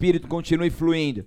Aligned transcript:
Espírito 0.00 0.28
continue 0.28 0.70
fluindo. 0.70 1.26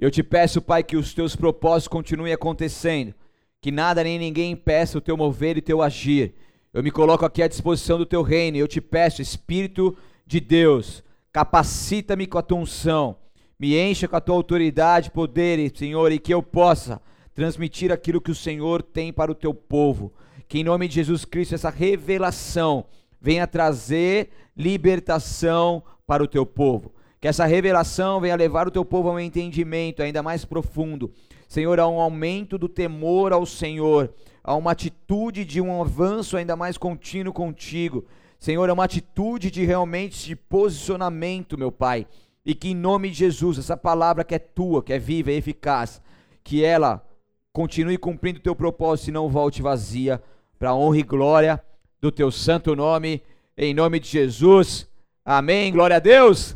Eu 0.00 0.08
te 0.08 0.22
peço, 0.22 0.62
Pai, 0.62 0.84
que 0.84 0.96
os 0.96 1.12
teus 1.12 1.34
propósitos 1.34 1.88
continuem 1.88 2.32
acontecendo, 2.32 3.12
que 3.60 3.72
nada 3.72 4.04
nem 4.04 4.16
ninguém 4.16 4.52
impeça 4.52 4.96
o 4.96 5.00
teu 5.00 5.16
mover 5.16 5.56
e 5.56 5.60
teu 5.60 5.82
agir. 5.82 6.32
Eu 6.72 6.80
me 6.80 6.92
coloco 6.92 7.24
aqui 7.24 7.42
à 7.42 7.48
disposição 7.48 7.98
do 7.98 8.06
teu 8.06 8.22
reino 8.22 8.56
eu 8.56 8.68
te 8.68 8.80
peço, 8.80 9.20
Espírito 9.20 9.96
de 10.24 10.38
Deus, 10.38 11.02
capacita-me 11.32 12.28
com 12.28 12.38
a 12.38 12.42
tua 12.42 12.58
unção, 12.58 13.16
me 13.58 13.76
encha 13.76 14.06
com 14.06 14.14
a 14.14 14.20
tua 14.20 14.36
autoridade, 14.36 15.10
poder, 15.10 15.76
Senhor, 15.76 16.12
e 16.12 16.20
que 16.20 16.32
eu 16.32 16.40
possa 16.40 17.02
transmitir 17.34 17.90
aquilo 17.90 18.20
que 18.20 18.30
o 18.30 18.36
Senhor 18.36 18.80
tem 18.80 19.12
para 19.12 19.32
o 19.32 19.34
teu 19.34 19.52
povo. 19.52 20.12
Que 20.46 20.60
em 20.60 20.64
nome 20.64 20.86
de 20.86 20.94
Jesus 20.94 21.24
Cristo 21.24 21.56
essa 21.56 21.68
revelação 21.68 22.84
venha 23.20 23.44
trazer 23.44 24.30
libertação 24.56 25.82
para 26.06 26.22
o 26.22 26.28
teu 26.28 26.46
povo. 26.46 26.92
Que 27.20 27.28
essa 27.28 27.46
revelação 27.46 28.20
venha 28.20 28.36
levar 28.36 28.68
o 28.68 28.70
teu 28.70 28.84
povo 28.84 29.08
a 29.08 29.12
um 29.12 29.20
entendimento 29.20 30.02
ainda 30.02 30.22
mais 30.22 30.44
profundo. 30.44 31.12
Senhor, 31.48 31.80
a 31.80 31.88
um 31.88 31.98
aumento 31.98 32.58
do 32.58 32.68
temor 32.68 33.32
ao 33.32 33.46
Senhor, 33.46 34.12
a 34.44 34.54
uma 34.54 34.72
atitude 34.72 35.44
de 35.44 35.60
um 35.60 35.80
avanço 35.80 36.36
ainda 36.36 36.54
mais 36.54 36.76
contínuo 36.76 37.32
contigo. 37.32 38.04
Senhor, 38.38 38.68
é 38.68 38.72
uma 38.72 38.84
atitude 38.84 39.50
de 39.50 39.64
realmente 39.64 40.24
de 40.26 40.36
posicionamento, 40.36 41.58
meu 41.58 41.72
Pai. 41.72 42.06
E 42.44 42.54
que 42.54 42.68
em 42.68 42.74
nome 42.74 43.10
de 43.10 43.16
Jesus, 43.16 43.58
essa 43.58 43.76
palavra 43.76 44.24
que 44.24 44.34
é 44.34 44.38
tua, 44.38 44.82
que 44.82 44.92
é 44.92 44.98
viva 44.98 45.32
e 45.32 45.36
eficaz, 45.36 46.00
que 46.44 46.64
ela 46.64 47.04
continue 47.52 47.98
cumprindo 47.98 48.38
o 48.38 48.42
teu 48.42 48.54
propósito 48.54 49.08
e 49.08 49.12
não 49.12 49.28
volte 49.28 49.60
vazia, 49.60 50.22
para 50.58 50.70
a 50.70 50.74
honra 50.74 50.98
e 50.98 51.02
glória 51.02 51.62
do 52.00 52.12
teu 52.12 52.30
santo 52.30 52.76
nome, 52.76 53.22
em 53.56 53.74
nome 53.74 53.98
de 53.98 54.08
Jesus. 54.08 54.88
Amém. 55.24 55.72
Glória 55.72 55.96
a 55.96 56.00
Deus. 56.00 56.54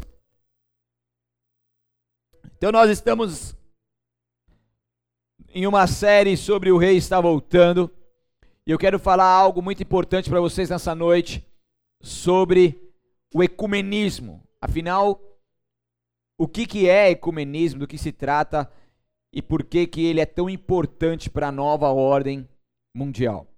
Então 2.62 2.70
nós 2.70 2.88
estamos 2.88 3.56
em 5.52 5.66
uma 5.66 5.84
série 5.88 6.36
sobre 6.36 6.70
o 6.70 6.78
rei 6.78 6.96
está 6.96 7.20
voltando. 7.20 7.90
E 8.64 8.70
eu 8.70 8.78
quero 8.78 9.00
falar 9.00 9.26
algo 9.26 9.60
muito 9.60 9.82
importante 9.82 10.30
para 10.30 10.40
vocês 10.40 10.70
nessa 10.70 10.94
noite 10.94 11.44
sobre 12.00 12.80
o 13.34 13.42
ecumenismo. 13.42 14.46
Afinal, 14.60 15.20
o 16.38 16.46
que, 16.46 16.64
que 16.64 16.88
é 16.88 17.10
ecumenismo, 17.10 17.80
do 17.80 17.86
que 17.88 17.98
se 17.98 18.12
trata 18.12 18.72
e 19.32 19.42
por 19.42 19.64
que, 19.64 19.84
que 19.84 20.06
ele 20.06 20.20
é 20.20 20.26
tão 20.26 20.48
importante 20.48 21.28
para 21.28 21.48
a 21.48 21.52
nova 21.52 21.88
ordem 21.88 22.48
mundial. 22.94 23.48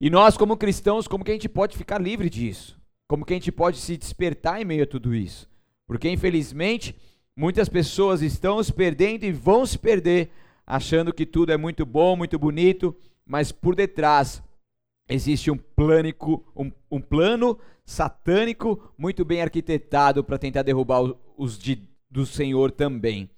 E 0.00 0.08
nós, 0.08 0.36
como 0.36 0.56
cristãos, 0.56 1.08
como 1.08 1.24
que 1.24 1.32
a 1.32 1.34
gente 1.34 1.48
pode 1.48 1.76
ficar 1.76 2.00
livre 2.00 2.30
disso? 2.30 2.80
Como 3.08 3.26
que 3.26 3.32
a 3.32 3.36
gente 3.36 3.50
pode 3.50 3.78
se 3.78 3.96
despertar 3.96 4.62
em 4.62 4.64
meio 4.64 4.84
a 4.84 4.86
tudo 4.86 5.12
isso? 5.12 5.50
Porque, 5.88 6.08
infelizmente, 6.08 6.94
muitas 7.36 7.68
pessoas 7.68 8.22
estão 8.22 8.62
se 8.62 8.72
perdendo 8.72 9.24
e 9.24 9.32
vão 9.32 9.64
se 9.66 9.78
perder 9.78 10.30
achando 10.66 11.12
que 11.12 11.26
tudo 11.26 11.52
é 11.52 11.56
muito 11.56 11.84
bom, 11.84 12.16
muito 12.16 12.38
bonito, 12.38 12.96
mas 13.26 13.52
por 13.52 13.74
detrás 13.74 14.42
existe 15.08 15.50
um, 15.50 15.56
plânico, 15.56 16.44
um, 16.56 16.70
um 16.90 17.00
plano 17.00 17.58
satânico 17.84 18.92
muito 18.96 19.24
bem 19.24 19.42
arquitetado 19.42 20.22
para 20.22 20.38
tentar 20.38 20.62
derrubar 20.62 21.02
os 21.36 21.58
de, 21.58 21.82
do 22.10 22.24
Senhor 22.24 22.70
também. 22.70 23.28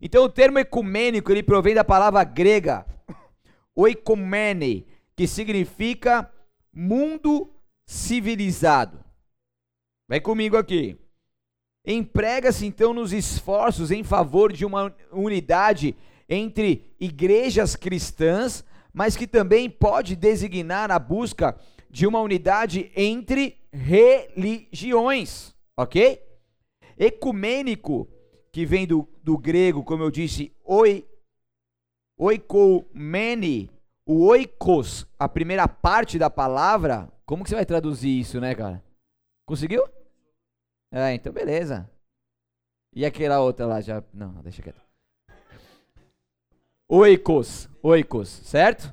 Então 0.00 0.24
o 0.24 0.28
termo 0.28 0.58
ecumênico 0.58 1.32
ele 1.32 1.42
provém 1.42 1.74
da 1.74 1.82
palavra 1.82 2.22
grega 2.22 2.86
oikomene, 3.78 4.86
que 5.14 5.26
significa 5.28 6.28
mundo 6.72 7.48
civilizado. 7.86 9.04
Vem 10.08 10.20
comigo 10.20 10.56
aqui. 10.56 10.98
Emprega-se 11.90 12.66
então 12.66 12.92
nos 12.92 13.14
esforços 13.14 13.90
em 13.90 14.04
favor 14.04 14.52
de 14.52 14.66
uma 14.66 14.94
unidade 15.10 15.96
entre 16.28 16.84
igrejas 17.00 17.74
cristãs, 17.74 18.62
mas 18.92 19.16
que 19.16 19.26
também 19.26 19.70
pode 19.70 20.14
designar 20.14 20.90
a 20.90 20.98
busca 20.98 21.58
de 21.88 22.06
uma 22.06 22.20
unidade 22.20 22.92
entre 22.94 23.56
religiões, 23.72 25.54
ok? 25.74 26.22
Ecumênico 26.98 28.06
que 28.52 28.66
vem 28.66 28.86
do, 28.86 29.08
do 29.24 29.38
grego, 29.38 29.82
como 29.82 30.02
eu 30.02 30.10
disse, 30.10 30.52
oi, 30.62 31.08
oikomene, 32.18 33.70
o 34.04 34.26
oikos, 34.26 35.06
a 35.18 35.26
primeira 35.26 35.66
parte 35.66 36.18
da 36.18 36.28
palavra, 36.28 37.10
como 37.24 37.44
que 37.44 37.48
você 37.48 37.56
vai 37.56 37.64
traduzir 37.64 38.20
isso, 38.20 38.38
né, 38.38 38.54
cara? 38.54 38.84
Conseguiu? 39.46 39.82
É, 40.90 41.12
então 41.14 41.32
beleza. 41.32 41.88
E 42.94 43.04
aquela 43.04 43.40
outra 43.40 43.66
lá 43.66 43.80
já, 43.80 44.02
não, 44.12 44.32
deixa 44.42 44.62
quieto. 44.62 44.80
Oikos, 46.88 47.68
oikos, 47.82 48.28
certo? 48.28 48.92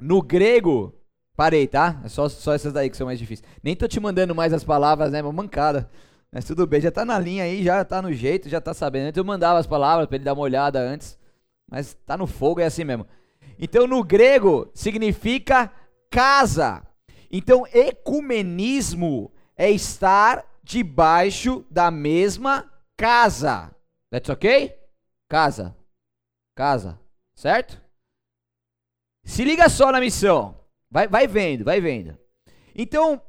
No 0.00 0.20
grego, 0.20 0.92
parei, 1.36 1.68
tá? 1.68 2.00
É 2.04 2.08
só, 2.08 2.28
só 2.28 2.52
essas 2.52 2.72
daí 2.72 2.90
que 2.90 2.96
são 2.96 3.06
mais 3.06 3.18
difíceis. 3.18 3.48
Nem 3.62 3.76
tô 3.76 3.86
te 3.86 4.00
mandando 4.00 4.34
mais 4.34 4.52
as 4.52 4.64
palavras, 4.64 5.12
né? 5.12 5.22
Uma 5.22 5.32
mancada. 5.32 5.88
Mas 6.32 6.44
tudo 6.44 6.66
bem, 6.66 6.80
já 6.80 6.90
tá 6.90 7.04
na 7.04 7.16
linha 7.16 7.44
aí, 7.44 7.62
já 7.62 7.84
tá 7.84 8.02
no 8.02 8.12
jeito, 8.12 8.48
já 8.48 8.60
tá 8.60 8.74
sabendo. 8.74 9.06
Antes 9.06 9.18
eu 9.18 9.24
mandava 9.24 9.60
as 9.60 9.66
palavras 9.68 10.08
para 10.08 10.16
ele 10.16 10.24
dar 10.24 10.32
uma 10.32 10.42
olhada 10.42 10.80
antes, 10.80 11.16
mas 11.70 11.94
tá 12.04 12.16
no 12.16 12.26
fogo, 12.26 12.60
é 12.60 12.64
assim 12.64 12.82
mesmo. 12.82 13.06
Então 13.56 13.86
no 13.86 14.02
grego 14.02 14.68
significa 14.74 15.72
casa. 16.10 16.82
Então 17.30 17.64
ecumenismo 17.72 19.32
é 19.56 19.70
estar 19.70 20.44
debaixo 20.64 21.64
da 21.70 21.90
mesma 21.90 22.72
casa. 22.96 23.74
That's 24.10 24.30
ok? 24.30 24.74
Casa. 25.28 25.76
Casa. 26.56 26.98
Certo? 27.36 27.80
Se 29.22 29.44
liga 29.44 29.68
só 29.68 29.92
na 29.92 30.00
missão. 30.00 30.58
Vai, 30.90 31.06
vai 31.06 31.26
vendo, 31.26 31.64
vai 31.64 31.80
vendo. 31.80 32.18
Então, 32.74 33.20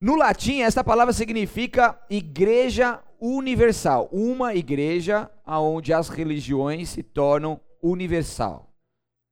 no 0.00 0.16
latim, 0.16 0.62
essa 0.62 0.82
palavra 0.82 1.12
significa 1.12 2.00
igreja 2.08 3.02
universal, 3.20 4.08
uma 4.10 4.54
igreja 4.54 5.30
onde 5.46 5.92
as 5.92 6.08
religiões 6.08 6.88
se 6.88 7.02
tornam 7.02 7.60
universal, 7.82 8.72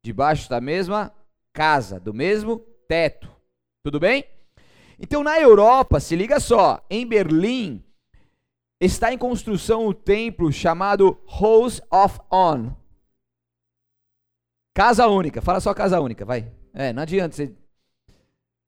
debaixo 0.04 0.48
da 0.50 0.60
mesma 0.60 1.14
casa, 1.52 1.98
do 1.98 2.12
mesmo 2.12 2.58
teto. 2.86 3.30
Tudo 3.82 3.98
bem? 3.98 4.24
Então, 4.98 5.22
na 5.22 5.40
Europa, 5.40 6.00
se 6.00 6.16
liga 6.16 6.40
só, 6.40 6.84
em 6.90 7.06
Berlim 7.06 7.84
está 8.80 9.12
em 9.12 9.18
construção 9.18 9.86
o 9.86 9.94
templo 9.94 10.52
chamado 10.52 11.20
House 11.40 11.80
of 11.90 12.18
On. 12.30 12.72
Casa 14.74 15.06
única, 15.08 15.42
fala 15.42 15.60
só 15.60 15.74
casa 15.74 16.00
única, 16.00 16.24
vai. 16.24 16.52
É, 16.72 16.92
não 16.92 17.02
adianta 17.02 17.34
você. 17.34 17.54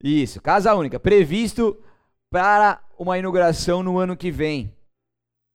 Isso, 0.02 0.40
casa 0.40 0.74
única, 0.74 0.98
previsto 0.98 1.80
para 2.30 2.82
uma 2.98 3.18
inauguração 3.18 3.82
no 3.82 3.98
ano 3.98 4.16
que 4.16 4.30
vem. 4.30 4.74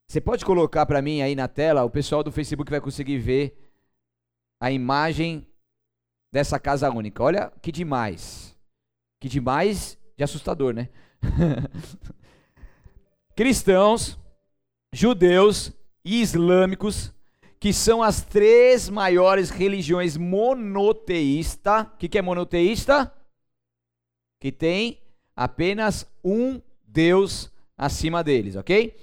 Você 0.10 0.22
pode 0.22 0.46
colocar 0.46 0.86
para 0.86 1.02
mim 1.02 1.22
aí 1.22 1.36
na 1.36 1.48
tela, 1.48 1.84
o 1.84 1.90
pessoal 1.90 2.24
do 2.24 2.32
Facebook 2.32 2.70
vai 2.70 2.80
conseguir 2.80 3.18
ver 3.18 3.58
a 4.62 4.72
imagem 4.72 5.48
dessa 6.32 6.60
casa 6.60 6.90
única. 6.92 7.24
Olha 7.24 7.52
que 7.62 7.72
demais. 7.72 8.56
Que 9.20 9.28
demais 9.28 9.98
de 10.18 10.24
assustador, 10.24 10.74
né? 10.74 10.90
Cristãos, 13.36 14.18
judeus 14.94 15.74
e 16.04 16.22
islâmicos, 16.22 17.14
que 17.60 17.74
são 17.74 18.02
as 18.02 18.22
três 18.22 18.90
maiores 18.90 19.50
religiões 19.50 20.16
monoteísta. 20.16 21.82
O 21.94 21.98
que, 21.98 22.08
que 22.08 22.18
é 22.18 22.22
monoteísta? 22.22 23.12
Que 24.40 24.52
tem 24.52 25.02
apenas 25.36 26.08
um 26.24 26.62
Deus 26.88 27.52
acima 27.78 28.24
deles, 28.24 28.56
ok? 28.56 28.96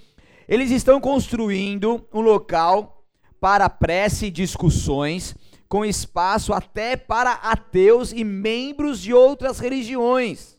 Eles 0.48 0.70
estão 0.70 1.00
construindo 1.00 2.06
um 2.12 2.20
local 2.20 3.04
para 3.40 3.68
prece 3.68 4.26
e 4.26 4.30
discussões, 4.30 5.34
com 5.68 5.84
espaço 5.84 6.52
até 6.52 6.96
para 6.96 7.32
ateus 7.32 8.12
e 8.12 8.22
membros 8.24 9.00
de 9.00 9.12
outras 9.12 9.58
religiões. 9.58 10.58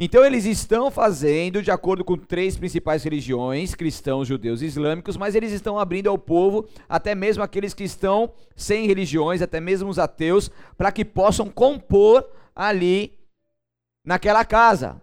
Então 0.00 0.24
eles 0.24 0.44
estão 0.44 0.92
fazendo 0.92 1.60
de 1.60 1.72
acordo 1.72 2.04
com 2.04 2.16
três 2.16 2.56
principais 2.56 3.02
religiões, 3.02 3.74
cristãos, 3.74 4.28
judeus 4.28 4.62
e 4.62 4.66
islâmicos, 4.66 5.16
mas 5.16 5.34
eles 5.34 5.50
estão 5.50 5.76
abrindo 5.76 6.08
ao 6.08 6.16
povo, 6.16 6.68
até 6.88 7.16
mesmo 7.16 7.42
aqueles 7.42 7.74
que 7.74 7.82
estão 7.82 8.32
sem 8.54 8.86
religiões, 8.86 9.42
até 9.42 9.58
mesmo 9.58 9.90
os 9.90 9.98
ateus, 9.98 10.52
para 10.76 10.92
que 10.92 11.04
possam 11.04 11.50
compor 11.50 12.24
ali 12.54 13.18
naquela 14.06 14.44
casa, 14.44 15.02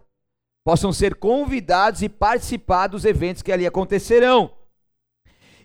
possam 0.64 0.94
ser 0.94 1.16
convidados 1.16 2.02
e 2.02 2.08
participar 2.08 2.88
dos 2.88 3.04
eventos 3.04 3.42
que 3.42 3.52
ali 3.52 3.68
acontecerão. 3.68 4.50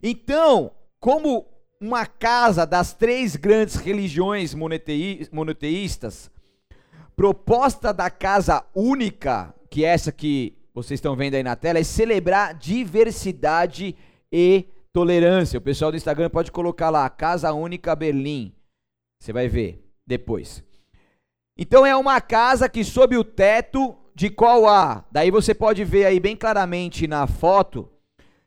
Então, 0.02 0.72
como 0.98 1.46
uma 1.80 2.04
casa 2.04 2.66
das 2.66 2.92
três 2.92 3.36
grandes 3.36 3.76
religiões 3.76 4.54
monoteístas, 5.32 6.30
proposta 7.20 7.92
da 7.92 8.08
casa 8.08 8.64
única, 8.74 9.54
que 9.68 9.84
é 9.84 9.88
essa 9.88 10.10
que 10.10 10.56
vocês 10.72 10.96
estão 10.96 11.14
vendo 11.14 11.34
aí 11.34 11.42
na 11.42 11.54
tela, 11.54 11.78
é 11.78 11.84
celebrar 11.84 12.54
diversidade 12.54 13.94
e 14.32 14.64
tolerância. 14.90 15.58
O 15.58 15.60
pessoal 15.60 15.90
do 15.90 15.98
Instagram 15.98 16.30
pode 16.30 16.50
colocar 16.50 16.88
lá, 16.88 17.06
Casa 17.10 17.52
Única 17.52 17.94
Berlim. 17.94 18.54
Você 19.20 19.34
vai 19.34 19.48
ver 19.48 19.84
depois. 20.06 20.64
Então 21.58 21.84
é 21.84 21.94
uma 21.94 22.22
casa 22.22 22.70
que 22.70 22.82
sob 22.82 23.14
o 23.18 23.22
teto 23.22 23.94
de 24.14 24.30
qual 24.30 24.66
há. 24.66 25.04
Daí 25.12 25.30
você 25.30 25.52
pode 25.52 25.84
ver 25.84 26.06
aí 26.06 26.18
bem 26.18 26.34
claramente 26.34 27.06
na 27.06 27.26
foto 27.26 27.86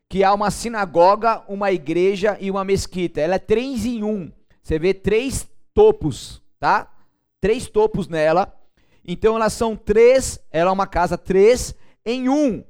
que 0.09 0.23
há 0.23 0.33
uma 0.33 0.49
sinagoga, 0.49 1.43
uma 1.47 1.71
igreja 1.71 2.39
e 2.41 2.49
uma 2.49 2.63
mesquita. 2.63 3.21
Ela 3.21 3.35
é 3.35 3.39
três 3.39 3.85
em 3.85 4.03
um. 4.03 4.31
Você 4.63 4.79
vê 4.79 4.95
três 4.95 5.47
topos, 5.75 6.41
tá? 6.59 6.91
Três 7.39 7.67
topos 7.67 8.07
nela. 8.07 8.51
Então 9.05 9.35
elas 9.35 9.53
são 9.53 9.75
três, 9.75 10.39
ela 10.51 10.69
é 10.69 10.73
uma 10.73 10.87
casa 10.87 11.17
três 11.17 11.75
em 12.05 12.29
um. 12.29 12.63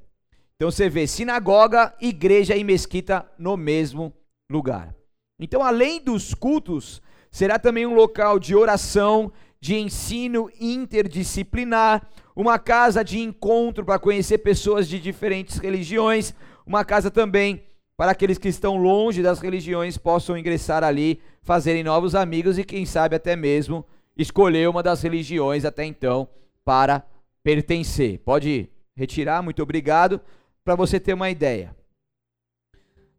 Então 0.56 0.72
você 0.72 0.90
vê 0.90 1.06
sinagoga, 1.06 1.94
igreja 2.00 2.56
e 2.56 2.64
mesquita 2.64 3.26
no 3.38 3.58
mesmo 3.58 4.14
lugar. 4.50 4.96
Então, 5.40 5.64
além 5.64 6.00
dos 6.02 6.34
cultos, 6.34 7.02
será 7.32 7.60
também 7.60 7.86
um 7.86 7.96
local 7.96 8.40
de 8.40 8.56
oração, 8.56 9.32
de 9.60 9.76
ensino 9.76 10.50
interdisciplinar, 10.60 12.08
uma 12.36 12.58
casa 12.60 13.04
de 13.04 13.20
encontro 13.20 13.84
para 13.84 14.00
conhecer 14.00 14.40
pessoas 14.40 14.88
de 14.88 15.00
diferentes 15.00 15.58
religiões, 15.58 16.34
uma 16.66 16.86
casa 16.86 17.12
também 17.12 17.64
para 17.96 18.12
aqueles 18.12 18.38
que 18.38 18.48
estão 18.48 18.78
longe 18.78 19.22
das 19.22 19.40
religiões 19.40 19.98
possam 19.98 20.38
ingressar 20.38 20.84
ali, 20.84 21.20
fazerem 21.42 21.84
novos 21.84 22.16
amigos 22.16 22.58
e 22.58 22.64
quem 22.64 22.86
sabe 22.86 23.16
até 23.16 23.36
mesmo 23.36 23.86
escolher 24.18 24.70
uma 24.70 24.84
das 24.84 25.02
religiões 25.02 25.66
até 25.66 25.86
então 25.86 26.28
para 26.64 27.06
pertencer. 27.44 28.20
Pode 28.20 28.70
retirar, 28.96 29.42
muito 29.42 29.62
obrigado, 29.62 30.22
para 30.64 30.76
você 30.76 31.00
ter 31.00 31.14
uma 31.14 31.30
ideia. 31.30 31.76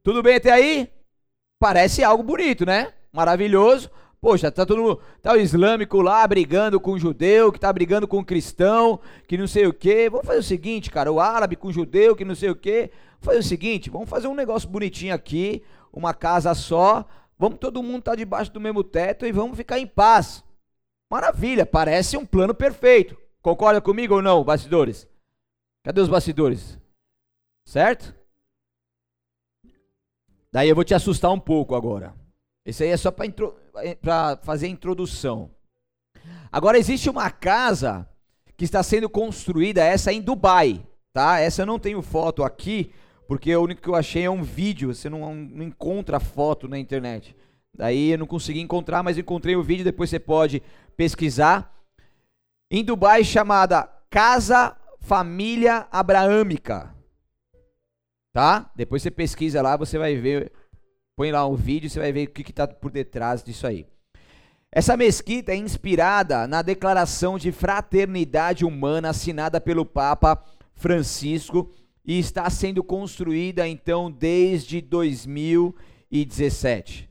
Tudo 0.02 0.22
bem 0.22 0.36
até 0.36 0.52
aí? 0.52 0.88
Parece 1.58 2.02
algo 2.04 2.22
bonito, 2.22 2.64
né? 2.64 2.92
Maravilhoso. 3.12 3.90
Poxa, 4.20 4.50
tá 4.50 4.64
todo 4.64 4.98
tá 5.20 5.34
o 5.34 5.36
islâmico 5.36 6.00
lá 6.00 6.26
brigando 6.26 6.80
com 6.80 6.92
o 6.92 6.98
judeu, 6.98 7.52
que 7.52 7.60
tá 7.60 7.70
brigando 7.70 8.08
com 8.08 8.18
o 8.18 8.24
cristão, 8.24 8.98
que 9.28 9.36
não 9.36 9.46
sei 9.46 9.66
o 9.66 9.72
quê. 9.72 10.08
Vamos 10.10 10.26
fazer 10.26 10.38
o 10.38 10.42
seguinte, 10.42 10.90
cara, 10.90 11.12
o 11.12 11.20
árabe 11.20 11.56
com 11.56 11.68
o 11.68 11.72
judeu, 11.72 12.16
que 12.16 12.24
não 12.24 12.34
sei 12.34 12.48
o 12.48 12.56
quê. 12.56 12.90
Vamos 13.20 13.24
fazer 13.26 13.38
o 13.38 13.42
seguinte, 13.42 13.90
vamos 13.90 14.08
fazer 14.08 14.26
um 14.26 14.34
negócio 14.34 14.68
bonitinho 14.68 15.14
aqui, 15.14 15.62
uma 15.92 16.14
casa 16.14 16.54
só. 16.54 17.04
Vamos 17.38 17.58
todo 17.58 17.82
mundo 17.82 17.98
estar 17.98 18.12
tá 18.12 18.16
debaixo 18.16 18.50
do 18.50 18.60
mesmo 18.60 18.82
teto 18.82 19.26
e 19.26 19.32
vamos 19.32 19.58
ficar 19.58 19.78
em 19.78 19.86
paz. 19.86 20.42
Maravilha, 21.10 21.64
parece 21.64 22.16
um 22.16 22.26
plano 22.26 22.54
perfeito. 22.54 23.16
Concorda 23.42 23.80
comigo 23.80 24.14
ou 24.14 24.22
não, 24.22 24.42
bastidores? 24.42 25.06
Cadê 25.84 26.00
os 26.00 26.08
bastidores? 26.08 26.78
Certo? 27.66 28.14
Daí 30.50 30.68
eu 30.68 30.74
vou 30.74 30.84
te 30.84 30.94
assustar 30.94 31.30
um 31.30 31.40
pouco 31.40 31.74
agora. 31.74 32.14
Esse 32.64 32.84
aí 32.84 32.90
é 32.90 32.96
só 32.96 33.10
para 33.10 33.26
intro... 33.26 33.54
fazer 34.42 34.66
a 34.66 34.70
introdução. 34.70 35.50
Agora 36.50 36.78
existe 36.78 37.10
uma 37.10 37.30
casa 37.30 38.08
que 38.56 38.64
está 38.64 38.82
sendo 38.82 39.10
construída, 39.10 39.82
essa 39.82 40.10
é 40.10 40.14
em 40.14 40.22
Dubai, 40.22 40.86
tá? 41.12 41.40
Essa 41.40 41.62
eu 41.62 41.66
não 41.66 41.78
tenho 41.78 42.00
foto 42.00 42.44
aqui, 42.44 42.92
porque 43.26 43.54
o 43.54 43.62
único 43.62 43.82
que 43.82 43.88
eu 43.88 43.96
achei 43.96 44.24
é 44.24 44.30
um 44.30 44.42
vídeo, 44.42 44.94
você 44.94 45.10
não, 45.10 45.34
não 45.34 45.64
encontra 45.64 46.20
foto 46.20 46.68
na 46.68 46.78
internet. 46.78 47.36
Daí 47.74 48.12
eu 48.12 48.18
não 48.18 48.26
consegui 48.26 48.60
encontrar, 48.60 49.02
mas 49.02 49.18
encontrei 49.18 49.56
o 49.56 49.62
vídeo, 49.62 49.84
depois 49.84 50.10
você 50.10 50.18
pode 50.18 50.62
pesquisar. 50.96 51.72
Em 52.70 52.84
Dubai 52.84 53.24
chamada 53.24 53.88
Casa 54.08 54.76
Família 55.00 55.86
Abraâmica. 55.90 56.94
Tá? 58.32 58.70
Depois 58.74 59.02
você 59.02 59.10
pesquisa 59.10 59.62
lá, 59.62 59.76
você 59.76 59.98
vai 59.98 60.16
ver 60.16 60.52
Põe 61.16 61.30
lá 61.30 61.46
um 61.46 61.54
vídeo, 61.54 61.88
você 61.88 62.00
vai 62.00 62.12
ver 62.12 62.24
o 62.24 62.30
que 62.30 62.50
está 62.50 62.66
por 62.66 62.90
detrás 62.90 63.44
disso 63.44 63.68
aí. 63.68 63.86
Essa 64.72 64.96
mesquita 64.96 65.52
é 65.52 65.56
inspirada 65.56 66.48
na 66.48 66.60
declaração 66.60 67.38
de 67.38 67.52
fraternidade 67.52 68.64
humana 68.64 69.10
assinada 69.10 69.60
pelo 69.60 69.86
Papa 69.86 70.44
Francisco 70.74 71.70
e 72.04 72.18
está 72.18 72.50
sendo 72.50 72.82
construída 72.82 73.68
então 73.68 74.10
desde 74.10 74.80
2017. 74.80 77.08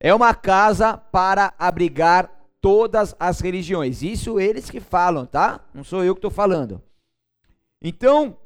É 0.00 0.14
uma 0.14 0.34
casa 0.34 0.96
para 0.96 1.52
abrigar 1.58 2.30
todas 2.58 3.14
as 3.20 3.40
religiões. 3.40 4.02
Isso 4.02 4.40
eles 4.40 4.70
que 4.70 4.80
falam, 4.80 5.26
tá? 5.26 5.60
Não 5.74 5.84
sou 5.84 6.02
eu 6.02 6.14
que 6.14 6.18
estou 6.18 6.30
falando. 6.30 6.82
Então, 7.82 8.36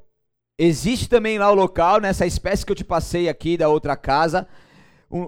existe 0.58 1.08
também 1.08 1.38
lá 1.38 1.50
o 1.50 1.54
local, 1.54 2.00
nessa 2.00 2.26
espécie 2.26 2.66
que 2.66 2.72
eu 2.72 2.76
te 2.76 2.84
passei 2.84 3.28
aqui 3.28 3.56
da 3.56 3.68
outra 3.68 3.96
casa, 3.96 4.48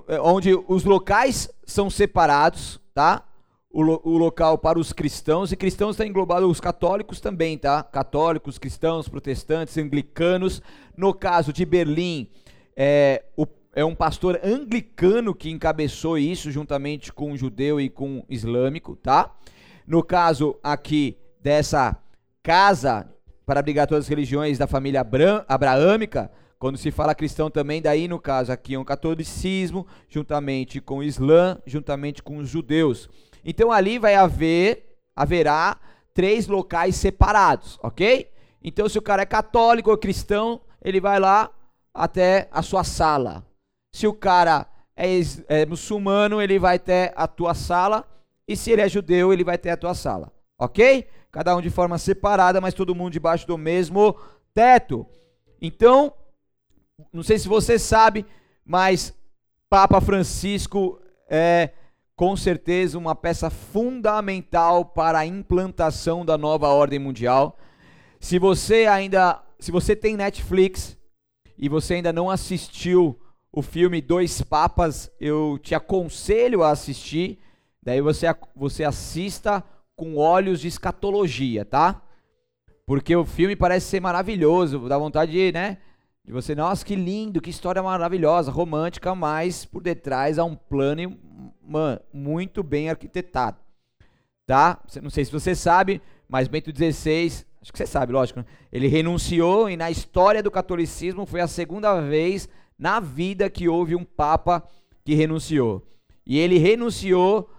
é, 0.09 0.21
onde 0.21 0.53
os 0.67 0.85
locais 0.85 1.49
são 1.65 1.89
separados, 1.89 2.81
tá? 2.93 3.23
O, 3.71 3.83
lo, 3.83 4.01
o, 4.05 4.17
local 4.17 4.59
para 4.59 4.79
os 4.79 4.93
cristãos, 4.93 5.53
e 5.53 5.57
cristãos 5.57 5.95
está 5.95 6.07
englobado 6.07 6.49
os 6.49 6.61
católicos 6.61 7.21
também, 7.21 7.59
tá? 7.59 7.83
Católicos, 7.83 8.59
cristãos, 8.59 9.09
protestantes, 9.09 9.77
anglicanos. 9.77 10.63
No 10.97 11.13
caso 11.13 11.53
de 11.53 11.65
Berlim, 11.65 12.31
é, 12.75 13.25
o, 13.37 13.47
é 13.77 13.85
um 13.85 13.95
pastor 13.95 14.41
anglicano 14.43 15.35
que 15.35 15.51
encabeçou 15.51 16.17
isso, 16.17 16.51
juntamente 16.51 17.13
com 17.13 17.33
um 17.33 17.37
judeu 17.37 17.79
e 17.79 17.91
com 17.91 18.09
um 18.09 18.23
islâmico, 18.27 18.97
tá? 18.97 19.31
No 19.87 20.03
caso 20.03 20.59
aqui 20.63 21.19
dessa 21.43 21.95
casa 22.43 23.07
para 23.45 23.61
abrigar 23.61 23.87
todas 23.87 24.07
as 24.07 24.09
religiões 24.09 24.57
da 24.57 24.67
família 24.67 25.03
Abra 25.03 25.45
abraâmica, 25.47 26.33
quando 26.59 26.79
se 26.79 26.91
fala 26.91 27.15
cristão 27.15 27.51
também, 27.51 27.83
daí 27.83 28.09
no 28.09 28.19
caso 28.19 28.51
aqui 28.51 28.75
é 28.75 28.79
um 28.79 28.85
catolicismo, 28.85 29.87
juntamente 30.09 30.81
com 30.81 30.99
o 30.99 31.03
Islã, 31.03 31.59
juntamente 31.67 32.23
com 32.23 32.39
os 32.39 32.49
judeus. 32.49 33.11
Então 33.45 33.71
ali 33.71 33.99
vai 33.99 34.15
haver, 34.15 34.97
haverá 35.15 35.77
três 36.15 36.49
locais 36.49 36.97
separados, 36.97 37.79
ok? 37.83 38.31
Então 38.65 38.89
se 38.89 38.99
o 38.99 39.03
cara 39.03 39.21
é 39.21 39.27
católico 39.27 39.91
ou 39.91 39.99
cristão, 39.99 40.63
ele 40.83 40.99
vai 40.99 41.21
lá 41.21 41.51
até 41.93 42.49
a 42.51 42.63
sua 42.63 42.83
sala. 42.83 43.45
Se 43.97 44.07
o 44.07 44.13
cara 44.13 44.67
é, 44.95 45.07
é 45.49 45.65
muçulmano, 45.65 46.43
ele 46.43 46.59
vai 46.59 46.77
até 46.77 47.15
a 47.17 47.27
tua 47.27 47.55
sala. 47.55 48.07
E 48.47 48.55
se 48.55 48.71
ele 48.71 48.83
é 48.83 48.89
judeu, 48.91 49.33
ele 49.33 49.43
vai 49.43 49.55
até 49.55 49.71
a 49.71 49.77
tua 49.77 49.95
sala, 49.95 50.31
ok? 50.59 51.09
Cada 51.33 51.57
um 51.57 51.63
de 51.63 51.71
forma 51.71 51.97
separada, 51.97 52.61
mas 52.61 52.75
todo 52.75 52.95
mundo 52.95 53.15
debaixo 53.15 53.47
do 53.47 53.57
mesmo 53.57 54.15
teto. 54.53 55.07
Então, 55.63 56.13
não 57.11 57.23
sei 57.23 57.39
se 57.39 57.49
você 57.49 57.79
sabe, 57.79 58.27
mas 58.67 59.15
Papa 59.71 59.99
Francisco 60.03 61.01
é 61.27 61.71
com 62.15 62.37
certeza 62.37 62.99
uma 62.99 63.15
peça 63.15 63.49
fundamental 63.49 64.85
para 64.85 65.21
a 65.21 65.27
implantação 65.27 66.23
da 66.23 66.37
nova 66.37 66.69
ordem 66.69 66.99
mundial. 66.99 67.57
Se 68.21 68.39
você 68.39 68.85
ainda, 68.85 69.43
se 69.59 69.73
você 69.73 69.97
tem 69.97 70.19
Netflix 70.19 70.99
e 71.57 71.67
você 71.67 71.95
ainda 71.95 72.13
não 72.13 72.29
assistiu 72.29 73.19
o 73.57 73.63
filme 73.63 74.03
Dois 74.03 74.43
Papas, 74.43 75.11
eu 75.19 75.59
te 75.63 75.75
aconselho 75.75 76.63
a 76.63 76.73
assistir. 76.73 77.39
Daí 77.83 78.03
você 78.03 78.27
você 78.55 78.85
assista 78.85 79.65
com 79.97 80.19
olhos 80.19 80.61
de 80.61 80.69
escatologia, 80.69 81.65
tá? 81.65 82.03
Porque 82.85 83.17
o 83.17 83.25
filme 83.25 83.57
parece 83.57 83.87
ser 83.87 84.01
maravilhoso, 84.01 84.87
dá 84.87 84.99
vontade 84.99 85.33
de, 85.33 85.53
né? 85.53 85.79
De 86.23 86.35
você, 86.35 86.55
nossa, 86.55 86.85
que 86.85 86.95
lindo, 86.95 87.41
que 87.41 87.49
história 87.49 87.83
maravilhosa, 87.83 88.53
romântica, 88.53 89.15
mas 89.15 89.65
por 89.65 89.83
detrás 89.83 90.39
há 90.39 90.45
um 90.45 90.55
plano 90.55 91.17
man, 91.67 91.99
muito 92.13 92.63
bem 92.63 92.91
arquitetado. 92.91 93.57
Tá? 94.47 94.83
Não 95.03 95.09
sei 95.09 95.25
se 95.25 95.33
você 95.33 95.55
sabe, 95.55 96.03
mas 96.29 96.47
Bento 96.47 96.71
XVI, 96.77 97.47
acho 97.63 97.73
que 97.73 97.79
você 97.79 97.87
sabe, 97.87 98.13
lógico, 98.13 98.41
né? 98.41 98.47
ele 98.71 98.87
renunciou 98.87 99.71
e 99.71 99.79
na 99.79 99.91
história 99.91 100.43
do 100.43 100.51
catolicismo 100.51 101.25
foi 101.25 101.41
a 101.41 101.49
segunda 101.49 102.03
vez 102.03 102.51
na 102.79 103.01
vida 103.01 103.49
que 103.49 103.69
houve 103.69 103.95
um 103.95 104.05
papa 104.05 104.63
que 105.05 105.15
renunciou. 105.15 105.87
E 106.27 106.39
ele 106.39 106.59
renunciou 106.59 107.51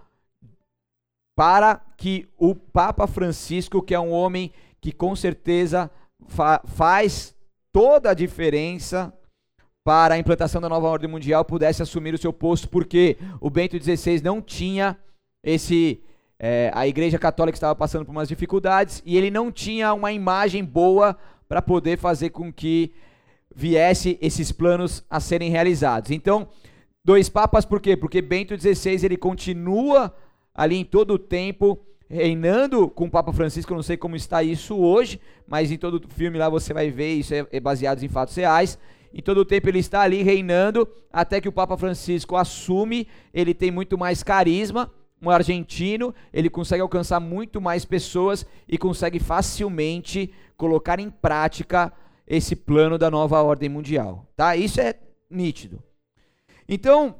para 1.34 1.80
que 1.96 2.28
o 2.36 2.54
Papa 2.54 3.06
Francisco, 3.06 3.82
que 3.82 3.94
é 3.94 4.00
um 4.00 4.10
homem 4.10 4.52
que 4.80 4.92
com 4.92 5.14
certeza 5.16 5.90
fa 6.26 6.60
faz 6.66 7.34
toda 7.72 8.10
a 8.10 8.14
diferença 8.14 9.12
para 9.84 10.14
a 10.14 10.18
implantação 10.18 10.60
da 10.60 10.68
nova 10.68 10.86
ordem 10.86 11.08
mundial 11.08 11.44
pudesse 11.44 11.82
assumir 11.82 12.12
o 12.12 12.18
seu 12.18 12.32
posto, 12.32 12.68
porque 12.68 13.16
o 13.40 13.48
Bento 13.48 13.82
XVI 13.82 14.20
não 14.22 14.42
tinha 14.42 14.98
esse. 15.42 16.02
É, 16.40 16.70
a 16.74 16.86
Igreja 16.86 17.18
Católica 17.18 17.56
estava 17.56 17.74
passando 17.74 18.04
por 18.04 18.12
umas 18.12 18.28
dificuldades 18.28 19.02
e 19.04 19.16
ele 19.16 19.30
não 19.30 19.50
tinha 19.50 19.92
uma 19.92 20.12
imagem 20.12 20.64
boa 20.64 21.16
para 21.48 21.62
poder 21.62 21.98
fazer 21.98 22.30
com 22.30 22.52
que 22.52 22.92
viesse 23.54 24.18
esses 24.20 24.52
planos 24.52 25.04
a 25.08 25.20
serem 25.20 25.50
realizados. 25.50 26.10
Então, 26.10 26.48
dois 27.04 27.28
papas 27.28 27.64
por 27.64 27.80
quê? 27.80 27.96
Porque 27.96 28.22
Bento 28.22 28.56
XVI 28.58 29.04
ele 29.04 29.16
continua 29.16 30.14
ali 30.54 30.76
em 30.76 30.84
todo 30.84 31.14
o 31.14 31.18
tempo 31.18 31.78
reinando 32.10 32.88
com 32.88 33.04
o 33.04 33.10
Papa 33.10 33.32
Francisco, 33.32 33.72
eu 33.72 33.76
não 33.76 33.82
sei 33.82 33.96
como 33.96 34.16
está 34.16 34.42
isso 34.42 34.76
hoje, 34.76 35.20
mas 35.46 35.70
em 35.70 35.76
todo 35.76 36.08
filme 36.08 36.38
lá 36.38 36.48
você 36.48 36.72
vai 36.72 36.90
ver, 36.90 37.14
isso 37.14 37.34
é, 37.34 37.46
é 37.52 37.60
baseado 37.60 38.02
em 38.02 38.08
fatos 38.08 38.34
reais. 38.34 38.78
Em 39.12 39.22
todo 39.22 39.38
o 39.38 39.44
tempo 39.44 39.68
ele 39.68 39.78
está 39.78 40.02
ali 40.02 40.22
reinando, 40.22 40.88
até 41.12 41.40
que 41.40 41.48
o 41.48 41.52
Papa 41.52 41.76
Francisco 41.76 42.36
assume, 42.36 43.06
ele 43.32 43.54
tem 43.54 43.70
muito 43.70 43.96
mais 43.96 44.22
carisma, 44.22 44.90
um 45.20 45.30
argentino, 45.30 46.14
ele 46.32 46.48
consegue 46.48 46.82
alcançar 46.82 47.20
muito 47.20 47.60
mais 47.60 47.84
pessoas 47.84 48.46
e 48.68 48.78
consegue 48.78 49.18
facilmente 49.18 50.32
colocar 50.56 51.00
em 51.00 51.10
prática 51.10 51.92
esse 52.28 52.54
plano 52.54 52.98
da 52.98 53.10
nova 53.10 53.42
ordem 53.42 53.68
mundial, 53.68 54.26
tá? 54.36 54.54
Isso 54.54 54.80
é 54.80 54.94
nítido. 55.30 55.82
Então, 56.68 57.14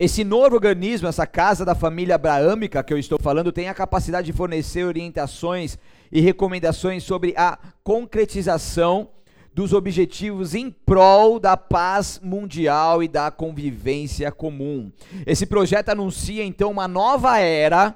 esse 0.00 0.24
novo 0.24 0.56
organismo, 0.56 1.06
essa 1.06 1.26
casa 1.26 1.64
da 1.64 1.74
família 1.74 2.14
abraâmica 2.14 2.82
que 2.82 2.92
eu 2.92 2.98
estou 2.98 3.18
falando, 3.20 3.52
tem 3.52 3.68
a 3.68 3.74
capacidade 3.74 4.26
de 4.26 4.32
fornecer 4.32 4.84
orientações 4.84 5.78
e 6.10 6.20
recomendações 6.20 7.04
sobre 7.04 7.34
a 7.36 7.58
concretização 7.84 9.10
dos 9.54 9.74
objetivos 9.74 10.54
em 10.54 10.70
prol 10.70 11.38
da 11.38 11.56
paz 11.56 12.18
mundial 12.22 13.02
e 13.02 13.08
da 13.08 13.30
convivência 13.30 14.32
comum. 14.32 14.90
Esse 15.26 15.44
projeto 15.44 15.90
anuncia 15.90 16.42
então 16.42 16.70
uma 16.70 16.88
nova 16.88 17.38
era, 17.38 17.94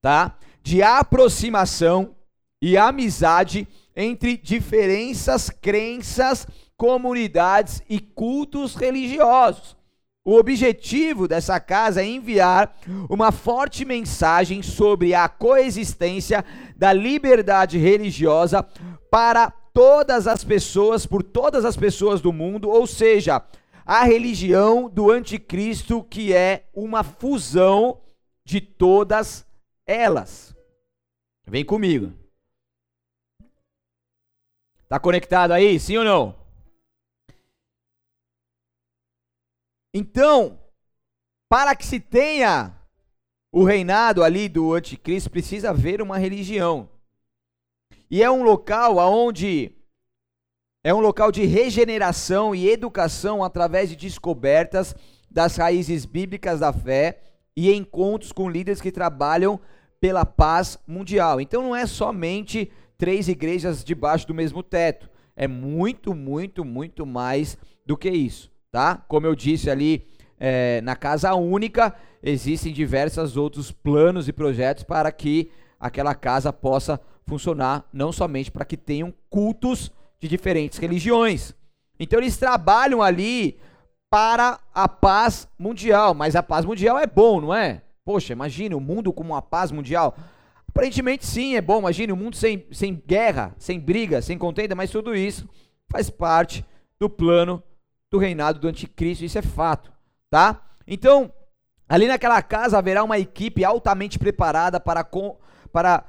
tá? 0.00 0.38
De 0.62 0.80
aproximação 0.80 2.14
e 2.62 2.76
amizade 2.76 3.66
entre 3.94 4.36
diferenças, 4.36 5.50
crenças, 5.50 6.46
comunidades 6.76 7.82
e 7.88 8.00
cultos 8.00 8.74
religiosos. 8.74 9.76
O 10.24 10.36
objetivo 10.36 11.26
dessa 11.26 11.58
casa 11.58 12.00
é 12.00 12.06
enviar 12.06 12.76
uma 13.10 13.32
forte 13.32 13.84
mensagem 13.84 14.62
sobre 14.62 15.14
a 15.14 15.28
coexistência 15.28 16.44
da 16.76 16.92
liberdade 16.92 17.76
religiosa 17.76 18.62
para 19.10 19.50
todas 19.50 20.28
as 20.28 20.44
pessoas, 20.44 21.06
por 21.06 21.24
todas 21.24 21.64
as 21.64 21.76
pessoas 21.76 22.20
do 22.20 22.32
mundo, 22.32 22.70
ou 22.70 22.86
seja, 22.86 23.42
a 23.84 24.04
religião 24.04 24.88
do 24.88 25.10
anticristo 25.10 26.04
que 26.04 26.32
é 26.32 26.66
uma 26.72 27.02
fusão 27.02 27.98
de 28.44 28.60
todas 28.60 29.44
elas. 29.84 30.54
Vem 31.46 31.64
comigo. 31.64 32.21
Tá 34.92 35.00
conectado 35.00 35.52
aí? 35.52 35.80
Sim 35.80 35.96
ou 35.96 36.04
não? 36.04 36.34
Então, 39.94 40.60
para 41.48 41.74
que 41.74 41.86
se 41.86 41.98
tenha 41.98 42.78
o 43.50 43.64
reinado 43.64 44.22
ali 44.22 44.50
do 44.50 44.74
anticristo, 44.74 45.30
precisa 45.30 45.70
haver 45.70 46.02
uma 46.02 46.18
religião. 46.18 46.90
E 48.10 48.22
é 48.22 48.30
um 48.30 48.42
local 48.42 49.00
aonde 49.00 49.74
é 50.84 50.92
um 50.92 51.00
local 51.00 51.32
de 51.32 51.46
regeneração 51.46 52.54
e 52.54 52.68
educação 52.68 53.42
através 53.42 53.88
de 53.88 53.96
descobertas 53.96 54.94
das 55.30 55.56
raízes 55.56 56.04
bíblicas 56.04 56.60
da 56.60 56.70
fé 56.70 57.22
e 57.56 57.72
encontros 57.72 58.30
com 58.30 58.50
líderes 58.50 58.82
que 58.82 58.92
trabalham 58.92 59.58
pela 59.98 60.26
paz 60.26 60.78
mundial. 60.86 61.40
Então 61.40 61.62
não 61.62 61.74
é 61.74 61.86
somente 61.86 62.70
três 63.02 63.26
igrejas 63.26 63.82
debaixo 63.82 64.28
do 64.28 64.34
mesmo 64.34 64.62
teto. 64.62 65.10
É 65.34 65.48
muito, 65.48 66.14
muito, 66.14 66.64
muito 66.64 67.04
mais 67.04 67.58
do 67.84 67.96
que 67.96 68.08
isso 68.08 68.52
tá? 68.72 68.96
Como 69.06 69.26
eu 69.26 69.36
disse 69.36 69.70
ali, 69.70 70.08
é, 70.40 70.80
na 70.80 70.96
casa 70.96 71.32
única 71.34 71.94
existem 72.22 72.72
diversos 72.72 73.36
outros 73.36 73.70
planos 73.70 74.26
e 74.26 74.32
projetos 74.32 74.82
para 74.82 75.12
que 75.12 75.50
aquela 75.78 76.14
casa 76.14 76.52
possa 76.52 76.98
funcionar, 77.26 77.84
não 77.92 78.10
somente 78.10 78.50
para 78.50 78.64
que 78.64 78.76
tenham 78.76 79.12
cultos 79.28 79.92
de 80.18 80.26
diferentes 80.26 80.78
religiões. 80.78 81.54
Então 82.00 82.18
eles 82.18 82.36
trabalham 82.36 83.02
ali 83.02 83.58
para 84.10 84.58
a 84.74 84.88
paz 84.88 85.46
mundial, 85.58 86.14
mas 86.14 86.34
a 86.34 86.42
paz 86.42 86.64
mundial 86.64 86.98
é 86.98 87.06
bom, 87.06 87.40
não 87.40 87.54
é? 87.54 87.82
Poxa, 88.04 88.32
imagine 88.32 88.74
o 88.74 88.80
mundo 88.80 89.12
como 89.12 89.34
uma 89.34 89.42
paz 89.42 89.70
mundial. 89.70 90.16
Aparentemente 90.74 91.26
sim, 91.26 91.54
é 91.54 91.60
bom. 91.60 91.80
Imagine 91.80 92.12
um 92.12 92.16
mundo 92.16 92.34
sem, 92.34 92.66
sem 92.72 92.94
guerra, 93.06 93.54
sem 93.58 93.78
briga, 93.78 94.22
sem 94.22 94.38
contenda, 94.38 94.74
mas 94.74 94.90
tudo 94.90 95.14
isso 95.14 95.48
faz 95.88 96.08
parte 96.08 96.64
do 96.98 97.08
plano 97.08 97.62
do 98.10 98.18
reinado 98.18 98.58
do 98.58 98.68
anticristo, 98.68 99.24
isso 99.24 99.38
é 99.38 99.42
fato, 99.42 99.92
tá? 100.30 100.62
Então, 100.86 101.32
ali 101.88 102.06
naquela 102.06 102.42
casa 102.42 102.78
haverá 102.78 103.02
uma 103.04 103.18
equipe 103.18 103.64
altamente 103.64 104.18
preparada 104.18 104.78
para, 104.78 105.02
com, 105.04 105.38
para 105.72 106.04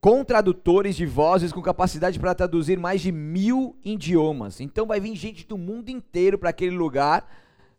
com 0.00 0.24
tradutores 0.24 0.96
de 0.96 1.04
vozes 1.06 1.52
com 1.52 1.60
capacidade 1.60 2.18
para 2.18 2.34
traduzir 2.34 2.78
mais 2.78 3.00
de 3.00 3.10
mil 3.10 3.78
idiomas. 3.84 4.60
Então 4.60 4.86
vai 4.86 5.00
vir 5.00 5.14
gente 5.14 5.46
do 5.46 5.58
mundo 5.58 5.90
inteiro 5.90 6.38
para 6.38 6.50
aquele 6.50 6.76
lugar, 6.76 7.26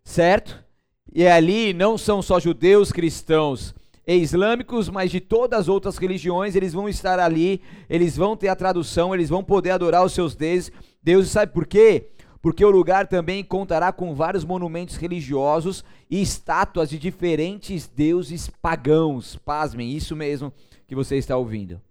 certo? 0.04 0.64
E 1.12 1.26
ali 1.28 1.74
não 1.74 1.98
são 1.98 2.22
só 2.22 2.40
judeus, 2.40 2.92
cristãos 2.92 3.74
islâmicos, 4.16 4.90
mas 4.90 5.12
de 5.12 5.20
todas 5.20 5.62
as 5.62 5.68
outras 5.68 5.98
religiões, 5.98 6.56
eles 6.56 6.74
vão 6.74 6.90
estar 6.90 7.20
ali, 7.20 7.62
eles 7.90 8.16
vão 8.18 8.36
ter 8.36 8.48
a 8.48 8.56
tradução, 8.56 9.14
eles 9.14 9.30
vão 9.30 9.44
poder 9.44 9.72
adorar 9.72 10.04
os 10.04 10.14
seus 10.14 10.36
deuses. 10.36 10.72
Deus 11.02 11.30
sabe 11.30 11.54
por 11.54 11.66
quê? 11.66 12.10
porque 12.42 12.64
o 12.64 12.70
lugar 12.70 13.08
também 13.08 13.44
contará 13.44 13.92
com 13.92 14.16
vários 14.16 14.46
monumentos 14.46 14.96
religiosos 14.96 15.84
e 16.10 16.22
estátuas 16.22 16.90
de 16.90 16.98
diferentes 16.98 17.88
deuses 17.88 18.50
pagãos. 18.62 19.36
Pasmem, 19.36 19.92
isso 19.92 20.16
mesmo 20.16 20.54
que 20.88 20.96
você 20.96 21.18
está 21.18 21.36
ouvindo. 21.36 21.82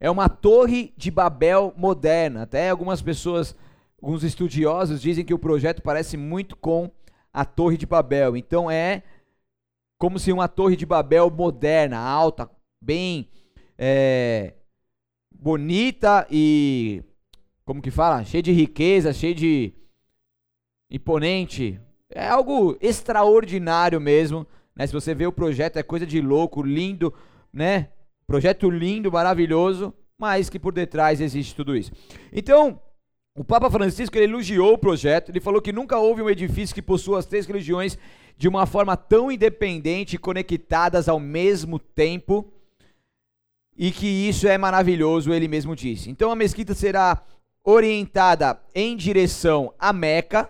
É 0.00 0.10
uma 0.10 0.28
torre 0.28 0.92
de 0.96 1.10
Babel 1.10 1.72
moderna. 1.76 2.42
Até 2.42 2.70
algumas 2.70 3.00
pessoas, 3.00 3.54
alguns 4.02 4.24
estudiosos 4.24 5.00
dizem 5.00 5.24
que 5.24 5.34
o 5.34 5.38
projeto 5.38 5.80
parece 5.80 6.16
muito 6.16 6.56
com 6.56 6.90
a 7.32 7.44
Torre 7.44 7.76
de 7.76 7.86
Babel. 7.86 8.36
Então 8.36 8.68
é 8.68 9.04
como 10.02 10.18
se 10.18 10.32
uma 10.32 10.48
Torre 10.48 10.74
de 10.74 10.84
Babel 10.84 11.30
moderna, 11.30 11.96
alta, 11.96 12.50
bem 12.82 13.30
é, 13.78 14.54
bonita 15.32 16.26
e 16.28 17.04
como 17.64 17.80
que 17.80 17.92
fala? 17.92 18.24
Cheio 18.24 18.42
de 18.42 18.50
riqueza, 18.50 19.12
cheio 19.12 19.32
de 19.32 19.72
imponente. 20.90 21.80
É 22.10 22.26
algo 22.26 22.76
extraordinário 22.80 24.00
mesmo, 24.00 24.44
né? 24.74 24.88
Se 24.88 24.92
você 24.92 25.14
vê 25.14 25.24
o 25.24 25.32
projeto, 25.32 25.76
é 25.76 25.84
coisa 25.84 26.04
de 26.04 26.20
louco, 26.20 26.64
lindo, 26.64 27.14
né? 27.52 27.90
Projeto 28.26 28.68
lindo, 28.68 29.12
maravilhoso, 29.12 29.94
mas 30.18 30.50
que 30.50 30.58
por 30.58 30.72
detrás 30.72 31.20
existe 31.20 31.54
tudo 31.54 31.76
isso. 31.76 31.92
Então, 32.32 32.80
o 33.38 33.44
Papa 33.44 33.70
Francisco 33.70 34.18
elogiou 34.18 34.74
o 34.74 34.78
projeto, 34.78 35.28
ele 35.28 35.38
falou 35.38 35.62
que 35.62 35.72
nunca 35.72 35.96
houve 35.96 36.22
um 36.22 36.28
edifício 36.28 36.74
que 36.74 36.82
possua 36.82 37.20
as 37.20 37.26
três 37.26 37.46
religiões 37.46 37.96
de 38.36 38.48
uma 38.48 38.66
forma 38.66 38.96
tão 38.96 39.30
independente 39.30 40.16
e 40.16 40.18
conectadas 40.18 41.08
ao 41.08 41.20
mesmo 41.20 41.78
tempo, 41.78 42.52
e 43.76 43.90
que 43.90 44.06
isso 44.06 44.46
é 44.46 44.58
maravilhoso, 44.58 45.32
ele 45.32 45.48
mesmo 45.48 45.74
disse. 45.74 46.10
Então 46.10 46.30
a 46.30 46.36
mesquita 46.36 46.74
será 46.74 47.22
orientada 47.64 48.60
em 48.74 48.96
direção 48.96 49.72
a 49.78 49.92
Meca, 49.92 50.48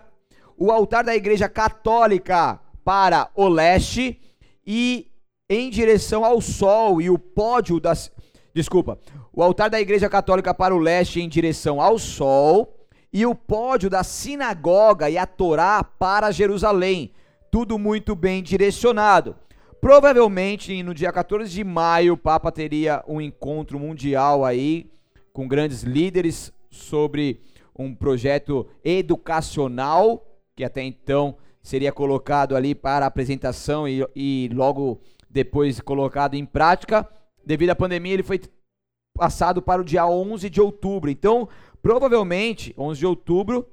o 0.57 0.71
altar 0.71 1.03
da 1.03 1.15
Igreja 1.15 1.47
Católica 1.47 2.59
para 2.83 3.29
o 3.35 3.47
leste 3.47 4.19
e 4.65 5.07
em 5.49 5.69
direção 5.69 6.25
ao 6.25 6.41
sol 6.41 7.01
e 7.01 7.09
o 7.09 7.17
pódio 7.17 7.79
das 7.79 8.11
desculpa, 8.53 8.99
o 9.31 9.41
altar 9.41 9.69
da 9.69 9.81
Igreja 9.81 10.09
Católica 10.09 10.53
para 10.53 10.75
o 10.75 10.79
leste 10.79 11.19
em 11.19 11.27
direção 11.27 11.81
ao 11.81 11.97
sol 11.97 12.73
e 13.11 13.25
o 13.25 13.33
pódio 13.33 13.89
da 13.89 14.03
sinagoga 14.03 15.09
e 15.09 15.17
a 15.17 15.25
Torá 15.25 15.83
para 15.83 16.31
Jerusalém, 16.31 17.11
tudo 17.53 17.77
muito 17.77 18.15
bem 18.15 18.41
direcionado. 18.41 19.35
Provavelmente 19.79 20.81
no 20.81 20.91
dia 20.91 21.13
14 21.13 21.51
de 21.51 21.63
maio 21.63 22.13
o 22.13 22.17
Papa 22.17 22.51
teria 22.51 23.03
um 23.07 23.21
encontro 23.21 23.77
mundial 23.79 24.43
aí 24.43 24.89
com 25.31 25.47
grandes 25.47 25.83
líderes 25.83 26.51
sobre 26.71 27.39
um 27.77 27.93
projeto 27.93 28.67
educacional, 28.83 30.25
que 30.55 30.63
até 30.63 30.81
então 30.81 31.37
seria 31.61 31.91
colocado 31.91 32.55
ali 32.55 32.73
para 32.73 33.05
apresentação 33.05 33.87
e, 33.87 34.03
e 34.15 34.49
logo 34.51 34.99
depois 35.29 35.79
colocado 35.79 36.33
em 36.33 36.47
prática. 36.47 37.07
Devido 37.45 37.69
à 37.69 37.75
pandemia, 37.75 38.13
ele 38.15 38.23
foi 38.23 38.41
passado 39.15 39.61
para 39.61 39.79
o 39.79 39.85
dia 39.85 40.07
11 40.07 40.49
de 40.49 40.59
outubro. 40.59 41.07
Então, 41.07 41.47
provavelmente, 41.83 42.73
11 42.75 42.99
de 42.99 43.05
outubro, 43.05 43.67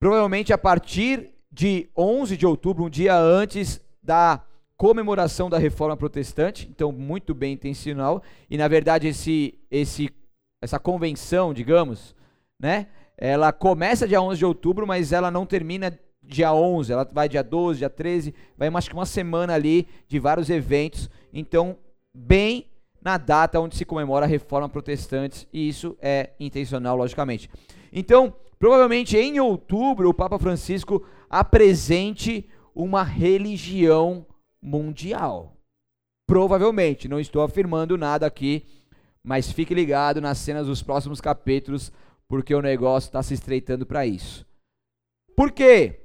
provavelmente 0.00 0.52
a 0.52 0.58
partir 0.58 1.39
de 1.50 1.88
11 1.96 2.36
de 2.36 2.46
outubro, 2.46 2.84
um 2.84 2.90
dia 2.90 3.16
antes 3.16 3.80
da 4.02 4.42
comemoração 4.76 5.50
da 5.50 5.58
reforma 5.58 5.96
protestante, 5.96 6.68
então 6.70 6.90
muito 6.90 7.34
bem 7.34 7.52
intencional, 7.52 8.22
e 8.48 8.56
na 8.56 8.66
verdade 8.66 9.08
esse, 9.08 9.58
esse 9.70 10.08
essa 10.62 10.78
convenção, 10.78 11.52
digamos, 11.52 12.14
né? 12.58 12.86
Ela 13.16 13.52
começa 13.52 14.08
dia 14.08 14.20
11 14.20 14.38
de 14.38 14.44
outubro, 14.46 14.86
mas 14.86 15.12
ela 15.12 15.30
não 15.30 15.44
termina 15.44 15.98
dia 16.22 16.52
11, 16.54 16.92
ela 16.92 17.08
vai 17.10 17.28
dia 17.28 17.42
12, 17.42 17.78
dia 17.80 17.90
13, 17.90 18.34
vai 18.56 18.68
acho 18.68 18.88
que 18.88 18.94
uma 18.94 19.06
semana 19.06 19.54
ali 19.54 19.86
de 20.06 20.18
vários 20.18 20.48
eventos. 20.48 21.10
Então, 21.32 21.76
bem 22.14 22.66
na 23.02 23.16
data 23.18 23.60
onde 23.60 23.76
se 23.76 23.84
comemora 23.84 24.26
a 24.26 24.28
reforma 24.28 24.68
protestante, 24.68 25.48
e 25.52 25.68
isso 25.68 25.96
é 26.00 26.30
intencional, 26.38 26.96
logicamente. 26.96 27.50
Então, 27.92 28.34
provavelmente 28.58 29.16
em 29.16 29.40
outubro, 29.40 30.08
o 30.08 30.14
Papa 30.14 30.38
Francisco 30.38 31.04
apresente 31.30 32.50
uma 32.74 33.04
religião 33.04 34.26
mundial. 34.60 35.56
Provavelmente, 36.26 37.08
não 37.08 37.20
estou 37.20 37.42
afirmando 37.42 37.96
nada 37.96 38.26
aqui, 38.26 38.66
mas 39.22 39.52
fique 39.52 39.72
ligado 39.72 40.20
nas 40.20 40.38
cenas 40.38 40.66
dos 40.66 40.82
próximos 40.82 41.20
capítulos, 41.20 41.92
porque 42.28 42.54
o 42.54 42.62
negócio 42.62 43.08
está 43.08 43.22
se 43.22 43.34
estreitando 43.34 43.86
para 43.86 44.06
isso. 44.06 44.46
Por 45.36 45.52
quê? 45.52 46.00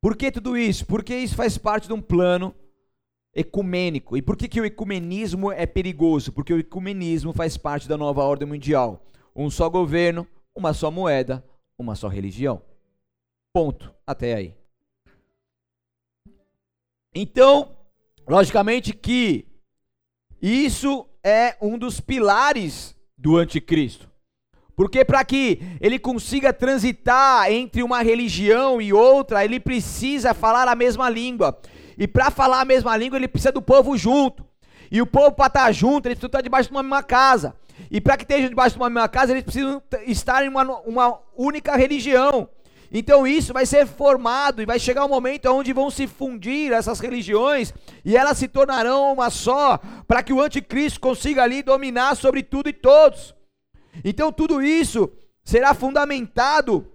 Por 0.00 0.16
que 0.16 0.30
tudo 0.30 0.56
isso? 0.56 0.86
Porque 0.86 1.16
isso 1.16 1.34
faz 1.34 1.56
parte 1.56 1.86
de 1.86 1.92
um 1.92 2.00
plano 2.00 2.54
ecumênico. 3.34 4.16
E 4.16 4.22
por 4.22 4.36
que, 4.36 4.48
que 4.48 4.60
o 4.60 4.64
ecumenismo 4.64 5.50
é 5.50 5.66
perigoso? 5.66 6.32
Porque 6.32 6.52
o 6.52 6.58
ecumenismo 6.58 7.32
faz 7.32 7.56
parte 7.56 7.88
da 7.88 7.96
nova 7.96 8.22
ordem 8.22 8.46
mundial. 8.46 9.04
Um 9.34 9.50
só 9.50 9.68
governo, 9.68 10.26
uma 10.54 10.72
só 10.72 10.90
moeda, 10.90 11.44
uma 11.76 11.94
só 11.94 12.08
religião. 12.08 12.62
Ponto. 13.52 13.94
Até 14.06 14.34
aí. 14.34 14.54
Então, 17.14 17.76
logicamente 18.26 18.92
que 18.92 19.46
isso 20.40 21.08
é 21.22 21.56
um 21.60 21.76
dos 21.76 22.00
pilares 22.00 22.94
do 23.16 23.36
anticristo. 23.36 24.08
Porque 24.76 25.04
para 25.04 25.24
que 25.24 25.60
ele 25.80 25.98
consiga 25.98 26.52
transitar 26.52 27.50
entre 27.50 27.82
uma 27.82 28.00
religião 28.00 28.80
e 28.80 28.92
outra, 28.92 29.44
ele 29.44 29.58
precisa 29.58 30.32
falar 30.32 30.68
a 30.68 30.76
mesma 30.76 31.10
língua. 31.10 31.58
E 31.98 32.06
para 32.06 32.30
falar 32.30 32.60
a 32.60 32.64
mesma 32.64 32.96
língua, 32.96 33.18
ele 33.18 33.26
precisa 33.26 33.50
do 33.50 33.60
povo 33.60 33.96
junto. 33.96 34.46
E 34.88 35.02
o 35.02 35.06
povo 35.06 35.32
para 35.32 35.48
estar 35.48 35.72
junto, 35.72 36.06
eles 36.06 36.16
precisam 36.16 36.28
estar 36.28 36.40
debaixo 36.42 36.68
de 36.68 36.76
uma 36.76 36.82
mesma 36.84 37.02
casa. 37.02 37.56
E 37.90 38.00
para 38.00 38.16
que 38.16 38.22
estejam 38.22 38.48
debaixo 38.48 38.76
de 38.76 38.80
uma 38.80 38.88
mesma 38.88 39.08
casa, 39.08 39.32
eles 39.32 39.42
precisam 39.42 39.82
estar 40.06 40.44
em 40.44 40.48
uma, 40.48 40.62
uma 40.82 41.18
única 41.36 41.74
religião. 41.76 42.48
Então 42.90 43.26
isso 43.26 43.52
vai 43.52 43.66
ser 43.66 43.86
formado 43.86 44.62
e 44.62 44.66
vai 44.66 44.78
chegar 44.78 45.04
um 45.04 45.08
momento 45.08 45.46
onde 45.46 45.72
vão 45.72 45.90
se 45.90 46.06
fundir 46.06 46.72
essas 46.72 47.00
religiões 47.00 47.72
e 48.04 48.16
elas 48.16 48.38
se 48.38 48.48
tornarão 48.48 49.12
uma 49.12 49.30
só, 49.30 49.78
para 50.06 50.22
que 50.22 50.32
o 50.32 50.40
anticristo 50.40 51.00
consiga 51.00 51.42
ali 51.42 51.62
dominar 51.62 52.16
sobre 52.16 52.42
tudo 52.42 52.68
e 52.68 52.72
todos. 52.72 53.34
Então 54.04 54.32
tudo 54.32 54.62
isso 54.62 55.10
será 55.44 55.74
fundamentado 55.74 56.86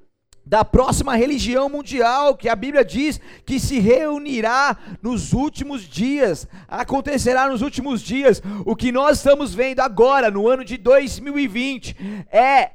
da 0.45 0.65
próxima 0.65 1.15
religião 1.15 1.69
mundial, 1.69 2.35
que 2.35 2.49
a 2.49 2.55
Bíblia 2.55 2.83
diz 2.83 3.19
que 3.45 3.59
se 3.59 3.79
reunirá 3.79 4.77
nos 5.01 5.31
últimos 5.31 5.87
dias, 5.87 6.47
acontecerá 6.67 7.47
nos 7.47 7.61
últimos 7.61 8.01
dias. 8.01 8.41
O 8.65 8.75
que 8.75 8.91
nós 8.91 9.17
estamos 9.17 9.53
vendo 9.53 9.79
agora, 9.79 10.29
no 10.29 10.47
ano 10.47 10.65
de 10.65 10.77
2020, 10.77 11.95
é 12.29 12.71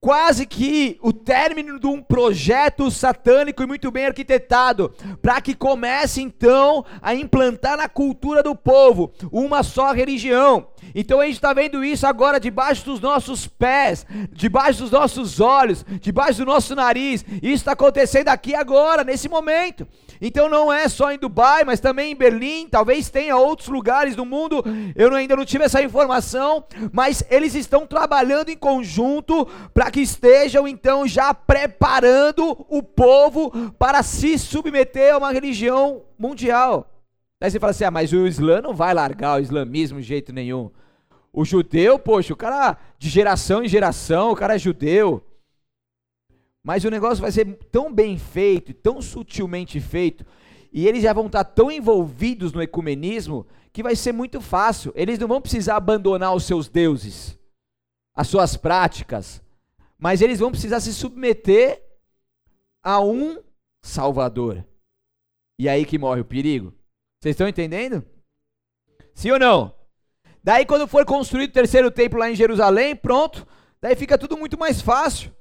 quase 0.00 0.46
que 0.46 0.98
o 1.02 1.12
término 1.12 1.78
de 1.78 1.86
um 1.86 2.00
projeto 2.00 2.90
satânico 2.90 3.62
e 3.62 3.66
muito 3.66 3.90
bem 3.90 4.06
arquitetado, 4.06 4.94
para 5.20 5.40
que 5.40 5.54
comece 5.54 6.22
então 6.22 6.84
a 7.02 7.14
implantar 7.14 7.76
na 7.76 7.88
cultura 7.88 8.42
do 8.42 8.54
povo 8.54 9.12
uma 9.32 9.62
só 9.62 9.92
religião. 9.92 10.68
Então 10.94 11.20
a 11.20 11.24
gente 11.24 11.34
está 11.34 11.52
vendo 11.52 11.84
isso 11.84 12.06
agora 12.06 12.40
debaixo 12.40 12.84
dos 12.84 13.00
nossos 13.00 13.46
pés, 13.46 14.06
debaixo 14.32 14.82
dos 14.82 14.90
nossos 14.90 15.40
olhos, 15.40 15.84
debaixo 16.00 16.38
do 16.40 16.46
nosso 16.46 16.74
nariz. 16.74 17.24
Isso 17.42 17.54
está 17.54 17.72
acontecendo 17.72 18.28
aqui 18.28 18.54
agora, 18.54 19.04
nesse 19.04 19.28
momento. 19.28 19.86
Então 20.20 20.48
não 20.48 20.72
é 20.72 20.88
só 20.88 21.12
em 21.12 21.18
Dubai, 21.18 21.64
mas 21.64 21.80
também 21.80 22.12
em 22.12 22.16
Berlim, 22.16 22.68
talvez 22.68 23.08
tenha 23.08 23.36
outros 23.36 23.68
lugares 23.68 24.16
do 24.16 24.24
mundo. 24.24 24.64
Eu 24.96 25.14
ainda 25.14 25.36
não 25.36 25.44
tive 25.44 25.64
essa 25.64 25.82
informação, 25.82 26.64
mas 26.92 27.22
eles 27.30 27.54
estão 27.54 27.86
trabalhando 27.86 28.48
em 28.48 28.56
conjunto 28.56 29.46
para 29.72 29.90
que 29.90 30.00
estejam 30.00 30.66
então 30.66 31.06
já 31.06 31.32
preparando 31.32 32.66
o 32.68 32.82
povo 32.82 33.72
para 33.78 34.02
se 34.02 34.38
submeter 34.38 35.14
a 35.14 35.18
uma 35.18 35.32
religião 35.32 36.02
mundial. 36.18 36.90
Aí 37.40 37.50
você 37.50 37.60
fala 37.60 37.70
assim: 37.70 37.84
ah, 37.84 37.90
mas 37.90 38.12
o 38.12 38.26
Islã 38.26 38.60
não 38.60 38.74
vai 38.74 38.92
largar 38.92 39.38
o 39.38 39.42
islamismo 39.42 40.00
de 40.00 40.06
jeito 40.06 40.32
nenhum. 40.32 40.70
O 41.38 41.44
judeu, 41.44 42.00
poxa, 42.00 42.32
o 42.32 42.36
cara 42.36 42.76
de 42.98 43.08
geração 43.08 43.62
em 43.62 43.68
geração, 43.68 44.32
o 44.32 44.34
cara 44.34 44.56
é 44.56 44.58
judeu. 44.58 45.24
Mas 46.64 46.82
o 46.82 46.90
negócio 46.90 47.22
vai 47.22 47.30
ser 47.30 47.44
tão 47.70 47.94
bem 47.94 48.18
feito, 48.18 48.74
tão 48.74 49.00
sutilmente 49.00 49.78
feito, 49.80 50.26
e 50.72 50.88
eles 50.88 51.04
já 51.04 51.12
vão 51.12 51.26
estar 51.26 51.44
tão 51.44 51.70
envolvidos 51.70 52.52
no 52.52 52.60
ecumenismo 52.60 53.46
que 53.72 53.84
vai 53.84 53.94
ser 53.94 54.10
muito 54.10 54.40
fácil. 54.40 54.92
Eles 54.96 55.16
não 55.16 55.28
vão 55.28 55.40
precisar 55.40 55.76
abandonar 55.76 56.34
os 56.34 56.42
seus 56.42 56.68
deuses, 56.68 57.38
as 58.16 58.26
suas 58.26 58.56
práticas, 58.56 59.40
mas 59.96 60.20
eles 60.20 60.40
vão 60.40 60.50
precisar 60.50 60.80
se 60.80 60.92
submeter 60.92 61.80
a 62.82 63.00
um 63.00 63.40
Salvador. 63.80 64.66
E 65.56 65.68
aí 65.68 65.86
que 65.86 65.98
morre 65.98 66.20
o 66.20 66.24
perigo. 66.24 66.74
Vocês 67.20 67.34
estão 67.34 67.46
entendendo? 67.46 68.04
Sim 69.14 69.30
ou 69.30 69.38
não? 69.38 69.77
Daí, 70.42 70.64
quando 70.64 70.86
for 70.86 71.04
construído 71.04 71.50
o 71.50 71.54
terceiro 71.54 71.90
templo 71.90 72.18
lá 72.18 72.30
em 72.30 72.34
Jerusalém, 72.34 72.94
pronto, 72.94 73.46
daí 73.80 73.94
fica 73.96 74.16
tudo 74.16 74.36
muito 74.36 74.58
mais 74.58 74.80
fácil. 74.80 75.32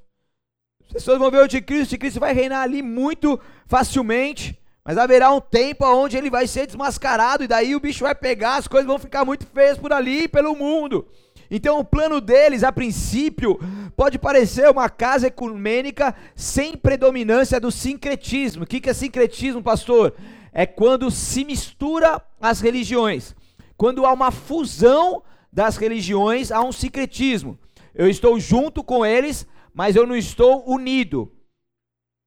As 0.86 0.94
pessoas 0.94 1.20
vão 1.20 1.30
ver 1.30 1.38
o 1.38 1.44
anticristo, 1.44 1.84
o 1.84 1.88
anticristo 1.88 2.20
vai 2.20 2.34
reinar 2.34 2.62
ali 2.62 2.82
muito 2.82 3.40
facilmente, 3.66 4.58
mas 4.84 4.98
haverá 4.98 5.32
um 5.32 5.42
tempo 5.42 5.86
onde 5.86 6.16
ele 6.16 6.30
vai 6.30 6.48
ser 6.48 6.66
desmascarado, 6.66 7.44
e 7.44 7.48
daí 7.48 7.76
o 7.76 7.80
bicho 7.80 8.06
vai 8.06 8.16
pegar, 8.16 8.56
as 8.56 8.68
coisas 8.68 8.88
vão 8.88 8.98
ficar 8.98 9.26
muito 9.26 9.46
feias 9.46 9.78
por 9.78 9.92
ali, 9.92 10.28
pelo 10.28 10.56
mundo. 10.56 11.06
Então, 11.52 11.80
o 11.80 11.84
plano 11.84 12.20
deles, 12.20 12.64
a 12.64 12.72
princípio, 12.72 13.60
pode 13.96 14.18
parecer 14.20 14.70
uma 14.70 14.90
casa 14.90 15.28
ecumênica 15.28 16.16
sem 16.36 16.76
predominância 16.76 17.60
do 17.60 17.72
sincretismo. 17.72 18.64
O 18.64 18.68
que 18.68 18.90
é 18.90 18.94
sincretismo, 18.94 19.62
pastor? 19.62 20.14
É 20.52 20.66
quando 20.66 21.10
se 21.12 21.46
mistura 21.46 22.22
as 22.42 22.60
religiões. 22.60 23.36
Quando 23.78 24.06
há 24.06 24.12
uma 24.12 24.32
fusão 24.32 25.24
das 25.54 25.78
religiões, 25.78 26.52
há 26.52 26.62
um 26.62 26.72
sincretismo. 26.72 27.58
Eu 27.94 28.10
estou 28.10 28.40
junto 28.40 28.84
com 28.84 29.06
eles, 29.06 29.48
mas 29.74 29.96
eu 29.96 30.06
não 30.06 30.16
estou 30.16 30.68
unido. 30.68 31.32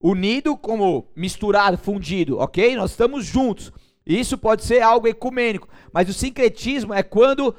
Unido 0.03 0.57
como 0.57 1.09
misturado, 1.15 1.77
fundido, 1.77 2.39
ok? 2.39 2.75
Nós 2.77 2.93
estamos 2.93 3.27
juntos. 3.27 3.73
Isso 4.07 4.39
pode 4.39 4.65
ser 4.65 4.81
algo 4.81 5.07
ecumênico, 5.07 5.69
mas 5.93 6.09
o 6.09 6.15
sincretismo 6.15 6.95
é 6.95 7.03
quando 7.03 7.55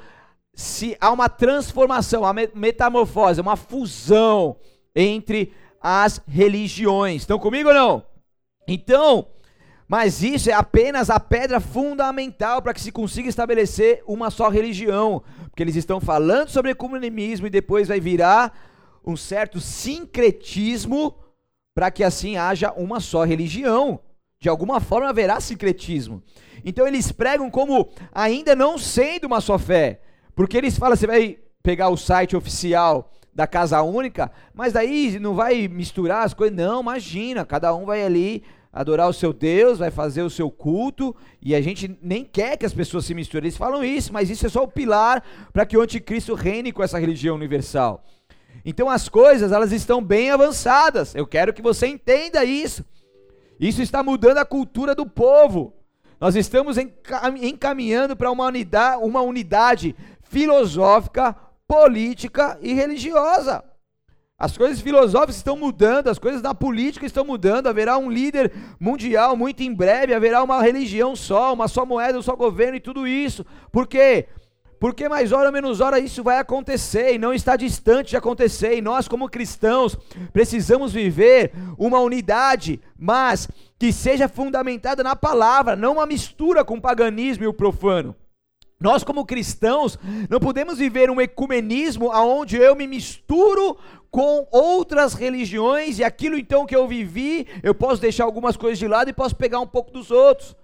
se 0.54 0.96
há 1.00 1.10
uma 1.10 1.28
transformação, 1.28 2.22
uma 2.22 2.34
metamorfose, 2.54 3.40
uma 3.40 3.56
fusão 3.56 4.56
entre 4.94 5.52
as 5.80 6.20
religiões. 6.26 7.22
Estão 7.22 7.38
comigo 7.38 7.68
ou 7.68 7.74
não? 7.74 8.06
Então, 8.66 9.26
mas 9.92 10.22
isso 10.22 10.48
é 10.48 10.54
apenas 10.54 11.10
a 11.10 11.20
pedra 11.20 11.60
fundamental 11.60 12.62
para 12.62 12.72
que 12.72 12.80
se 12.80 12.90
consiga 12.90 13.28
estabelecer 13.28 14.02
uma 14.06 14.30
só 14.30 14.48
religião, 14.48 15.22
porque 15.50 15.62
eles 15.62 15.76
estão 15.76 16.00
falando 16.00 16.48
sobre 16.48 16.70
ecumenismo 16.70 17.46
e 17.46 17.50
depois 17.50 17.88
vai 17.88 18.00
virar 18.00 18.58
um 19.04 19.18
certo 19.18 19.60
sincretismo 19.60 21.14
para 21.74 21.90
que 21.90 22.02
assim 22.02 22.38
haja 22.38 22.72
uma 22.72 23.00
só 23.00 23.22
religião. 23.22 24.00
De 24.40 24.48
alguma 24.48 24.80
forma 24.80 25.10
haverá 25.10 25.38
sincretismo. 25.40 26.22
Então 26.64 26.88
eles 26.88 27.12
pregam 27.12 27.50
como 27.50 27.90
ainda 28.14 28.56
não 28.56 28.78
sendo 28.78 29.26
uma 29.26 29.42
só 29.42 29.58
fé. 29.58 30.00
Porque 30.34 30.56
eles 30.56 30.78
falam, 30.78 30.96
você 30.96 31.06
vai 31.06 31.38
pegar 31.62 31.90
o 31.90 31.98
site 31.98 32.34
oficial 32.34 33.12
da 33.34 33.46
Casa 33.46 33.82
Única, 33.82 34.32
mas 34.54 34.72
daí 34.72 35.18
não 35.20 35.34
vai 35.34 35.68
misturar 35.68 36.24
as 36.24 36.32
coisas. 36.32 36.56
Não, 36.56 36.80
imagina, 36.80 37.44
cada 37.44 37.74
um 37.74 37.84
vai 37.84 38.02
ali 38.02 38.42
adorar 38.72 39.08
o 39.08 39.12
seu 39.12 39.32
Deus, 39.32 39.78
vai 39.78 39.90
fazer 39.90 40.22
o 40.22 40.30
seu 40.30 40.50
culto, 40.50 41.14
e 41.42 41.54
a 41.54 41.60
gente 41.60 41.98
nem 42.00 42.24
quer 42.24 42.56
que 42.56 42.64
as 42.64 42.72
pessoas 42.72 43.04
se 43.04 43.14
misturem. 43.14 43.48
Eles 43.48 43.56
falam 43.56 43.84
isso, 43.84 44.12
mas 44.12 44.30
isso 44.30 44.46
é 44.46 44.48
só 44.48 44.62
o 44.62 44.68
pilar 44.68 45.22
para 45.52 45.66
que 45.66 45.76
o 45.76 45.82
anticristo 45.82 46.34
reine 46.34 46.72
com 46.72 46.82
essa 46.82 46.98
religião 46.98 47.36
universal. 47.36 48.02
Então 48.64 48.88
as 48.88 49.08
coisas, 49.08 49.52
elas 49.52 49.72
estão 49.72 50.02
bem 50.02 50.30
avançadas. 50.30 51.14
Eu 51.14 51.26
quero 51.26 51.52
que 51.52 51.60
você 51.60 51.86
entenda 51.86 52.44
isso. 52.44 52.84
Isso 53.60 53.82
está 53.82 54.02
mudando 54.02 54.38
a 54.38 54.44
cultura 54.44 54.94
do 54.94 55.04
povo. 55.04 55.74
Nós 56.20 56.36
estamos 56.36 56.76
encaminhando 57.40 58.16
para 58.16 58.30
uma 58.30 58.46
unidade, 58.46 59.02
uma 59.02 59.20
unidade 59.20 59.94
filosófica, 60.22 61.36
política 61.66 62.58
e 62.62 62.72
religiosa. 62.72 63.64
As 64.42 64.58
coisas 64.58 64.80
filosóficas 64.80 65.36
estão 65.36 65.56
mudando, 65.56 66.08
as 66.08 66.18
coisas 66.18 66.42
da 66.42 66.52
política 66.52 67.06
estão 67.06 67.24
mudando. 67.24 67.68
Haverá 67.68 67.96
um 67.96 68.10
líder 68.10 68.52
mundial 68.80 69.36
muito 69.36 69.62
em 69.62 69.72
breve, 69.72 70.12
haverá 70.12 70.42
uma 70.42 70.60
religião 70.60 71.14
só, 71.14 71.54
uma 71.54 71.68
só 71.68 71.86
moeda, 71.86 72.18
um 72.18 72.22
só 72.22 72.34
governo 72.34 72.74
e 72.74 72.80
tudo 72.80 73.06
isso. 73.06 73.46
Por 73.70 73.86
quê? 73.86 74.26
Porque 74.80 75.08
mais 75.08 75.30
hora 75.30 75.46
ou 75.46 75.52
menos 75.52 75.80
hora 75.80 76.00
isso 76.00 76.24
vai 76.24 76.40
acontecer 76.40 77.14
e 77.14 77.18
não 77.18 77.32
está 77.32 77.54
distante 77.54 78.10
de 78.10 78.16
acontecer. 78.16 78.76
E 78.76 78.82
nós, 78.82 79.06
como 79.06 79.28
cristãos, 79.28 79.96
precisamos 80.32 80.92
viver 80.92 81.52
uma 81.78 82.00
unidade, 82.00 82.80
mas 82.98 83.48
que 83.78 83.92
seja 83.92 84.26
fundamentada 84.26 85.04
na 85.04 85.14
palavra, 85.14 85.76
não 85.76 85.92
uma 85.92 86.06
mistura 86.06 86.64
com 86.64 86.78
o 86.78 86.82
paganismo 86.82 87.44
e 87.44 87.46
o 87.46 87.54
profano. 87.54 88.16
Nós, 88.82 89.04
como 89.04 89.24
cristãos, 89.24 89.96
não 90.28 90.40
podemos 90.40 90.78
viver 90.78 91.08
um 91.08 91.20
ecumenismo 91.20 92.10
onde 92.12 92.56
eu 92.56 92.74
me 92.74 92.88
misturo 92.88 93.78
com 94.12 94.46
outras 94.50 95.14
religiões 95.14 95.98
e 95.98 96.04
aquilo 96.04 96.36
então 96.36 96.66
que 96.66 96.76
eu 96.76 96.86
vivi, 96.86 97.48
eu 97.62 97.74
posso 97.74 97.98
deixar 97.98 98.24
algumas 98.24 98.58
coisas 98.58 98.78
de 98.78 98.86
lado 98.86 99.08
e 99.08 99.12
posso 99.12 99.34
pegar 99.34 99.58
um 99.58 99.66
pouco 99.66 99.90
dos 99.90 100.10
outros. 100.10 100.54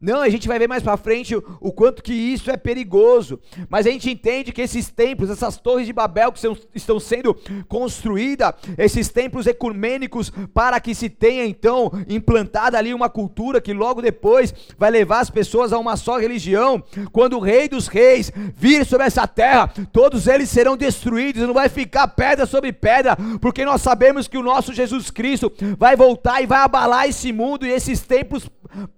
Não, 0.00 0.20
a 0.20 0.28
gente 0.28 0.46
vai 0.46 0.58
ver 0.58 0.68
mais 0.68 0.82
para 0.82 0.96
frente 0.96 1.34
o, 1.34 1.42
o, 1.60 1.72
quanto 1.72 2.02
que 2.02 2.12
isso 2.12 2.50
é 2.50 2.56
perigoso. 2.56 3.40
Mas 3.68 3.86
a 3.86 3.90
gente 3.90 4.08
entende 4.08 4.52
que 4.52 4.62
esses 4.62 4.88
templos, 4.88 5.28
essas 5.28 5.56
torres 5.56 5.86
de 5.86 5.92
Babel 5.92 6.30
que 6.30 6.38
são, 6.38 6.56
estão 6.72 7.00
sendo 7.00 7.36
construídas, 7.66 8.54
esses 8.76 9.08
templos 9.08 9.46
ecumênicos, 9.46 10.30
para 10.54 10.78
que 10.80 10.94
se 10.94 11.08
tenha 11.08 11.44
então 11.44 11.90
implantada 12.08 12.78
ali 12.78 12.94
uma 12.94 13.08
cultura 13.08 13.60
que 13.60 13.72
logo 13.72 14.00
depois 14.00 14.54
vai 14.78 14.90
levar 14.90 15.20
as 15.20 15.30
pessoas 15.30 15.72
a 15.72 15.78
uma 15.78 15.96
só 15.96 16.18
religião. 16.18 16.82
Quando 17.10 17.36
o 17.36 17.40
Rei 17.40 17.68
dos 17.68 17.88
Reis 17.88 18.30
vir 18.54 18.86
sobre 18.86 19.06
essa 19.06 19.26
terra, 19.26 19.72
todos 19.92 20.28
eles 20.28 20.48
serão 20.48 20.76
destruídos, 20.76 21.42
não 21.42 21.54
vai 21.54 21.68
ficar 21.68 22.06
pedra 22.08 22.46
sobre 22.46 22.72
pedra, 22.72 23.16
porque 23.40 23.64
nós 23.64 23.82
sabemos 23.82 24.28
que 24.28 24.38
o 24.38 24.42
nosso 24.42 24.72
Jesus 24.72 25.10
Cristo 25.10 25.52
vai 25.76 25.96
voltar 25.96 26.40
e 26.40 26.46
vai 26.46 26.60
abalar 26.60 27.08
esse 27.08 27.32
mundo 27.32 27.66
e 27.66 27.70
esses 27.70 28.00
templos 28.00 28.48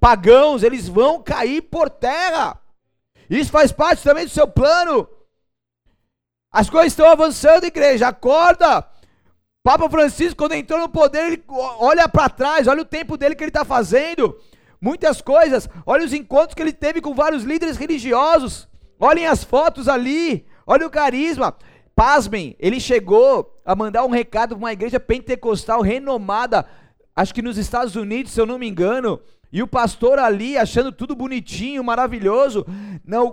pagãos, 0.01 0.63
eles 0.63 0.89
vão 0.89 1.23
cair 1.23 1.63
por 1.63 1.89
terra. 1.89 2.61
Isso 3.29 3.51
faz 3.51 3.71
parte 3.71 4.03
também 4.03 4.25
do 4.25 4.31
seu 4.31 4.49
plano. 4.49 5.09
As 6.53 6.69
coisas 6.69 6.93
estão 6.93 7.09
avançando, 7.09 7.65
igreja, 7.65 8.09
acorda. 8.09 8.87
Papa 9.63 9.89
Francisco, 9.89 10.37
quando 10.37 10.55
entrou 10.55 10.81
no 10.81 10.89
poder, 10.89 11.33
ele 11.33 11.45
olha 11.49 12.09
para 12.09 12.29
trás, 12.29 12.67
olha 12.67 12.83
o 12.83 12.87
tempo 12.87 13.17
dele 13.17 13.35
que 13.35 13.45
ele 13.45 13.51
está 13.51 13.65
fazendo. 13.65 14.37
Muitas 14.81 15.21
coisas, 15.21 15.69
olha 15.85 16.05
os 16.05 16.15
encontros 16.15 16.55
que 16.55 16.63
ele 16.63 16.73
teve 16.73 17.01
com 17.01 17.15
vários 17.15 17.45
líderes 17.45 17.77
religiosos. 17.77 18.67
Olhem 18.99 19.27
as 19.27 19.45
fotos 19.45 19.89
ali, 19.89 20.47
olha 20.67 20.87
o 20.87 20.91
carisma. 20.91 21.55
Pasmem, 21.95 22.57
ele 22.59 22.81
chegou 22.81 23.61
a 23.65 23.77
mandar 23.77 24.05
um 24.05 24.11
recado 24.11 24.51
para 24.51 24.59
uma 24.59 24.73
igreja 24.73 24.99
pentecostal 24.99 25.83
renomada, 25.83 26.67
acho 27.15 27.35
que 27.35 27.43
nos 27.43 27.59
Estados 27.59 27.95
Unidos, 27.95 28.33
se 28.33 28.41
eu 28.41 28.47
não 28.47 28.59
me 28.59 28.67
engano. 28.67 29.21
E 29.53 29.63
o 29.63 29.67
pastor 29.67 30.19
ali, 30.19 30.57
achando 30.57 30.93
tudo 30.93 31.17
bonitinho, 31.17 31.83
maravilhoso, 31.83 32.65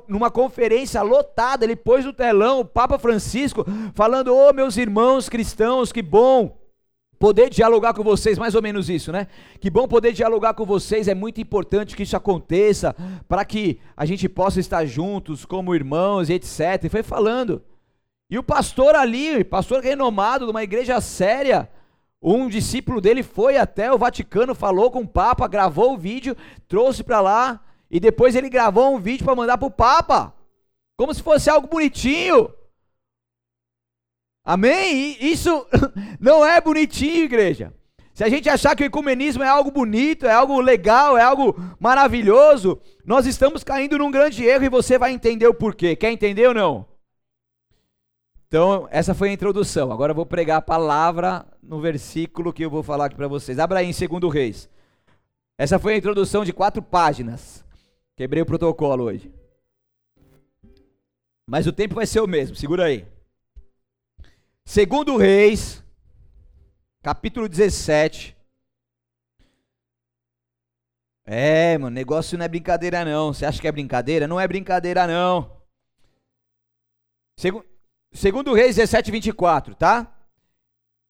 numa 0.07 0.31
conferência 0.31 1.01
lotada, 1.03 1.63
ele 1.63 1.75
pôs 1.75 2.03
no 2.03 2.11
telão 2.11 2.61
o 2.61 2.65
Papa 2.65 2.97
Francisco, 2.97 3.65
falando: 3.93 4.33
Ô 4.33 4.49
oh, 4.49 4.53
meus 4.53 4.77
irmãos 4.77 5.29
cristãos, 5.29 5.91
que 5.91 6.01
bom 6.01 6.57
poder 7.19 7.49
dialogar 7.49 7.93
com 7.93 8.03
vocês, 8.03 8.37
mais 8.37 8.55
ou 8.55 8.61
menos 8.61 8.89
isso, 8.89 9.11
né? 9.11 9.27
Que 9.59 9.69
bom 9.69 9.87
poder 9.87 10.13
dialogar 10.13 10.53
com 10.53 10.65
vocês, 10.65 11.07
é 11.07 11.13
muito 11.13 11.41
importante 11.41 11.95
que 11.95 12.03
isso 12.03 12.17
aconteça, 12.17 12.95
para 13.27 13.45
que 13.45 13.79
a 13.95 14.05
gente 14.05 14.27
possa 14.27 14.59
estar 14.59 14.85
juntos 14.85 15.45
como 15.45 15.75
irmãos 15.75 16.29
e 16.29 16.33
etc. 16.33 16.83
E 16.83 16.89
foi 16.89 17.03
falando. 17.03 17.61
E 18.29 18.37
o 18.37 18.43
pastor 18.43 18.95
ali, 18.95 19.43
pastor 19.43 19.81
renomado 19.81 20.45
de 20.45 20.51
uma 20.51 20.63
igreja 20.63 20.99
séria, 20.99 21.69
um 22.21 22.49
discípulo 22.49 22.99
dele 22.99 23.21
foi 23.23 23.57
até 23.57 23.91
o 23.91 23.97
Vaticano, 23.97 24.55
falou 24.55 24.89
com 24.89 25.01
o 25.01 25.07
Papa, 25.07 25.47
gravou 25.47 25.93
o 25.93 25.97
vídeo, 25.97 26.35
trouxe 26.67 27.03
para 27.03 27.21
lá 27.21 27.63
e 27.89 27.99
depois 27.99 28.35
ele 28.35 28.49
gravou 28.49 28.93
um 28.93 28.99
vídeo 28.99 29.23
para 29.23 29.35
mandar 29.35 29.57
para 29.57 29.67
o 29.67 29.71
Papa, 29.71 30.33
como 30.97 31.13
se 31.13 31.21
fosse 31.21 31.49
algo 31.49 31.67
bonitinho. 31.67 32.51
Amém? 34.43 35.17
Isso 35.19 35.67
não 36.19 36.45
é 36.45 36.59
bonitinho, 36.59 37.25
igreja. 37.25 37.73
Se 38.13 38.23
a 38.23 38.29
gente 38.29 38.49
achar 38.49 38.75
que 38.75 38.83
o 38.83 38.87
ecumenismo 38.87 39.43
é 39.43 39.47
algo 39.47 39.69
bonito, 39.69 40.25
é 40.25 40.33
algo 40.33 40.59
legal, 40.59 41.15
é 41.15 41.21
algo 41.21 41.55
maravilhoso, 41.79 42.81
nós 43.05 43.27
estamos 43.27 43.63
caindo 43.63 43.99
num 43.99 44.09
grande 44.09 44.43
erro 44.43 44.63
e 44.65 44.69
você 44.69 44.97
vai 44.97 45.11
entender 45.11 45.45
o 45.47 45.53
porquê. 45.53 45.95
Quer 45.95 46.11
entender 46.11 46.47
ou 46.47 46.53
não? 46.53 46.96
Então, 48.47 48.87
essa 48.91 49.13
foi 49.13 49.29
a 49.29 49.33
introdução. 49.33 49.91
Agora 49.91 50.11
eu 50.11 50.15
vou 50.15 50.25
pregar 50.25 50.57
a 50.57 50.61
palavra 50.61 51.45
no 51.61 51.81
versículo 51.81 52.53
que 52.53 52.63
eu 52.63 52.69
vou 52.69 52.81
falar 52.81 53.05
aqui 53.05 53.15
para 53.15 53.27
vocês. 53.27 53.59
Abra 53.59 53.79
aí 53.79 53.91
em 53.91 54.07
2 54.07 54.33
Reis. 54.33 54.69
Essa 55.57 55.77
foi 55.77 55.93
a 55.93 55.97
introdução 55.97 56.45
de 56.45 56.53
quatro 56.53 56.81
páginas. 56.81 57.65
Quebrei 58.15 58.41
o 58.41 58.45
protocolo 58.45 59.03
hoje. 59.03 59.33
Mas 61.45 61.67
o 61.67 61.73
tempo 61.73 61.95
vai 61.95 62.05
ser 62.05 62.21
o 62.21 62.27
mesmo, 62.27 62.55
segura 62.55 62.85
aí. 62.85 63.05
Segundo 64.65 65.17
Reis, 65.17 65.83
capítulo 67.01 67.49
17. 67.49 68.35
É, 71.25 71.77
mano, 71.77 71.93
negócio 71.93 72.37
não 72.37 72.45
é 72.45 72.47
brincadeira 72.47 73.03
não. 73.03 73.33
Você 73.33 73.45
acha 73.45 73.59
que 73.59 73.67
é 73.67 73.71
brincadeira? 73.71 74.27
Não 74.27 74.39
é 74.39 74.47
brincadeira 74.47 75.05
não. 75.05 75.57
Segundo 77.37 77.76
Segundo 78.11 78.53
Reis 78.53 78.75
17, 78.75 79.11
24, 79.11 79.75
tá? 79.75 80.13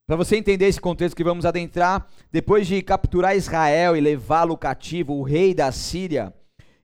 Para 0.06 0.16
você 0.16 0.38
entender 0.38 0.68
esse 0.68 0.80
contexto 0.80 1.16
que 1.16 1.24
vamos 1.24 1.46
adentrar, 1.46 2.08
depois 2.32 2.66
de 2.66 2.82
capturar 2.82 3.36
Israel 3.36 3.96
e 3.96 4.02
levá-lo 4.02 4.58
cativo, 4.58 5.14
o 5.14 5.24
rei 5.24 5.54
da 5.54 5.72
Síria 5.72 6.34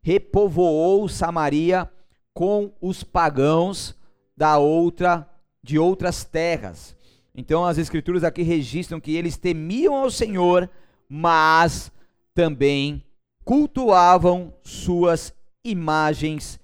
repovoou 0.02 1.08
Samaria 1.08 1.89
com 2.34 2.73
os 2.82 3.04
pagãos 3.04 3.95
da 4.36 4.58
outra 4.58 5.30
de 5.63 5.80
outras 5.80 6.26
terras. 6.26 6.95
Então 7.34 7.63
as 7.63 7.78
escrituras 7.78 8.23
aqui 8.23 8.41
registram 8.41 8.99
que 8.99 9.15
eles 9.15 9.38
temiam 9.38 9.95
ao 9.95 10.12
Senhor, 10.12 10.69
mas 11.08 11.91
também 12.34 13.06
cultuavam 13.45 14.54
suas 14.63 15.34
imagens 15.63 16.60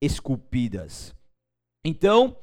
esculpidas. 0.00 1.14
Então, 1.84 2.36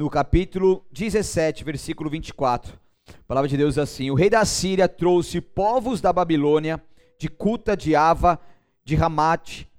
no 0.00 0.08
capítulo 0.08 0.82
17, 0.90 1.62
versículo 1.62 2.08
24. 2.08 2.72
A 3.06 3.12
palavra 3.28 3.46
de 3.46 3.54
Deus 3.54 3.74
diz 3.74 3.82
assim: 3.82 4.10
O 4.10 4.14
rei 4.14 4.30
da 4.30 4.46
Síria 4.46 4.88
trouxe 4.88 5.42
povos 5.42 6.00
da 6.00 6.10
Babilônia, 6.10 6.82
de 7.18 7.28
Cuta, 7.28 7.76
de 7.76 7.94
Ava, 7.94 8.40
de 8.82 8.96
Ramate 8.96 9.70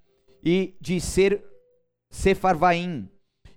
e 0.43 0.75
de 0.79 1.01
Ser, 1.01 1.43
Sefarvaim, 2.11 3.09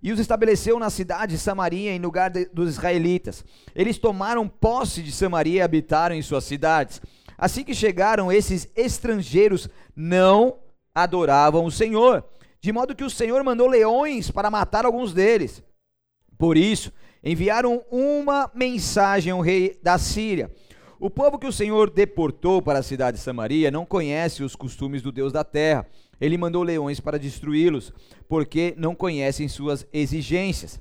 e 0.03 0.11
os 0.11 0.19
estabeleceu 0.19 0.79
na 0.79 0.89
cidade 0.89 1.33
de 1.33 1.39
Samaria 1.39 1.93
em 1.93 2.01
lugar 2.01 2.31
de, 2.31 2.47
dos 2.47 2.71
israelitas. 2.71 3.45
Eles 3.75 3.99
tomaram 3.99 4.49
posse 4.49 5.03
de 5.03 5.13
Samaria 5.13 5.59
e 5.59 5.61
habitaram 5.61 6.15
em 6.15 6.23
suas 6.23 6.45
cidades. 6.45 6.99
Assim 7.37 7.63
que 7.63 7.75
chegaram, 7.75 8.33
esses 8.33 8.71
estrangeiros 8.75 9.69
não 9.95 10.61
adoravam 10.95 11.67
o 11.67 11.71
Senhor, 11.71 12.25
de 12.59 12.73
modo 12.73 12.97
que 12.97 13.05
o 13.05 13.11
Senhor 13.11 13.45
mandou 13.45 13.69
leões 13.69 14.31
para 14.31 14.51
matar 14.51 14.87
alguns 14.87 15.13
deles. 15.13 15.63
Por 16.39 16.57
isso, 16.57 16.93
enviaram 17.23 17.83
uma 17.91 18.51
mensagem 18.55 19.33
ao 19.33 19.41
rei 19.41 19.79
da 19.83 19.99
Síria. 19.99 20.51
O 21.01 21.11
povo 21.11 21.39
que 21.39 21.47
o 21.47 21.53
Senhor 21.53 21.91
deportou 21.91 22.63
para 22.63 22.79
a 22.79 22.83
cidade 22.83 23.17
de 23.17 23.23
Samaria 23.23 23.71
não 23.71 23.85
conhece 23.85 24.43
os 24.43 24.55
costumes 24.55 25.03
do 25.03 25.11
Deus 25.11 25.33
da 25.33 25.43
terra. 25.43 25.87
Ele 26.21 26.39
mandou 26.39 26.63
leões 26.63 27.01
para 27.01 27.19
destruí-los, 27.19 27.93
porque 28.29 28.75
não 28.77 28.95
conhecem 28.95 29.49
suas 29.49 29.87
exigências. 29.93 30.81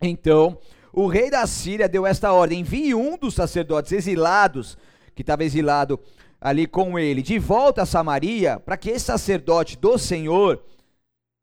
Então, 0.00 0.58
o 0.92 1.06
rei 1.06 1.30
da 1.30 1.46
Síria 1.46 1.88
deu 1.88 2.06
esta 2.06 2.32
ordem: 2.32 2.60
envie 2.60 2.94
um 2.94 3.18
dos 3.18 3.34
sacerdotes 3.34 3.92
exilados, 3.92 4.78
que 5.14 5.22
estava 5.22 5.44
exilado 5.44 6.00
ali 6.40 6.66
com 6.66 6.98
ele, 6.98 7.22
de 7.22 7.38
volta 7.38 7.82
a 7.82 7.86
Samaria, 7.86 8.60
para 8.60 8.76
que 8.76 8.90
esse 8.90 9.06
sacerdote 9.06 9.78
do 9.78 9.96
Senhor, 9.96 10.62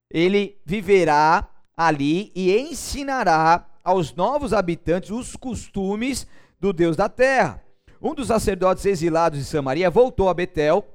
ele 0.10 0.58
viverá 0.66 1.51
ali 1.88 2.32
e 2.36 2.56
ensinará 2.56 3.66
aos 3.84 4.14
novos 4.14 4.54
habitantes 4.54 5.10
os 5.10 5.36
costumes 5.36 6.28
do 6.60 6.72
Deus 6.72 6.96
da 6.96 7.10
terra. 7.10 7.64
Um 8.00 8.14
dos 8.14 8.28
sacerdotes 8.28 8.86
exilados 8.86 9.40
de 9.40 9.46
Samaria 9.46 9.90
voltou 9.90 10.30
a 10.30 10.34
Betel 10.34 10.86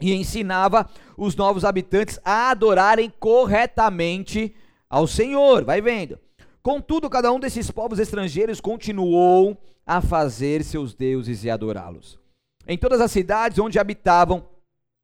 e 0.00 0.12
ensinava 0.12 0.88
os 1.16 1.36
novos 1.36 1.64
habitantes 1.64 2.18
a 2.24 2.50
adorarem 2.50 3.12
corretamente 3.20 4.54
ao 4.90 5.06
Senhor. 5.06 5.64
Vai 5.64 5.80
vendo. 5.80 6.18
Contudo, 6.62 7.08
cada 7.08 7.30
um 7.30 7.38
desses 7.38 7.70
povos 7.70 8.00
estrangeiros 8.00 8.60
continuou 8.60 9.56
a 9.86 10.00
fazer 10.00 10.64
seus 10.64 10.94
deuses 10.94 11.44
e 11.44 11.50
adorá-los. 11.50 12.18
Em 12.66 12.76
todas 12.76 13.00
as 13.00 13.12
cidades 13.12 13.58
onde 13.58 13.78
habitavam, 13.78 14.48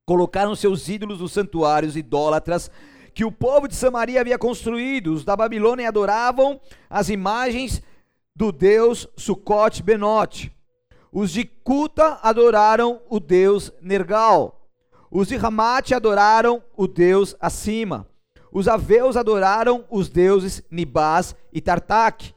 colocaram 0.07 0.57
seus 0.57 0.89
ídolos 0.89 1.21
nos 1.21 1.33
santuários 1.33 1.97
idólatras 1.97 2.71
que 3.15 3.25
o 3.25 3.33
povo 3.33 3.69
de 3.69 3.75
Samaria 3.75 4.21
havia 4.21 4.39
construído. 4.39 5.13
Os 5.13 5.25
da 5.25 5.37
Babilônia 5.37 5.89
adoravam 5.89 6.61
as 6.89 7.09
imagens 7.09 7.83
do 8.35 8.53
deus 8.53 9.09
Sucote 9.17 9.83
Benote. 9.83 10.53
Os 11.13 11.33
de 11.33 11.45
Cuta 11.45 12.19
adoraram 12.23 13.01
o 13.09 13.19
deus 13.19 13.73
Nergal. 13.81 14.69
Os 15.11 15.29
de 15.29 15.37
Ramate 15.37 15.95
adoraram 15.95 16.63
o 16.77 16.87
deus 16.87 17.35
Acima. 17.41 18.07
Os 18.53 18.69
aveus 18.69 19.17
adoraram 19.17 19.85
os 19.91 20.09
deuses 20.09 20.63
Nibás 20.71 21.35
e 21.53 21.61
Tartak. 21.61 22.33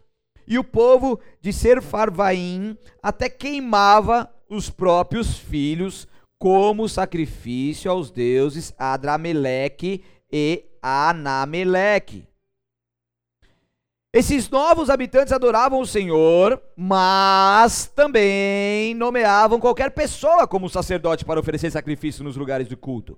E 0.47 0.57
o 0.59 0.63
povo 0.63 1.19
de 1.39 1.53
Serfarvaim 1.53 2.77
até 3.01 3.29
queimava 3.29 4.29
os 4.49 4.69
próprios 4.69 5.37
filhos 5.37 6.07
como 6.37 6.89
sacrifício 6.89 7.89
aos 7.89 8.11
deuses 8.11 8.73
Adrameleque 8.77 10.03
e 10.35 10.65
Anameleque. 10.81 12.27
Esses 14.11 14.49
novos 14.49 14.89
habitantes 14.89 15.31
adoravam 15.31 15.79
o 15.79 15.85
Senhor, 15.85 16.59
mas 16.75 17.85
também 17.95 18.95
nomeavam 18.95 19.59
qualquer 19.59 19.91
pessoa 19.91 20.47
como 20.47 20.69
sacerdote 20.69 21.23
para 21.23 21.39
oferecer 21.39 21.69
sacrifício 21.71 22.23
nos 22.23 22.35
lugares 22.35 22.67
de 22.67 22.75
culto. 22.75 23.17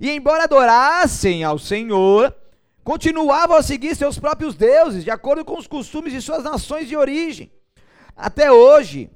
E 0.00 0.10
embora 0.10 0.44
adorassem 0.44 1.44
ao 1.44 1.60
Senhor, 1.60 2.34
continuavam 2.82 3.56
a 3.56 3.62
seguir 3.62 3.94
seus 3.94 4.18
próprios 4.18 4.56
deuses, 4.56 5.04
de 5.04 5.10
acordo 5.12 5.44
com 5.44 5.56
os 5.56 5.68
costumes 5.68 6.12
de 6.12 6.20
suas 6.20 6.42
nações 6.42 6.88
de 6.88 6.96
origem. 6.96 7.52
Até 8.16 8.50
hoje, 8.50 9.10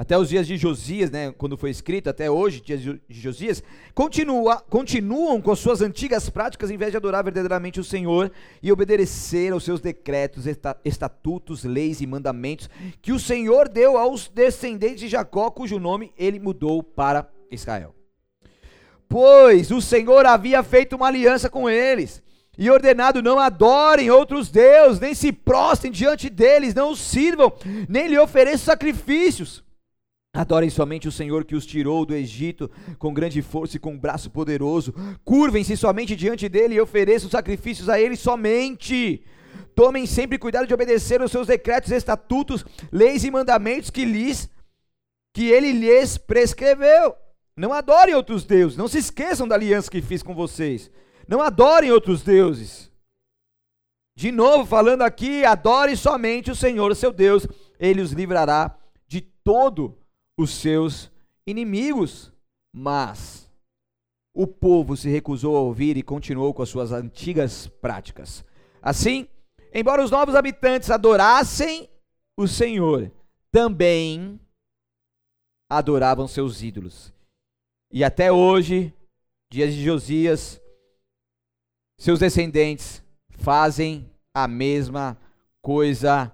até 0.00 0.16
os 0.16 0.30
dias 0.30 0.46
de 0.46 0.56
Josias, 0.56 1.10
né, 1.10 1.30
quando 1.36 1.58
foi 1.58 1.68
escrito, 1.68 2.08
até 2.08 2.30
hoje, 2.30 2.62
dias 2.62 2.80
de 2.80 2.98
Josias, 3.10 3.62
continua, 3.94 4.56
continuam 4.56 5.42
com 5.42 5.54
suas 5.54 5.82
antigas 5.82 6.30
práticas 6.30 6.70
em 6.70 6.78
vez 6.78 6.90
de 6.90 6.96
adorar 6.96 7.22
verdadeiramente 7.22 7.78
o 7.78 7.84
Senhor 7.84 8.32
e 8.62 8.72
obedecer 8.72 9.52
aos 9.52 9.62
seus 9.62 9.78
decretos, 9.78 10.46
estatutos, 10.86 11.64
leis 11.64 12.00
e 12.00 12.06
mandamentos 12.06 12.70
que 13.02 13.12
o 13.12 13.18
Senhor 13.18 13.68
deu 13.68 13.98
aos 13.98 14.26
descendentes 14.26 15.00
de 15.00 15.08
Jacó, 15.08 15.50
cujo 15.50 15.78
nome 15.78 16.14
ele 16.16 16.40
mudou 16.40 16.82
para 16.82 17.30
Israel. 17.50 17.94
Pois 19.06 19.70
o 19.70 19.82
Senhor 19.82 20.24
havia 20.24 20.62
feito 20.62 20.96
uma 20.96 21.08
aliança 21.08 21.50
com 21.50 21.68
eles 21.68 22.22
e 22.56 22.70
ordenado: 22.70 23.20
não 23.20 23.38
adorem 23.38 24.10
outros 24.10 24.50
deuses, 24.50 24.98
nem 24.98 25.12
se 25.12 25.30
prostrem 25.30 25.92
diante 25.92 26.30
deles, 26.30 26.74
não 26.74 26.92
os 26.92 27.00
sirvam, 27.00 27.52
nem 27.86 28.08
lhe 28.08 28.18
ofereçam 28.18 28.64
sacrifícios. 28.64 29.62
Adorem 30.32 30.70
somente 30.70 31.08
o 31.08 31.12
Senhor 31.12 31.44
que 31.44 31.56
os 31.56 31.66
tirou 31.66 32.06
do 32.06 32.14
Egito 32.14 32.70
com 32.98 33.12
grande 33.12 33.42
força 33.42 33.76
e 33.76 33.80
com 33.80 33.92
um 33.92 33.98
braço 33.98 34.30
poderoso. 34.30 34.94
Curvem-se 35.24 35.76
somente 35.76 36.14
diante 36.14 36.48
dele 36.48 36.76
e 36.76 36.80
ofereçam 36.80 37.28
sacrifícios 37.28 37.88
a 37.88 38.00
ele 38.00 38.16
somente. 38.16 39.24
Tomem 39.74 40.06
sempre 40.06 40.38
cuidado 40.38 40.68
de 40.68 40.74
obedecer 40.74 41.20
aos 41.20 41.32
seus 41.32 41.48
decretos, 41.48 41.90
estatutos, 41.90 42.64
leis 42.92 43.24
e 43.24 43.30
mandamentos 43.30 43.90
que 43.90 44.04
lhes 44.04 44.48
que 45.32 45.48
ele 45.48 45.72
lhes 45.72 46.16
prescreveu. 46.16 47.14
Não 47.56 47.72
adorem 47.72 48.14
outros 48.14 48.44
deuses, 48.44 48.76
não 48.76 48.88
se 48.88 48.98
esqueçam 48.98 49.46
da 49.46 49.54
aliança 49.56 49.90
que 49.90 50.00
fiz 50.00 50.22
com 50.22 50.34
vocês. 50.34 50.90
Não 51.26 51.40
adorem 51.40 51.90
outros 51.90 52.22
deuses. 52.22 52.90
De 54.16 54.30
novo 54.30 54.64
falando 54.64 55.02
aqui, 55.02 55.44
adore 55.44 55.96
somente 55.96 56.50
o 56.50 56.56
Senhor, 56.56 56.94
seu 56.94 57.12
Deus, 57.12 57.46
ele 57.78 58.00
os 58.00 58.12
livrará 58.12 58.76
de 59.06 59.20
todo 59.20 59.99
os 60.40 60.50
seus 60.50 61.10
inimigos. 61.46 62.32
Mas 62.72 63.50
o 64.34 64.46
povo 64.46 64.96
se 64.96 65.08
recusou 65.08 65.56
a 65.56 65.60
ouvir 65.60 65.96
e 65.96 66.02
continuou 66.02 66.54
com 66.54 66.62
as 66.62 66.68
suas 66.68 66.92
antigas 66.92 67.66
práticas. 67.66 68.44
Assim, 68.80 69.28
embora 69.74 70.02
os 70.02 70.10
novos 70.10 70.34
habitantes 70.34 70.90
adorassem 70.90 71.88
o 72.36 72.46
Senhor, 72.46 73.10
também 73.50 74.40
adoravam 75.68 76.26
seus 76.26 76.62
ídolos. 76.62 77.12
E 77.92 78.04
até 78.04 78.30
hoje, 78.30 78.94
dias 79.50 79.74
de 79.74 79.84
Josias, 79.84 80.60
seus 81.98 82.20
descendentes 82.20 83.02
fazem 83.30 84.08
a 84.32 84.46
mesma 84.46 85.18
coisa. 85.60 86.32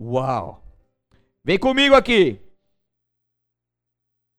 Uau! 0.00 0.62
Vem 1.44 1.58
comigo 1.58 1.94
aqui. 1.94 2.40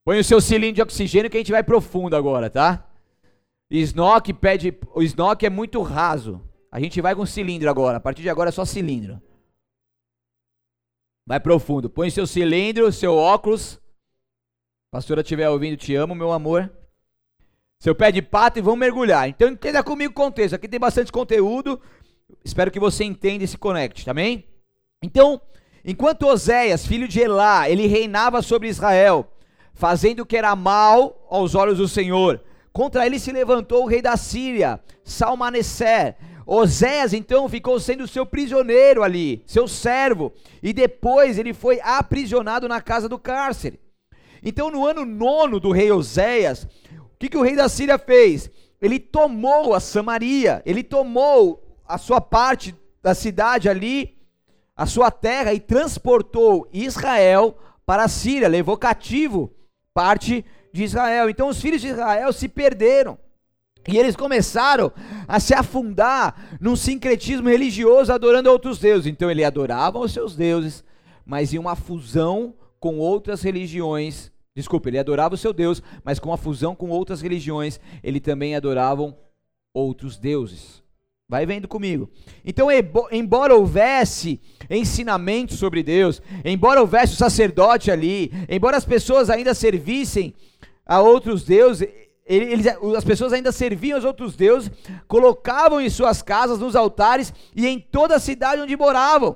Põe 0.08 0.20
o 0.20 0.24
seu 0.24 0.40
cilindro 0.40 0.76
de 0.76 0.82
oxigênio 0.82 1.30
que 1.30 1.36
a 1.36 1.40
gente 1.42 1.52
vai 1.52 1.62
profundo 1.62 2.16
agora, 2.16 2.50
tá? 2.50 2.90
Snock 3.70 4.32
pede. 4.32 4.74
O 4.96 5.04
Snock 5.04 5.46
é 5.46 5.50
muito 5.50 5.82
raso. 5.82 6.42
A 6.72 6.80
gente 6.80 7.02
vai 7.02 7.14
com 7.14 7.26
cilindro 7.26 7.70
agora. 7.70 7.98
A 7.98 8.00
partir 8.00 8.22
de 8.22 8.30
agora 8.30 8.48
é 8.48 8.54
só 8.54 8.64
cilindro. 8.64 9.22
Vai 11.26 11.42
profundo. 11.42 11.90
Põe 11.90 12.10
seu 12.10 12.26
cilindro, 12.26 12.90
seu 12.90 13.18
óculos. 13.18 13.82
Pastora 14.94 15.20
estiver 15.20 15.50
ouvindo, 15.50 15.76
te 15.76 15.94
amo, 15.94 16.16
meu 16.16 16.32
amor. 16.32 16.72
Seu 17.78 17.94
pé 17.94 18.10
de 18.10 18.22
pato 18.22 18.60
e 18.60 18.62
vamos 18.62 18.80
mergulhar. 18.80 19.28
Então 19.28 19.50
entenda 19.50 19.84
comigo 19.84 20.12
o 20.12 20.16
contexto. 20.16 20.54
Aqui 20.54 20.70
tem 20.70 20.80
bastante 20.80 21.12
conteúdo. 21.12 21.82
Espero 22.46 22.72
que 22.72 22.80
você 22.80 23.04
entenda 23.04 23.44
e 23.44 23.48
se 23.48 23.58
conecte? 23.58 24.06
Tá 24.06 24.14
então, 25.04 25.42
enquanto 25.84 26.28
Oséias, 26.28 26.88
filho 26.88 27.10
de 27.10 27.20
Elá, 27.20 27.70
ele 27.70 27.88
reinava 27.88 28.42
sobre 28.42 28.70
Israel 28.70 29.34
fazendo 29.78 30.22
o 30.22 30.26
que 30.26 30.36
era 30.36 30.56
mal 30.56 31.28
aos 31.30 31.54
olhos 31.54 31.78
do 31.78 31.88
Senhor. 31.88 32.42
Contra 32.74 33.06
ele 33.06 33.20
se 33.20 33.32
levantou 33.32 33.84
o 33.84 33.88
rei 33.88 34.02
da 34.02 34.18
Síria, 34.18 34.82
Salmaneser. 35.04 36.18
Oséias 36.46 37.14
então 37.14 37.48
ficou 37.48 37.80
sendo 37.80 38.08
seu 38.08 38.26
prisioneiro 38.26 39.04
ali, 39.04 39.44
seu 39.46 39.68
servo, 39.68 40.32
e 40.64 40.72
depois 40.74 41.38
ele 41.38 41.54
foi 41.54 41.80
aprisionado 41.82 42.68
na 42.68 42.82
casa 42.82 43.08
do 43.08 43.20
cárcere. 43.20 43.80
Então, 44.42 44.72
no 44.72 44.86
ano 44.86 45.06
nono 45.06 45.60
do 45.60 45.72
rei 45.72 45.92
Oséias, 45.92 46.64
o 46.64 47.18
que, 47.20 47.28
que 47.28 47.38
o 47.38 47.42
rei 47.42 47.56
da 47.56 47.68
Síria 47.68 47.98
fez? 47.98 48.50
Ele 48.82 48.98
tomou 48.98 49.74
a 49.74 49.80
Samaria, 49.80 50.62
ele 50.66 50.84
tomou 50.84 51.62
a 51.86 51.98
sua 51.98 52.22
parte 52.22 52.74
da 53.04 53.14
cidade 53.14 53.68
ali, 53.68 54.16
a 54.76 54.86
sua 54.86 55.12
terra, 55.12 55.54
e 55.54 55.60
transportou 55.60 56.68
Israel 56.72 57.58
para 57.86 58.04
a 58.04 58.08
Síria, 58.08 58.48
levou 58.48 58.78
cativo 58.78 59.52
parte 59.98 60.46
de 60.72 60.84
Israel. 60.84 61.28
Então 61.28 61.50
os 61.50 61.60
filhos 61.60 61.82
de 61.82 61.88
Israel 61.88 62.32
se 62.32 62.48
perderam. 62.48 63.18
E 63.88 63.98
eles 63.98 64.16
começaram 64.16 64.92
a 65.28 65.40
se 65.40 65.56
afundar 65.56 66.60
num 66.62 66.76
sincretismo 66.76 67.50
religioso, 67.50 68.14
adorando 68.14 68.52
outros 68.52 68.78
deuses. 68.78 69.08
Então 69.08 69.32
ele 69.32 69.44
adorava 69.44 69.98
os 69.98 70.12
seus 70.12 70.36
deuses, 70.36 70.84
mas 71.26 71.52
em 71.52 71.58
uma 71.58 71.76
fusão 71.76 72.54
com 72.80 73.00
outras 73.00 73.42
religiões. 73.42 74.32
Desculpa, 74.56 74.88
ele 74.88 75.00
adorava 75.00 75.34
o 75.34 75.38
seu 75.38 75.52
Deus, 75.52 75.82
mas 76.04 76.20
com 76.20 76.30
uma 76.30 76.38
fusão 76.38 76.76
com 76.76 76.90
outras 76.90 77.20
religiões, 77.20 77.80
ele 78.04 78.20
também 78.20 78.56
adoravam 78.56 79.18
outros 79.74 80.16
deuses. 80.16 80.84
Vai 81.30 81.46
vendo 81.46 81.68
comigo. 81.68 82.10
Então, 82.46 82.70
embora 83.12 83.54
houvesse 83.54 84.40
ensinamento 84.70 85.56
sobre 85.56 85.84
Deus, 85.84 86.22
embora 86.46 86.80
houvesse 86.80 87.16
o 87.16 87.18
sacerdote 87.18 87.92
ali, 87.92 88.32
embora 88.48 88.78
as 88.78 88.86
pessoas 88.86 89.30
ainda 89.30 89.54
servissem 89.54 90.34
a 90.86 91.02
outros 91.02 91.44
deuses, 91.44 91.86
eles, 92.26 92.66
as 92.96 93.04
pessoas 93.04 93.34
ainda 93.34 93.52
serviam 93.52 93.98
aos 93.98 94.06
outros 94.06 94.38
deuses, 94.38 94.72
colocavam 95.06 95.82
em 95.82 95.90
suas 95.90 96.22
casas, 96.22 96.60
nos 96.60 96.78
altares 96.78 97.34
e 97.54 97.68
em 97.68 97.78
toda 97.78 98.16
a 98.16 98.20
cidade 98.20 98.62
onde 98.62 98.78
moravam. 98.78 99.36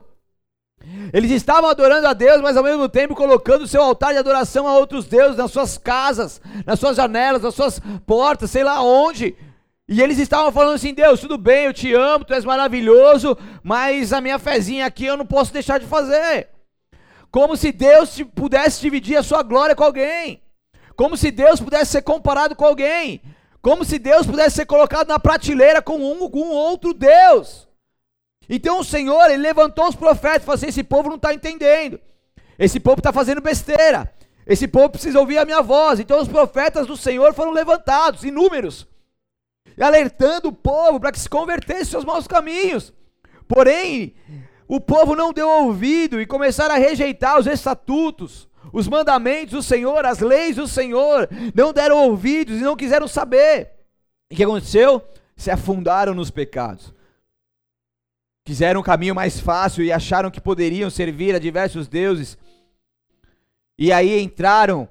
Eles 1.12 1.30
estavam 1.32 1.70
adorando 1.70 2.08
a 2.08 2.14
Deus, 2.14 2.40
mas 2.42 2.56
ao 2.56 2.64
mesmo 2.64 2.88
tempo 2.88 3.16
colocando 3.16 3.68
seu 3.68 3.82
altar 3.82 4.14
de 4.14 4.20
adoração 4.20 4.66
a 4.66 4.78
outros 4.78 5.08
deuses 5.08 5.36
nas 5.36 5.52
suas 5.52 5.78
casas, 5.78 6.42
nas 6.66 6.80
suas 6.80 6.96
janelas, 6.96 7.42
nas 7.42 7.54
suas 7.54 7.82
portas, 8.08 8.50
sei 8.50 8.64
lá 8.64 8.82
onde. 8.82 9.36
E 9.92 10.02
eles 10.02 10.18
estavam 10.18 10.54
falando 10.54 10.76
assim: 10.76 10.94
Deus, 10.94 11.20
tudo 11.20 11.38
bem, 11.38 11.66
eu 11.66 11.74
te 11.74 11.94
amo, 11.94 12.24
tu 12.24 12.34
és 12.34 12.46
maravilhoso, 12.46 13.38
mas 13.62 14.14
a 14.14 14.22
minha 14.22 14.40
fezinha 14.40 14.86
aqui 14.86 15.06
eu 15.06 15.18
não 15.18 15.26
posso 15.26 15.52
deixar 15.52 15.82
de 15.82 15.86
fazer. 15.86 16.48
Como 17.30 17.58
se 17.58 17.74
Deus 17.74 18.22
pudesse 18.34 18.80
dividir 18.80 19.18
a 19.18 19.24
sua 19.24 19.44
glória 19.44 19.76
com 19.76 19.84
alguém. 19.84 20.42
Como 20.96 21.18
se 21.18 21.30
Deus 21.30 21.60
pudesse 21.60 21.92
ser 21.92 22.04
comparado 22.04 22.56
com 22.56 22.64
alguém. 22.64 23.22
Como 23.62 23.84
se 23.84 24.00
Deus 24.00 24.26
pudesse 24.26 24.56
ser 24.56 24.66
colocado 24.66 25.10
na 25.10 25.20
prateleira 25.20 25.82
com 25.82 25.98
um 25.98 26.30
com 26.30 26.48
outro 26.52 26.94
Deus. 26.94 27.68
Então 28.48 28.80
o 28.80 28.86
Senhor, 28.86 29.26
ele 29.26 29.44
levantou 29.44 29.90
os 29.90 29.96
profetas 29.96 30.44
e 30.44 30.46
falou 30.46 30.56
assim: 30.56 30.68
esse 30.68 30.86
povo 30.86 31.10
não 31.10 31.18
está 31.18 31.34
entendendo. 31.34 32.00
Esse 32.58 32.80
povo 32.80 33.00
está 33.00 33.12
fazendo 33.12 33.42
besteira. 33.42 34.10
Esse 34.48 34.70
povo 34.70 34.92
precisa 34.92 35.20
ouvir 35.20 35.38
a 35.38 35.44
minha 35.44 35.62
voz. 35.62 36.00
Então 36.00 36.22
os 36.22 36.30
profetas 36.30 36.88
do 36.88 36.96
Senhor 36.96 37.34
foram 37.34 37.52
levantados, 37.52 38.24
inúmeros 38.24 38.90
alertando 39.84 40.50
o 40.50 40.54
povo 40.54 41.00
para 41.00 41.12
que 41.12 41.20
se 41.20 41.30
convertesse 41.30 41.92
seus 41.92 42.06
maus 42.06 42.28
caminhos. 42.28 42.94
Porém, 43.48 44.16
o 44.68 44.80
povo 44.80 45.16
não 45.16 45.34
deu 45.34 45.50
ouvido 45.50 46.22
e 46.22 46.26
começaram 46.26 46.76
a 46.76 46.78
rejeitar 46.78 47.38
os 47.40 47.48
estatutos, 47.48 48.48
os 48.72 48.88
mandamentos 48.88 49.54
do 49.54 49.62
Senhor, 49.62 50.06
as 50.06 50.20
leis 50.20 50.56
do 50.56 50.68
Senhor, 50.68 51.28
não 51.54 51.74
deram 51.74 51.98
ouvidos 51.98 52.60
e 52.60 52.64
não 52.64 52.76
quiseram 52.76 53.08
saber. 53.08 53.72
E 54.30 54.34
o 54.34 54.38
que 54.38 54.44
aconteceu? 54.44 55.04
Se 55.36 55.52
afundaram 55.52 56.14
nos 56.14 56.32
pecados. 56.32 56.94
Fizeram 58.48 58.80
um 58.80 58.84
caminho 58.84 59.14
mais 59.14 59.40
fácil 59.40 59.84
e 59.84 59.92
acharam 59.92 60.32
que 60.32 60.40
poderiam 60.40 60.90
servir 60.90 61.36
a 61.36 61.40
diversos 61.40 61.88
deuses. 61.88 62.38
E 63.78 63.92
aí 63.92 64.22
entraram 64.22 64.88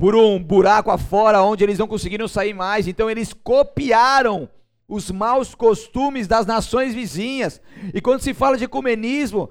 por 0.00 0.16
um 0.16 0.42
buraco 0.42 0.90
afora 0.90 1.42
onde 1.42 1.62
eles 1.62 1.78
não 1.78 1.86
conseguiram 1.86 2.26
sair 2.26 2.54
mais. 2.54 2.88
Então 2.88 3.10
eles 3.10 3.34
copiaram 3.34 4.48
os 4.88 5.10
maus 5.10 5.54
costumes 5.54 6.26
das 6.26 6.46
nações 6.46 6.94
vizinhas. 6.94 7.60
E 7.92 8.00
quando 8.00 8.22
se 8.22 8.32
fala 8.32 8.56
de 8.56 8.64
ecumenismo, 8.64 9.50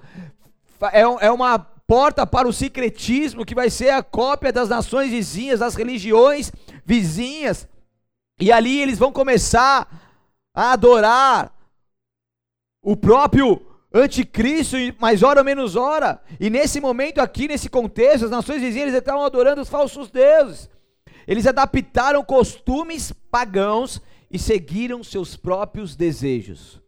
é, 0.92 1.02
é 1.02 1.32
uma 1.32 1.60
porta 1.60 2.26
para 2.26 2.48
o 2.48 2.54
secretismo 2.54 3.46
que 3.46 3.54
vai 3.54 3.70
ser 3.70 3.92
a 3.92 4.02
cópia 4.02 4.52
das 4.52 4.68
nações 4.68 5.12
vizinhas, 5.12 5.60
das 5.60 5.76
religiões 5.76 6.52
vizinhas. 6.84 7.68
E 8.42 8.52
ali 8.52 8.82
eles 8.82 8.98
vão 8.98 9.12
começar 9.12 9.88
a 10.52 10.72
adorar 10.72 11.54
o 12.82 12.98
próprio 12.98 13.62
anticristo, 13.93 14.78
mais 14.99 15.23
hora 15.23 15.41
ou 15.41 15.45
menos 15.45 15.75
hora. 15.75 16.21
E 16.39 16.49
nesse 16.49 16.80
momento 16.80 17.19
aqui, 17.19 17.47
nesse 17.47 17.69
contexto, 17.69 18.25
as 18.25 18.32
nações 18.32 18.62
vizinhas 18.62 18.93
estavam 18.93 19.23
adorando 19.23 19.62
os 19.62 19.69
falsos 19.69 20.10
deuses. 20.10 20.69
Eles 21.28 21.45
adaptaram 21.45 22.23
costumes 22.23 23.12
pagãos 23.32 24.02
e 24.32 24.38
seguiram 24.38 25.04
seus 25.04 25.36
próprios 25.36 25.95
desejos. 25.95 26.82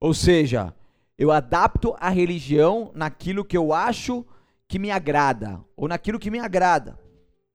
Ou 0.00 0.14
seja, 0.14 0.74
eu 1.18 1.30
adapto 1.30 1.94
a 2.00 2.08
religião 2.08 2.90
naquilo 2.94 3.44
que 3.44 3.56
eu 3.56 3.72
acho 3.72 4.24
que 4.66 4.78
me 4.78 4.90
agrada, 4.90 5.62
ou 5.76 5.88
naquilo 5.88 6.18
que 6.18 6.30
me 6.30 6.38
agrada, 6.38 6.98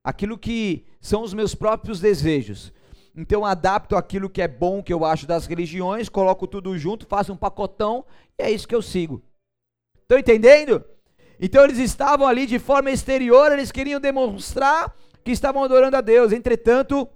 aquilo 0.04 0.38
que 0.38 0.86
são 1.00 1.24
os 1.24 1.34
meus 1.34 1.56
próprios 1.56 2.00
desejos. 2.00 2.72
Então 3.16 3.46
adapto 3.46 3.96
aquilo 3.96 4.30
que 4.30 4.42
é 4.42 4.48
bom 4.48 4.84
que 4.84 4.92
eu 4.92 5.06
acho 5.06 5.26
das 5.26 5.46
religiões, 5.46 6.10
coloco 6.10 6.46
tudo 6.46 6.78
junto, 6.78 7.06
faço 7.06 7.32
um 7.32 7.38
pacotão 7.38 8.06
e 8.38 8.44
é 8.44 8.52
isso 8.52 8.68
que 8.68 8.76
eu 8.76 8.82
sigo. 8.82 9.24
Estão 10.02 10.20
entendendo? 10.20 10.84
Então 11.40 11.64
eles 11.64 11.78
estavam 11.80 12.28
ali 12.28 12.46
de 12.46 12.60
forma 12.60 12.92
exterior, 12.92 13.52
eles 13.52 13.72
queriam 13.72 14.00
demonstrar 14.00 14.94
que 15.24 15.32
estavam 15.32 15.64
adorando 15.64 15.98
a 15.98 16.02
Deus, 16.02 16.32
entretanto, 16.32 17.08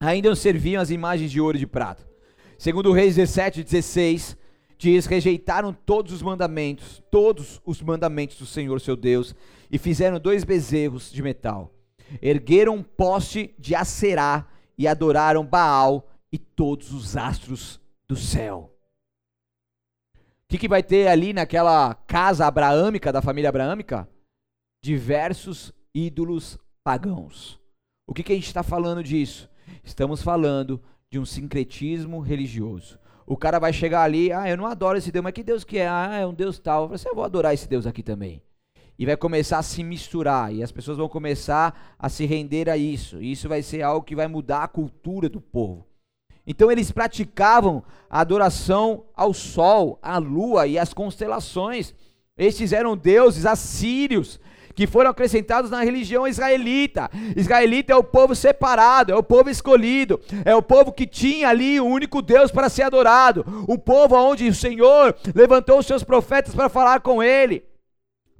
ainda 0.00 0.28
não 0.28 0.36
serviam 0.36 0.80
as 0.80 0.90
imagens 0.90 1.30
de 1.30 1.40
ouro 1.40 1.56
e 1.56 1.60
de 1.60 1.66
prata. 1.66 2.06
Segundo 2.58 2.92
Reis 2.92 3.16
17, 3.16 3.64
16, 3.64 4.36
diz: 4.78 5.06
rejeitaram 5.06 5.72
todos 5.72 6.12
os 6.12 6.22
mandamentos, 6.22 7.02
todos 7.10 7.60
os 7.64 7.80
mandamentos 7.82 8.36
do 8.36 8.46
Senhor 8.46 8.80
seu 8.80 8.96
Deus, 8.96 9.34
e 9.70 9.78
fizeram 9.78 10.20
dois 10.20 10.44
bezerros 10.44 11.10
de 11.10 11.22
metal. 11.22 11.72
Ergueram 12.20 12.76
um 12.76 12.82
poste 12.82 13.54
de 13.58 13.74
acerá 13.74 14.46
e 14.80 14.88
adoraram 14.88 15.44
Baal 15.44 16.08
e 16.32 16.38
todos 16.38 16.90
os 16.94 17.14
astros 17.14 17.78
do 18.08 18.16
céu. 18.16 18.74
O 20.14 20.18
que, 20.48 20.56
que 20.56 20.66
vai 20.66 20.82
ter 20.82 21.06
ali 21.06 21.34
naquela 21.34 21.94
casa 21.94 22.46
abraâmica, 22.46 23.12
da 23.12 23.20
família 23.20 23.50
abraâmica? 23.50 24.08
Diversos 24.82 25.70
ídolos 25.94 26.58
pagãos. 26.82 27.60
O 28.06 28.14
que, 28.14 28.22
que 28.22 28.32
a 28.32 28.34
gente 28.34 28.46
está 28.46 28.62
falando 28.62 29.04
disso? 29.04 29.50
Estamos 29.84 30.22
falando 30.22 30.82
de 31.10 31.18
um 31.18 31.26
sincretismo 31.26 32.18
religioso. 32.18 32.98
O 33.26 33.36
cara 33.36 33.58
vai 33.58 33.74
chegar 33.74 34.02
ali, 34.02 34.32
ah, 34.32 34.48
eu 34.48 34.56
não 34.56 34.64
adoro 34.64 34.96
esse 34.96 35.12
Deus, 35.12 35.22
mas 35.22 35.34
que 35.34 35.44
Deus 35.44 35.62
que 35.62 35.76
é? 35.76 35.86
Ah, 35.86 36.16
é 36.16 36.26
um 36.26 36.32
Deus 36.32 36.58
tal. 36.58 36.88
Você 36.88 37.06
assim, 37.06 37.08
eu 37.10 37.14
vou 37.14 37.24
adorar 37.24 37.52
esse 37.52 37.68
Deus 37.68 37.86
aqui 37.86 38.02
também 38.02 38.42
e 39.00 39.06
vai 39.06 39.16
começar 39.16 39.58
a 39.58 39.62
se 39.62 39.82
misturar 39.82 40.52
e 40.52 40.62
as 40.62 40.70
pessoas 40.70 40.98
vão 40.98 41.08
começar 41.08 41.96
a 41.98 42.10
se 42.10 42.26
render 42.26 42.68
a 42.68 42.76
isso. 42.76 43.22
E 43.22 43.32
isso 43.32 43.48
vai 43.48 43.62
ser 43.62 43.80
algo 43.80 44.04
que 44.04 44.14
vai 44.14 44.28
mudar 44.28 44.62
a 44.62 44.68
cultura 44.68 45.26
do 45.26 45.40
povo. 45.40 45.86
Então 46.46 46.70
eles 46.70 46.90
praticavam 46.92 47.82
a 48.10 48.20
adoração 48.20 49.06
ao 49.16 49.32
sol, 49.32 49.98
à 50.02 50.18
lua 50.18 50.66
e 50.66 50.78
às 50.78 50.92
constelações. 50.92 51.94
Estes 52.36 52.74
eram 52.74 52.94
deuses 52.94 53.46
assírios 53.46 54.38
que 54.74 54.86
foram 54.86 55.08
acrescentados 55.08 55.70
na 55.70 55.82
religião 55.82 56.28
israelita. 56.28 57.10
Israelita 57.34 57.94
é 57.94 57.96
o 57.96 58.04
povo 58.04 58.34
separado, 58.34 59.12
é 59.12 59.16
o 59.16 59.22
povo 59.22 59.48
escolhido, 59.48 60.20
é 60.44 60.54
o 60.54 60.60
povo 60.60 60.92
que 60.92 61.06
tinha 61.06 61.48
ali 61.48 61.80
o 61.80 61.86
único 61.86 62.20
Deus 62.20 62.50
para 62.50 62.68
ser 62.68 62.82
adorado, 62.82 63.46
o 63.66 63.78
povo 63.78 64.14
onde 64.14 64.46
o 64.46 64.54
Senhor 64.54 65.16
levantou 65.34 65.78
os 65.78 65.86
seus 65.86 66.04
profetas 66.04 66.54
para 66.54 66.68
falar 66.68 67.00
com 67.00 67.22
ele 67.22 67.69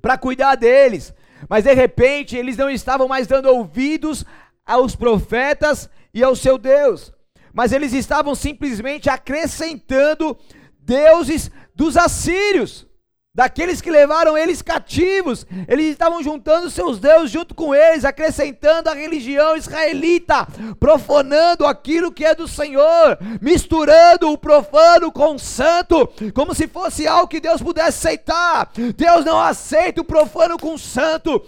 para 0.00 0.18
cuidar 0.18 0.54
deles. 0.56 1.14
Mas 1.48 1.64
de 1.64 1.72
repente 1.72 2.36
eles 2.36 2.56
não 2.56 2.70
estavam 2.70 3.08
mais 3.08 3.26
dando 3.26 3.46
ouvidos 3.46 4.24
aos 4.66 4.94
profetas 4.94 5.88
e 6.12 6.22
ao 6.22 6.36
seu 6.36 6.58
Deus, 6.58 7.12
mas 7.52 7.72
eles 7.72 7.92
estavam 7.92 8.34
simplesmente 8.34 9.08
acrescentando 9.08 10.36
deuses 10.80 11.50
dos 11.74 11.96
assírios 11.96 12.89
daqueles 13.34 13.80
que 13.80 13.90
levaram 13.90 14.36
eles 14.36 14.60
cativos. 14.60 15.46
Eles 15.68 15.86
estavam 15.86 16.22
juntando 16.22 16.70
seus 16.70 16.98
deuses 16.98 17.30
junto 17.30 17.54
com 17.54 17.74
eles, 17.74 18.04
acrescentando 18.04 18.90
a 18.90 18.94
religião 18.94 19.56
israelita, 19.56 20.46
profanando 20.78 21.66
aquilo 21.66 22.12
que 22.12 22.24
é 22.24 22.34
do 22.34 22.48
Senhor, 22.48 23.18
misturando 23.40 24.30
o 24.30 24.38
profano 24.38 25.12
com 25.12 25.36
o 25.36 25.38
santo, 25.38 26.08
como 26.34 26.54
se 26.54 26.66
fosse 26.66 27.06
algo 27.06 27.28
que 27.28 27.40
Deus 27.40 27.62
pudesse 27.62 28.08
aceitar. 28.08 28.70
Deus 28.96 29.24
não 29.24 29.40
aceita 29.40 30.00
o 30.00 30.04
profano 30.04 30.58
com 30.58 30.74
o 30.74 30.78
santo. 30.78 31.42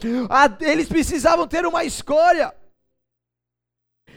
Eles 0.61 0.89
precisavam 0.89 1.47
ter 1.47 1.67
uma 1.67 1.85
escolha. 1.85 2.53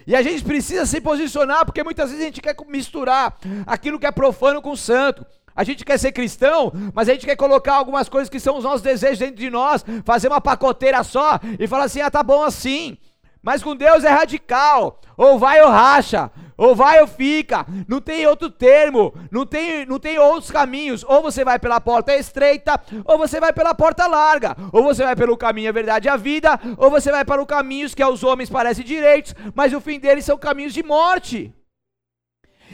E 0.08 0.16
a 0.16 0.22
gente 0.22 0.44
precisa 0.44 0.86
se 0.86 1.02
posicionar, 1.02 1.66
porque 1.66 1.84
muitas 1.84 2.12
vezes 2.12 2.24
a 2.24 2.28
gente 2.28 2.42
quer 2.42 2.56
misturar 2.68 3.36
aquilo 3.66 3.98
que 3.98 4.06
é 4.06 4.12
profano 4.12 4.62
com 4.62 4.72
o 4.72 4.78
santo. 4.78 5.26
A 5.56 5.64
gente 5.64 5.86
quer 5.86 5.98
ser 5.98 6.12
cristão, 6.12 6.72
mas 6.94 7.08
a 7.08 7.14
gente 7.14 7.26
quer 7.26 7.36
colocar 7.36 7.76
algumas 7.76 8.10
coisas 8.10 8.30
que 8.30 8.40
são 8.40 8.58
os 8.58 8.64
nossos 8.64 8.82
desejos 8.82 9.20
dentro 9.20 9.36
de 9.36 9.50
nós, 9.50 9.86
fazer 10.04 10.28
uma 10.28 10.42
pacoteira 10.42 11.04
só 11.04 11.40
e 11.58 11.66
falar 11.68 11.86
assim: 11.86 12.02
ah, 12.02 12.12
tá 12.12 12.22
bom 12.22 12.44
assim. 12.44 12.98
Mas 13.46 13.62
com 13.62 13.76
Deus 13.76 14.04
é 14.04 14.10
radical. 14.10 15.00
Ou 15.16 15.38
vai 15.38 15.62
ou 15.62 15.70
racha. 15.70 16.32
Ou 16.58 16.76
vai 16.76 17.00
ou 17.00 17.06
fica. 17.06 17.64
Não 17.88 18.02
tem 18.02 18.26
outro 18.26 18.50
termo. 18.50 19.14
Não 19.32 19.46
tem, 19.46 19.86
não 19.86 20.00
tem 20.00 20.18
outros 20.18 20.50
caminhos. 20.50 21.06
Ou 21.08 21.22
você 21.22 21.46
vai 21.46 21.60
pela 21.60 21.80
porta 21.80 22.16
estreita. 22.16 22.82
Ou 23.06 23.20
você 23.20 23.40
vai 23.40 23.54
pela 23.54 23.76
porta 23.76 24.08
larga. 24.08 24.58
Ou 24.74 24.82
você 24.82 25.04
vai 25.04 25.16
pelo 25.16 25.38
caminho 25.38 25.70
a 25.70 25.72
verdade 25.72 26.08
e 26.08 26.10
a 26.10 26.18
vida. 26.18 26.60
Ou 26.76 26.90
você 26.90 27.12
vai 27.12 27.24
para 27.24 27.40
os 27.40 27.48
caminhos 27.48 27.94
que 27.94 28.02
aos 28.02 28.24
homens 28.24 28.50
parecem 28.50 28.84
direitos. 28.84 29.36
Mas 29.54 29.74
o 29.74 29.80
fim 29.80 30.00
deles 30.00 30.26
são 30.26 30.40
caminhos 30.40 30.74
de 30.74 30.82
morte. 30.82 31.54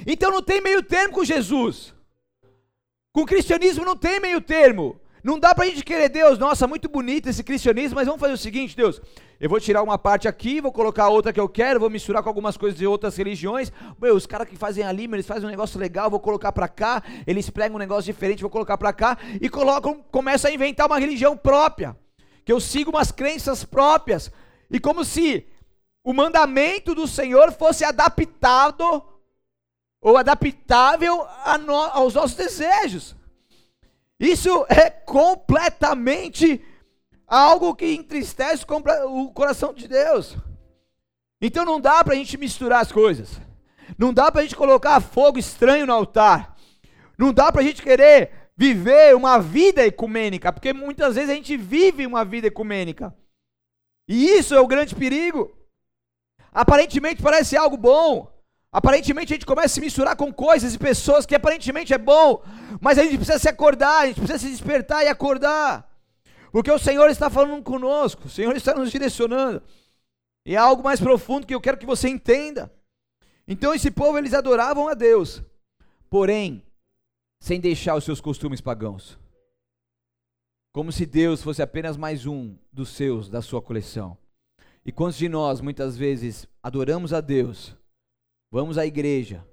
Então 0.07 0.31
não 0.31 0.41
tem 0.41 0.61
meio 0.61 0.81
termo 0.81 1.15
com 1.15 1.25
Jesus. 1.25 1.93
Com 3.13 3.25
cristianismo 3.25 3.83
não 3.83 3.95
tem 3.95 4.21
meio 4.21 4.39
termo. 4.39 4.99
Não 5.23 5.37
dá 5.37 5.53
pra 5.53 5.65
gente 5.65 5.83
querer 5.83 6.09
Deus, 6.09 6.39
nossa, 6.39 6.65
muito 6.65 6.89
bonito 6.89 7.29
esse 7.29 7.43
cristianismo, 7.43 7.95
mas 7.95 8.07
vamos 8.07 8.19
fazer 8.19 8.33
o 8.33 8.37
seguinte, 8.37 8.75
Deus, 8.75 8.99
eu 9.39 9.47
vou 9.47 9.59
tirar 9.59 9.83
uma 9.83 9.95
parte 9.97 10.27
aqui, 10.27 10.59
vou 10.59 10.71
colocar 10.71 11.09
outra 11.09 11.31
que 11.31 11.39
eu 11.39 11.47
quero, 11.47 11.79
vou 11.79 11.91
misturar 11.91 12.23
com 12.23 12.29
algumas 12.29 12.57
coisas 12.57 12.79
de 12.79 12.87
outras 12.87 13.15
religiões. 13.17 13.71
Meu, 14.01 14.15
os 14.15 14.25
caras 14.25 14.47
que 14.47 14.55
fazem 14.55 14.83
ali, 14.83 15.03
eles 15.03 15.27
fazem 15.27 15.45
um 15.45 15.51
negócio 15.51 15.79
legal, 15.79 16.09
vou 16.09 16.19
colocar 16.19 16.51
pra 16.51 16.67
cá, 16.67 17.03
eles 17.27 17.51
pregam 17.51 17.75
um 17.75 17.79
negócio 17.79 18.11
diferente, 18.11 18.41
vou 18.41 18.49
colocar 18.49 18.79
pra 18.79 18.91
cá, 18.93 19.15
e 19.39 19.47
colocam, 19.47 20.03
começam 20.09 20.49
a 20.49 20.53
inventar 20.53 20.87
uma 20.87 20.97
religião 20.97 21.37
própria, 21.37 21.95
que 22.43 22.51
eu 22.51 22.59
sigo 22.59 22.89
umas 22.89 23.11
crenças 23.11 23.63
próprias, 23.63 24.31
e 24.71 24.79
como 24.79 25.05
se 25.05 25.45
o 26.03 26.13
mandamento 26.13 26.95
do 26.95 27.05
Senhor 27.07 27.51
fosse 27.51 27.85
adaptado 27.85 29.03
ou 30.01 30.17
adaptável 30.17 31.25
no, 31.65 31.75
aos 31.75 32.15
nossos 32.15 32.35
desejos. 32.35 33.15
Isso 34.19 34.65
é 34.67 34.89
completamente 34.89 36.63
algo 37.27 37.75
que 37.75 37.93
entristece 37.93 38.65
o 39.07 39.31
coração 39.31 39.73
de 39.73 39.87
Deus. 39.87 40.35
Então 41.39 41.63
não 41.63 41.79
dá 41.79 42.03
para 42.03 42.13
a 42.13 42.17
gente 42.17 42.37
misturar 42.37 42.81
as 42.81 42.91
coisas. 42.91 43.39
Não 43.97 44.13
dá 44.13 44.31
para 44.31 44.41
a 44.41 44.43
gente 44.43 44.55
colocar 44.55 44.99
fogo 44.99 45.39
estranho 45.39 45.85
no 45.85 45.93
altar. 45.93 46.55
Não 47.17 47.31
dá 47.31 47.51
para 47.51 47.61
a 47.61 47.63
gente 47.63 47.81
querer 47.81 48.51
viver 48.55 49.15
uma 49.15 49.39
vida 49.39 49.85
ecumênica, 49.85 50.51
porque 50.51 50.73
muitas 50.73 51.15
vezes 51.15 51.29
a 51.29 51.33
gente 51.33 51.57
vive 51.57 52.05
uma 52.05 52.23
vida 52.23 52.47
ecumênica. 52.47 53.15
E 54.07 54.25
isso 54.25 54.53
é 54.53 54.59
o 54.59 54.67
grande 54.67 54.95
perigo. 54.95 55.55
Aparentemente 56.51 57.21
parece 57.21 57.55
algo 57.55 57.77
bom, 57.77 58.31
Aparentemente 58.71 59.33
a 59.33 59.35
gente 59.35 59.45
começa 59.45 59.65
a 59.65 59.69
se 59.69 59.81
misturar 59.81 60.15
com 60.15 60.31
coisas 60.31 60.73
e 60.73 60.79
pessoas 60.79 61.25
que 61.25 61.35
aparentemente 61.35 61.93
é 61.93 61.97
bom, 61.97 62.41
mas 62.79 62.97
a 62.97 63.03
gente 63.03 63.17
precisa 63.17 63.37
se 63.37 63.49
acordar, 63.49 64.03
a 64.03 64.07
gente 64.07 64.21
precisa 64.21 64.39
se 64.39 64.49
despertar 64.49 65.03
e 65.03 65.09
acordar. 65.09 65.89
Porque 66.51 66.71
o 66.71 66.79
Senhor 66.79 67.09
está 67.09 67.29
falando 67.29 67.61
conosco, 67.63 68.27
o 68.27 68.29
Senhor 68.29 68.55
está 68.55 68.73
nos 68.73 68.89
direcionando. 68.89 69.61
E 70.45 70.55
é 70.55 70.57
algo 70.57 70.81
mais 70.81 71.01
profundo 71.01 71.45
que 71.45 71.53
eu 71.53 71.61
quero 71.61 71.77
que 71.77 71.85
você 71.85 72.07
entenda. 72.07 72.71
Então 73.45 73.73
esse 73.73 73.91
povo 73.91 74.17
eles 74.17 74.33
adoravam 74.33 74.87
a 74.87 74.93
Deus, 74.93 75.43
porém 76.09 76.63
sem 77.41 77.59
deixar 77.59 77.95
os 77.95 78.03
seus 78.05 78.21
costumes 78.21 78.61
pagãos. 78.61 79.19
Como 80.71 80.91
se 80.91 81.05
Deus 81.05 81.43
fosse 81.43 81.61
apenas 81.61 81.97
mais 81.97 82.25
um 82.25 82.55
dos 82.71 82.89
seus, 82.89 83.29
da 83.29 83.41
sua 83.41 83.61
coleção. 83.61 84.17
E 84.85 84.91
quantos 84.91 85.17
de 85.17 85.27
nós 85.27 85.59
muitas 85.59 85.97
vezes 85.97 86.47
adoramos 86.63 87.11
a 87.11 87.19
Deus, 87.19 87.75
vamos 88.51 88.77
à 88.77 88.85
igreja, 88.85 89.47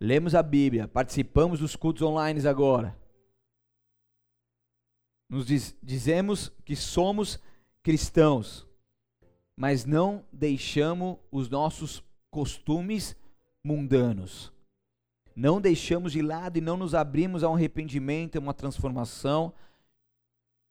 lemos 0.00 0.34
a 0.34 0.42
Bíblia, 0.42 0.88
participamos 0.88 1.60
dos 1.60 1.76
cultos 1.76 2.02
online 2.02 2.46
agora. 2.46 2.98
Nos 5.28 5.46
diz, 5.46 5.76
dizemos 5.80 6.52
que 6.64 6.74
somos 6.74 7.38
cristãos, 7.82 8.66
mas 9.56 9.84
não 9.84 10.26
deixamos 10.32 11.18
os 11.30 11.48
nossos 11.48 12.02
costumes 12.30 13.16
mundanos. 13.64 14.52
Não 15.36 15.60
deixamos 15.60 16.12
de 16.12 16.20
lado 16.20 16.58
e 16.58 16.60
não 16.60 16.76
nos 16.76 16.94
abrimos 16.94 17.44
a 17.44 17.48
um 17.48 17.54
arrependimento, 17.54 18.36
a 18.36 18.40
uma 18.40 18.52
transformação 18.52 19.54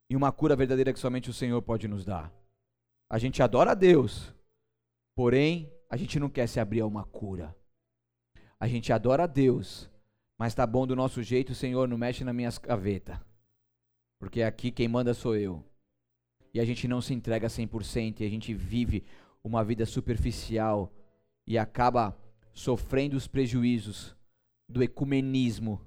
e 0.10 0.16
uma 0.16 0.32
cura 0.32 0.56
verdadeira 0.56 0.92
que 0.92 1.00
somente 1.00 1.30
o 1.30 1.34
Senhor 1.34 1.62
pode 1.62 1.88
nos 1.88 2.04
dar. 2.04 2.34
A 3.10 3.18
gente 3.18 3.42
adora 3.42 3.72
a 3.72 3.76
Deus, 3.76 4.34
porém, 5.16 5.72
a 5.90 5.96
gente 5.96 6.20
não 6.20 6.30
quer 6.30 6.48
se 6.48 6.60
abrir 6.60 6.82
a 6.82 6.86
uma 6.86 7.06
cura. 7.06 7.56
A 8.60 8.68
gente 8.68 8.91
adora 8.91 9.24
a 9.24 9.28
Deus, 9.28 9.89
Mas 10.38 10.55
tá 10.55 10.66
bom 10.66 10.88
do 10.88 10.95
nosso 10.95 11.22
jeito, 11.22 11.53
Senhor, 11.53 11.86
não 11.86 11.97
mexe 11.97 12.24
na 12.24 12.32
minhas 12.32 12.57
gavetas. 12.57 13.20
Porque 14.18 14.41
aqui 14.41 14.72
quem 14.72 14.88
manda 14.88 15.14
sou 15.14 15.36
eu. 15.36 15.62
E 16.53 16.62
a 16.62 16.66
gente 16.66 16.88
não 16.88 17.01
se 17.01 17.14
entrega 17.14 17.47
100% 17.47 18.22
e 18.22 18.26
a 18.26 18.30
gente 18.30 18.53
vive 18.53 19.03
uma 19.43 19.66
vida 19.66 19.86
superficial 19.86 20.93
e 21.45 21.57
acaba 21.57 22.18
sofrendo 22.53 23.18
os 23.18 23.28
prejuízos 23.28 24.16
do 24.68 24.82
ecumenismo 24.82 25.86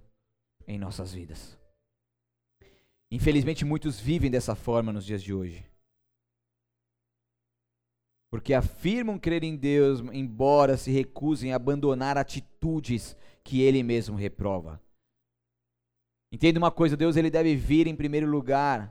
em 0.66 0.78
nossas 0.78 1.14
vidas. 1.14 1.58
Infelizmente, 3.10 3.64
muitos 3.64 3.98
vivem 3.98 4.30
dessa 4.30 4.54
forma 4.54 4.92
nos 4.92 5.06
dias 5.06 5.22
de 5.22 5.32
hoje. 5.32 5.71
Porque 8.32 8.54
afirmam 8.54 9.18
crer 9.18 9.44
em 9.44 9.54
Deus, 9.54 10.00
embora 10.10 10.78
se 10.78 10.90
recusem 10.90 11.52
a 11.52 11.56
abandonar 11.56 12.16
atitudes 12.16 13.14
que 13.44 13.60
Ele 13.60 13.82
mesmo 13.82 14.16
reprova. 14.16 14.80
Entenda 16.32 16.58
uma 16.58 16.70
coisa: 16.70 16.96
Deus 16.96 17.14
ele 17.14 17.28
deve 17.28 17.54
vir 17.54 17.86
em 17.86 17.94
primeiro 17.94 18.26
lugar 18.26 18.90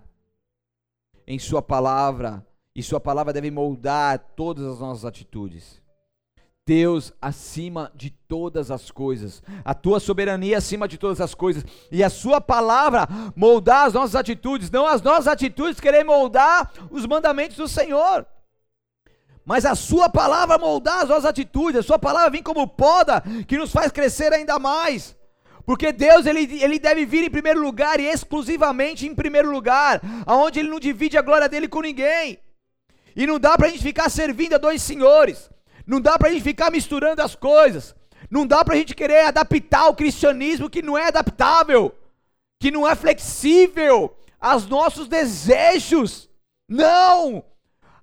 em 1.26 1.40
Sua 1.40 1.60
palavra, 1.60 2.46
e 2.76 2.84
Sua 2.84 3.00
palavra 3.00 3.34
deve 3.34 3.50
moldar 3.50 4.20
todas 4.36 4.64
as 4.64 4.80
nossas 4.80 5.06
atitudes. 5.06 5.82
Deus 6.64 7.12
acima 7.20 7.92
de 7.96 8.12
todas 8.12 8.70
as 8.70 8.92
coisas, 8.92 9.42
a 9.66 9.74
tua 9.74 10.00
soberania 10.00 10.60
acima 10.60 10.88
de 10.88 11.00
todas 11.00 11.20
as 11.20 11.34
coisas, 11.34 11.66
e 11.92 12.04
a 12.04 12.12
Sua 12.12 12.40
palavra 12.40 13.08
moldar 13.36 13.88
as 13.88 13.94
nossas 13.96 14.16
atitudes, 14.16 14.70
não 14.70 14.86
as 14.86 15.02
nossas 15.02 15.28
atitudes 15.28 15.80
querer 15.80 16.04
moldar 16.04 16.72
os 16.92 17.08
mandamentos 17.08 17.58
do 17.58 17.68
Senhor, 17.68 18.28
mas 19.46 19.66
a 19.66 19.76
Sua 19.76 20.10
palavra 20.10 20.58
moldar 20.58 21.04
as 21.04 21.10
nossas 21.10 21.26
atitudes, 21.26 21.80
a 21.80 21.84
Sua 21.84 22.00
palavra 22.00 22.30
vem 22.30 22.44
como 22.44 22.68
poda 22.68 23.24
que 23.48 23.58
nos 23.58 23.72
faz 23.72 23.92
crescer 23.92 24.34
ainda 24.34 24.60
mais. 24.60 25.16
Porque 25.66 25.92
Deus 25.92 26.26
ele, 26.26 26.62
ele 26.62 26.80
deve 26.80 27.06
vir 27.06 27.24
em 27.24 27.30
primeiro 27.30 27.62
lugar 27.62 28.00
e 28.00 28.08
exclusivamente 28.08 29.06
em 29.06 29.16
primeiro 29.16 29.52
lugar, 29.52 30.02
aonde 30.26 30.60
ele 30.60 30.70
não 30.70 30.80
divide 30.80 31.18
a 31.18 31.22
glória 31.22 31.48
dele 31.48 31.68
com 31.68 31.82
ninguém. 31.82 32.40
E 33.16 33.28
não 33.28 33.40
dá 33.40 33.58
para 33.58 33.68
a 33.68 33.70
gente 33.70 33.84
ficar 33.84 34.10
servindo 34.10 34.56
a 34.56 34.58
dois 34.58 34.82
senhores. 34.82 35.50
Não 35.86 36.00
dá 36.00 36.18
para 36.18 36.30
a 36.30 36.32
gente 36.32 36.44
ficar 36.44 36.72
misturando 36.72 37.22
as 37.22 37.36
coisas. 37.36 37.96
Não 38.30 38.46
dá 38.46 38.64
para 38.64 38.76
a 38.76 38.78
gente 38.78 38.96
querer 38.96 39.26
adaptar 39.26 39.88
o 39.88 39.96
cristianismo 39.96 40.70
que 40.70 40.82
não 40.82 40.98
é 40.98 41.08
adaptável, 41.08 41.94
que 42.60 42.72
não 42.72 42.88
é 42.88 42.96
flexível 42.96 44.16
aos 44.40 44.66
nossos 44.68 45.08
desejos. 45.08 46.30
Não! 46.68 47.44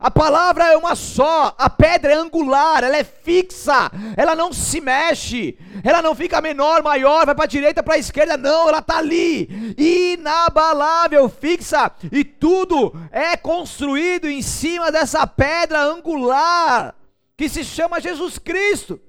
A 0.01 0.13
palavra 0.13 0.73
é 0.73 0.77
uma 0.77 0.95
só, 0.95 1.53
a 1.59 1.69
pedra 1.69 2.13
é 2.13 2.15
angular, 2.15 2.85
ela 2.85 2.97
é 2.97 3.03
fixa, 3.03 3.91
ela 4.17 4.37
não 4.37 4.53
se 4.53 4.81
mexe, 4.81 5.59
ela 5.83 6.01
não 6.01 6.15
fica 6.15 6.41
menor, 6.41 6.85
maior, 6.85 7.27
vai 7.27 7.35
para 7.35 7.45
a 7.45 7.49
direita, 7.49 7.83
para 7.83 7.95
a 7.95 7.99
esquerda, 7.99 8.37
não, 8.37 8.69
ela 8.69 8.79
está 8.79 8.99
ali, 8.99 9.75
inabalável, 9.77 11.29
fixa, 11.29 11.91
e 12.13 12.23
tudo 12.23 12.93
é 13.11 13.37
construído 13.37 14.29
em 14.29 14.41
cima 14.41 14.93
dessa 14.93 15.27
pedra 15.27 15.83
angular, 15.83 16.95
que 17.37 17.49
se 17.49 17.65
chama 17.65 18.01
Jesus 18.01 18.39
Cristo. 18.39 19.01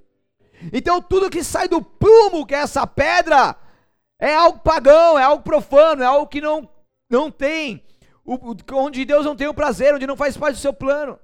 Então 0.73 0.99
tudo 0.99 1.29
que 1.29 1.43
sai 1.43 1.67
do 1.67 1.83
prumo, 1.83 2.47
que 2.47 2.55
é 2.55 2.61
essa 2.61 2.87
pedra, 2.87 3.55
é 4.19 4.33
algo 4.33 4.57
pagão, 4.57 5.19
é 5.19 5.23
algo 5.23 5.43
profano, 5.43 6.01
é 6.01 6.05
algo 6.07 6.25
que 6.25 6.41
não, 6.41 6.67
não 7.07 7.29
tem 7.29 7.83
onde 8.73 9.05
Deus 9.05 9.25
não 9.25 9.35
tem 9.35 9.47
o 9.47 9.53
prazer, 9.53 9.93
onde 9.95 10.05
não 10.05 10.15
faz 10.15 10.37
parte 10.37 10.55
do 10.55 10.61
seu 10.61 10.73
plano. 10.73 11.19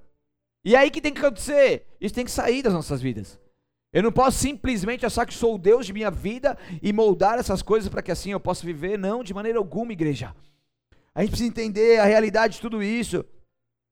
E 0.64 0.74
é 0.74 0.78
aí 0.78 0.90
que 0.90 1.00
tem 1.00 1.14
que 1.14 1.20
acontecer. 1.20 1.86
Isso 2.00 2.14
tem 2.14 2.24
que 2.24 2.30
sair 2.30 2.62
das 2.62 2.72
nossas 2.72 3.00
vidas. 3.00 3.38
Eu 3.92 4.02
não 4.02 4.10
posso 4.10 4.38
simplesmente 4.38 5.06
achar 5.06 5.24
que 5.24 5.32
sou 5.32 5.54
o 5.54 5.58
Deus 5.58 5.86
de 5.86 5.92
minha 5.92 6.10
vida 6.10 6.58
e 6.82 6.92
moldar 6.92 7.38
essas 7.38 7.62
coisas 7.62 7.88
para 7.88 8.02
que 8.02 8.10
assim 8.10 8.32
eu 8.32 8.40
possa 8.40 8.66
viver. 8.66 8.98
Não, 8.98 9.22
de 9.22 9.32
maneira 9.32 9.58
alguma, 9.58 9.92
igreja. 9.92 10.34
A 11.14 11.20
gente 11.20 11.30
precisa 11.30 11.48
entender 11.48 12.00
a 12.00 12.04
realidade 12.04 12.54
de 12.54 12.60
tudo 12.60 12.82
isso. 12.82 13.24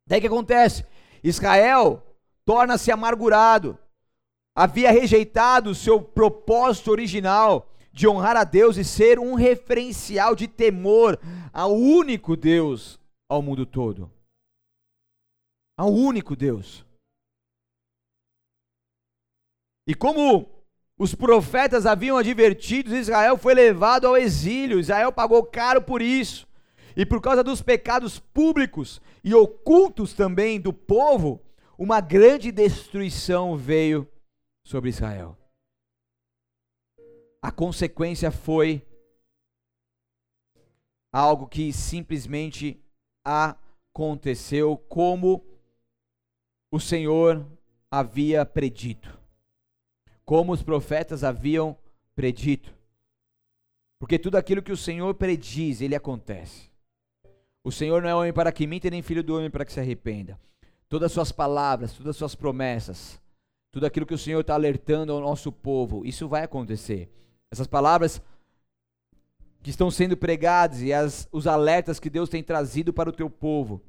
Daí 0.07 0.21
que 0.21 0.27
acontece? 0.27 0.85
Israel 1.23 2.03
torna-se 2.45 2.91
amargurado. 2.91 3.79
Havia 4.55 4.91
rejeitado 4.91 5.71
o 5.71 5.75
seu 5.75 6.03
propósito 6.03 6.91
original 6.91 7.71
de 7.93 8.09
honrar 8.09 8.37
a 8.37 8.45
Deus 8.45 8.77
e 8.77 8.85
ser 8.85 9.21
um 9.21 9.35
referencial 9.35 10.35
de 10.35 10.49
temor 10.49 11.19
ao 11.53 11.73
único 11.73 12.37
Deus 12.37 12.99
ao 13.29 13.43
mundo 13.43 13.67
todo. 13.67 14.11
Ao 15.77 15.93
único 15.93 16.37
Deus. 16.37 16.85
E 19.87 19.95
como 19.95 20.49
os 20.99 21.15
profetas 21.15 21.87
haviam 21.87 22.17
advertido, 22.17 22.95
Israel 22.95 23.37
foi 23.37 23.55
levado 23.55 24.07
ao 24.07 24.17
exílio. 24.17 24.79
Israel 24.79 25.13
pagou 25.13 25.45
caro 25.45 25.83
por 25.83 26.01
isso. 26.01 26.47
E 26.97 27.05
por 27.05 27.21
causa 27.21 27.43
dos 27.43 27.61
pecados 27.61 28.19
públicos 28.21 29.01
e 29.23 29.35
ocultos 29.35 30.15
também 30.15 30.61
do 30.61 30.73
povo, 30.73 31.43
uma 31.77 32.01
grande 32.01 32.53
destruição 32.53 33.57
veio 33.57 34.09
sobre 34.65 34.91
Israel. 34.91 35.37
A 37.43 37.51
consequência 37.51 38.31
foi 38.31 38.87
algo 41.13 41.49
que 41.49 41.73
simplesmente 41.73 42.84
aconteceu 43.25 44.77
como 44.77 45.45
o 46.71 46.79
Senhor 46.79 47.47
havia 47.91 48.45
predito, 48.45 49.19
como 50.25 50.53
os 50.53 50.63
profetas 50.63 51.25
haviam 51.25 51.77
predito. 52.15 52.75
Porque 53.99 54.19
tudo 54.19 54.37
aquilo 54.37 54.63
que 54.63 54.73
o 54.73 54.77
Senhor 54.77 55.15
prediz, 55.15 55.81
ele 55.81 55.95
acontece. 55.95 56.71
O 57.63 57.73
Senhor 57.73 58.03
não 58.03 58.09
é 58.09 58.15
homem 58.15 58.33
para 58.33 58.53
que 58.53 58.67
minta, 58.67 58.91
nem 58.91 59.01
filho 59.01 59.23
do 59.23 59.37
homem 59.37 59.51
para 59.51 59.65
que 59.65 59.73
se 59.73 59.81
arrependa. 59.81 60.39
Todas 60.89 61.07
as 61.07 61.13
suas 61.13 61.33
palavras, 61.33 61.95
todas 61.95 62.11
as 62.11 62.17
suas 62.17 62.35
promessas, 62.35 63.19
tudo 63.73 63.87
aquilo 63.87 64.05
que 64.05 64.15
o 64.15 64.19
Senhor 64.19 64.41
está 64.41 64.55
alertando 64.55 65.13
ao 65.13 65.21
nosso 65.21 65.51
povo, 65.51 66.05
isso 66.05 66.29
vai 66.29 66.43
acontecer. 66.43 67.11
Essas 67.51 67.67
palavras 67.67 68.21
que 69.65 69.71
estão 69.71 69.91
sendo 69.91 70.15
pregados 70.15 70.83
e 70.83 70.93
as, 70.93 71.27
os 71.33 71.47
alertas 71.47 71.99
que 71.99 72.11
Deus 72.11 72.29
tem 72.29 72.43
trazido 72.43 72.93
para 72.93 73.09
o 73.09 73.13
teu 73.13 73.31
povo. 73.31 73.81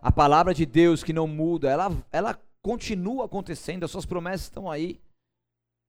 A 0.00 0.12
palavra 0.12 0.54
de 0.54 0.64
Deus 0.64 1.02
que 1.02 1.12
não 1.12 1.26
muda, 1.26 1.68
ela, 1.68 1.90
ela 2.12 2.38
continua 2.62 3.24
acontecendo, 3.24 3.82
as 3.82 3.90
suas 3.90 4.06
promessas 4.06 4.42
estão 4.42 4.70
aí. 4.70 5.00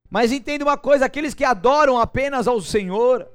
Mas 0.10 0.32
entenda 0.32 0.66
uma 0.66 0.78
coisa: 0.78 1.06
aqueles 1.06 1.36
que 1.36 1.44
adoram 1.44 2.00
apenas 2.00 2.48
ao 2.48 2.60
Senhor, 2.60 3.30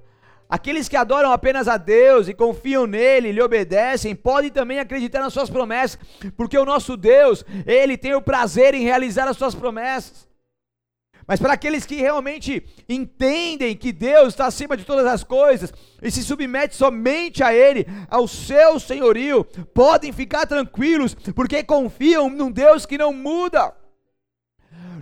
aqueles 0.49 0.89
que 0.89 0.97
adoram 0.97 1.31
apenas 1.31 1.69
a 1.69 1.77
Deus 1.77 2.27
e 2.27 2.35
confiam 2.35 2.85
nele, 2.85 3.31
lhe 3.31 3.41
obedecem, 3.41 4.17
podem 4.17 4.51
também 4.51 4.81
acreditar 4.81 5.21
nas 5.21 5.33
suas 5.33 5.49
promessas, 5.49 5.97
porque 6.37 6.59
o 6.59 6.65
nosso 6.65 6.97
Deus, 6.97 7.45
ele 7.65 7.97
tem 7.97 8.15
o 8.15 8.23
prazer 8.23 8.75
em 8.75 8.83
realizar 8.83 9.29
as 9.29 9.37
suas 9.37 9.55
promessas. 9.55 10.32
Mas 11.27 11.41
para 11.41 11.53
aqueles 11.53 11.87
que 11.87 11.97
realmente 11.97 12.65
entendem 12.89 13.77
que 13.77 13.93
Deus 13.93 14.29
está 14.29 14.47
acima 14.47 14.77
de 14.77 14.85
todas 14.85 15.07
as 15.07 15.23
coisas 15.23 15.73
e 16.03 16.11
se 16.11 16.23
submete 16.23 16.75
somente 16.75 17.43
a 17.43 17.55
Ele, 17.55 17.87
ao 18.11 18.27
seu 18.27 18.81
senhorio, 18.81 19.45
podem 19.73 20.13
ficar 20.13 20.47
tranquilos, 20.47 21.15
porque 21.35 21.63
confiam 21.63 22.29
num 22.29 22.51
Deus 22.51 22.85
que 22.85 22.99
não 22.99 23.13
muda. 23.13 23.75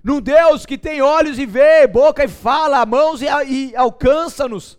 Num 0.03 0.21
Deus 0.21 0.64
que 0.64 0.79
tem 0.79 1.03
olhos 1.03 1.39
e 1.39 1.45
vê, 1.47 1.87
boca 1.87 2.25
e 2.25 2.29
fala, 2.29 2.87
mãos 2.87 3.21
e, 3.21 3.27
e 3.47 3.77
alcança-nos. 3.77 4.79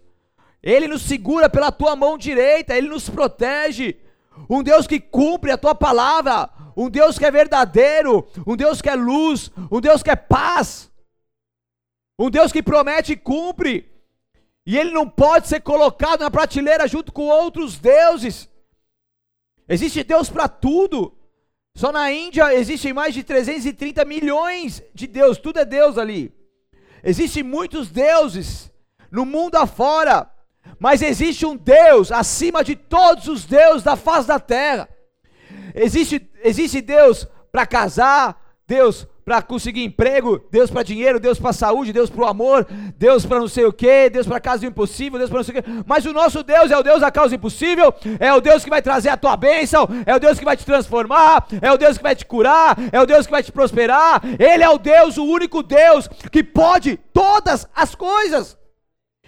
Ele 0.64 0.88
nos 0.88 1.02
segura 1.04 1.50
pela 1.50 1.72
tua 1.72 1.96
mão 1.96 2.18
direita, 2.18 2.76
Ele 2.76 2.88
nos 2.88 3.10
protege. 3.10 3.98
Um 4.50 4.62
Deus 4.62 4.86
que 4.88 5.00
cumpre 5.00 5.52
a 5.52 5.58
tua 5.58 5.74
palavra, 5.74 6.50
um 6.76 6.89
Deus 6.89 7.18
que 7.18 7.26
é 7.26 7.32
verdadeiro, 7.32 8.28
um 8.46 8.56
Deus 8.56 8.82
que 8.82 8.89
é 8.89 8.96
luz, 8.96 9.52
um 9.72 9.82
Deus 9.82 10.04
que 10.04 10.10
é 10.10 10.16
paz. 10.16 10.91
Um 12.22 12.30
Deus 12.30 12.51
que 12.51 12.61
promete 12.61 13.13
e 13.13 13.17
cumpre. 13.17 13.89
E 14.63 14.78
ele 14.78 14.91
não 14.91 15.09
pode 15.09 15.47
ser 15.47 15.59
colocado 15.61 16.19
na 16.19 16.30
prateleira 16.30 16.88
junto 16.88 17.11
com 17.11 17.24
outros 17.24 17.80
deuses. 17.80 18.47
Existe 19.67 20.03
Deus 20.03 20.30
para 20.30 20.47
tudo. 20.47 21.17
Só 21.74 21.91
na 21.91 22.11
Índia 22.11 22.53
existem 22.53 22.93
mais 22.93 23.15
de 23.15 23.24
330 23.24 24.05
milhões 24.05 24.84
de 24.93 25.07
deuses, 25.07 25.41
tudo 25.41 25.57
é 25.57 25.65
Deus 25.65 25.97
ali. 25.97 26.32
Existem 27.03 27.41
muitos 27.41 27.89
deuses 27.89 28.72
no 29.09 29.26
mundo 29.26 29.55
afora, 29.55 30.30
mas 30.78 31.01
existe 31.01 31.43
um 31.43 31.55
Deus 31.55 32.11
acima 32.11 32.63
de 32.63 32.76
todos 32.76 33.28
os 33.28 33.45
deuses 33.45 33.82
da 33.82 33.95
face 33.95 34.28
da 34.28 34.39
terra. 34.39 34.88
Existe, 35.74 36.30
existe 36.43 36.82
Deus 36.82 37.28
para 37.51 37.65
casar, 37.65 38.61
Deus 38.67 39.07
para 39.32 39.41
conseguir 39.41 39.86
emprego, 39.86 40.43
Deus 40.51 40.69
para 40.69 40.84
dinheiro, 40.84 41.17
Deus 41.17 41.39
para 41.39 41.53
saúde, 41.53 41.93
Deus 41.93 42.09
para 42.09 42.21
o 42.21 42.27
amor, 42.27 42.67
Deus 42.97 43.25
para 43.25 43.39
não 43.39 43.47
sei 43.47 43.63
o 43.63 43.71
que, 43.71 44.09
Deus 44.09 44.27
para 44.27 44.41
causa 44.41 44.65
impossível, 44.65 45.17
Deus 45.17 45.29
para 45.29 45.39
não 45.39 45.43
sei 45.45 45.57
o 45.57 45.63
que. 45.63 45.69
Mas 45.86 46.05
o 46.05 46.11
nosso 46.11 46.43
Deus 46.43 46.69
é 46.69 46.77
o 46.77 46.84
Deus 46.84 46.99
da 46.99 47.09
causa 47.09 47.34
impossível, 47.34 47.93
é 48.19 48.34
o 48.34 48.41
Deus 48.41 48.61
que 48.61 48.69
vai 48.69 48.82
trazer 48.82 49.07
a 49.07 49.15
tua 49.15 49.38
bênção, 49.38 49.88
é 50.05 50.13
o 50.13 50.19
Deus 50.19 50.38
que 50.38 50.43
vai 50.43 50.57
te 50.57 50.65
transformar, 50.65 51.47
é 51.61 51.71
o 51.71 51.77
Deus 51.77 51.95
que 51.95 52.03
vai 52.03 52.13
te 52.13 52.25
curar, 52.25 52.77
é 52.91 52.99
o 52.99 53.05
Deus 53.05 53.25
que 53.25 53.32
vai 53.32 53.41
te 53.41 53.53
prosperar. 53.53 54.21
Ele 54.38 54.65
é 54.65 54.69
o 54.69 54.77
Deus, 54.77 55.15
o 55.15 55.23
único 55.23 55.63
Deus 55.63 56.09
que 56.29 56.43
pode 56.43 56.97
todas 57.13 57.65
as 57.73 57.95
coisas. 57.95 58.57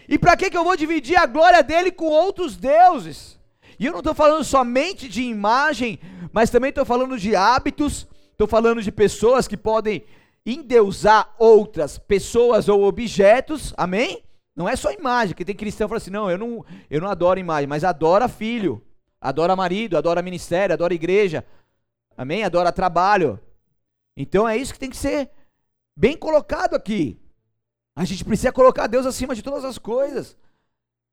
E 0.09 0.19
para 0.19 0.35
que, 0.35 0.49
que 0.49 0.57
eu 0.57 0.65
vou 0.65 0.75
dividir 0.75 1.15
a 1.15 1.25
glória 1.25 1.63
dele 1.63 1.93
com 1.93 2.07
outros 2.07 2.57
deuses? 2.57 3.39
E 3.79 3.85
eu 3.85 3.93
não 3.93 3.99
estou 3.99 4.13
falando 4.13 4.43
somente 4.43 5.07
de 5.07 5.21
imagem, 5.23 5.97
mas 6.33 6.49
também 6.49 6.71
estou 6.71 6.83
falando 6.83 7.17
de 7.17 7.37
hábitos, 7.37 8.05
estou 8.33 8.47
falando 8.47 8.81
de 8.81 8.91
pessoas 8.91 9.47
que 9.47 9.55
podem 9.55 10.03
endeusar 10.45 11.33
outras 11.39 11.97
pessoas 11.97 12.67
ou 12.67 12.83
objetos, 12.83 13.73
amém? 13.77 14.23
Não 14.55 14.67
é 14.67 14.75
só 14.75 14.91
imagem, 14.91 15.35
que 15.35 15.45
tem 15.45 15.55
cristão 15.55 15.87
que 15.87 15.89
fala 15.89 15.97
assim: 15.97 16.11
não, 16.11 16.29
eu 16.29 16.37
não, 16.37 16.65
eu 16.89 17.01
não 17.01 17.07
adoro 17.09 17.39
imagem, 17.39 17.67
mas 17.67 17.83
adora 17.83 18.27
filho, 18.27 18.83
adora 19.19 19.55
marido, 19.55 19.97
adora 19.97 20.21
ministério, 20.21 20.73
adora 20.73 20.93
igreja, 20.93 21.45
amém? 22.17 22.43
Adora 22.43 22.71
trabalho. 22.71 23.39
Então 24.15 24.47
é 24.47 24.57
isso 24.57 24.73
que 24.73 24.79
tem 24.79 24.89
que 24.89 24.97
ser 24.97 25.29
bem 25.97 26.15
colocado 26.15 26.75
aqui. 26.75 27.19
A 27.95 28.05
gente 28.05 28.25
precisa 28.25 28.51
colocar 28.51 28.87
Deus 28.87 29.05
acima 29.05 29.35
de 29.35 29.41
todas 29.41 29.63
as 29.63 29.77
coisas. 29.77 30.35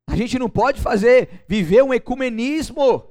A 0.07 0.15
gente 0.15 0.37
não 0.37 0.49
pode 0.49 0.81
fazer, 0.81 1.45
viver 1.47 1.83
um 1.83 1.93
ecumenismo, 1.93 3.07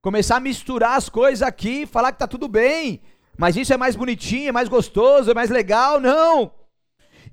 começar 0.00 0.36
a 0.36 0.40
misturar 0.40 0.96
as 0.96 1.08
coisas 1.08 1.42
aqui, 1.42 1.86
falar 1.86 2.12
que 2.12 2.16
está 2.16 2.26
tudo 2.26 2.48
bem, 2.48 3.02
mas 3.40 3.56
isso 3.56 3.72
é 3.72 3.76
mais 3.78 3.96
bonitinho, 3.96 4.50
é 4.50 4.52
mais 4.52 4.68
gostoso, 4.68 5.30
é 5.30 5.34
mais 5.34 5.48
legal, 5.48 5.98
não. 5.98 6.52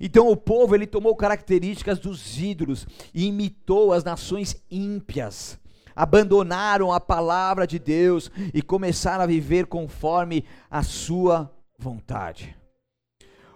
Então 0.00 0.30
o 0.30 0.36
povo 0.36 0.74
ele 0.74 0.86
tomou 0.86 1.14
características 1.14 1.98
dos 1.98 2.40
ídolos 2.40 2.86
e 3.12 3.26
imitou 3.26 3.92
as 3.92 4.02
nações 4.02 4.56
ímpias. 4.70 5.60
Abandonaram 5.94 6.90
a 6.90 6.98
palavra 6.98 7.66
de 7.66 7.78
Deus 7.78 8.30
e 8.54 8.62
começaram 8.62 9.22
a 9.22 9.26
viver 9.26 9.66
conforme 9.66 10.46
a 10.70 10.82
sua 10.82 11.54
vontade. 11.78 12.56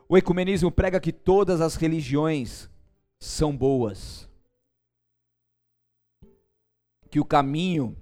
O 0.07 0.19
ecumenismo 0.19 0.71
prega 0.71 1.01
que 1.01 1.11
todas 1.11 1.63
as 1.63 1.75
religiões 1.75 2.69
são 3.19 3.57
boas. 3.57 4.29
Que 7.11 7.19
o 7.19 7.25
caminho 7.25 7.97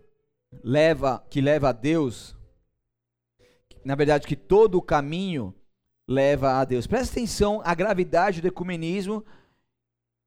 leva 0.65 1.25
que 1.31 1.41
leva 1.41 1.69
a 1.69 1.73
Deus, 1.73 2.35
na 3.85 3.95
verdade 3.95 4.27
que 4.27 4.37
todo 4.37 4.77
o 4.77 4.83
caminho 4.83 5.55
leva 6.09 6.61
a 6.61 6.65
Deus. 6.65 6.87
Presta 6.87 7.13
atenção 7.15 7.61
à 7.65 7.75
gravidade 7.75 8.41
do 8.41 8.49
ecumenismo 8.49 9.25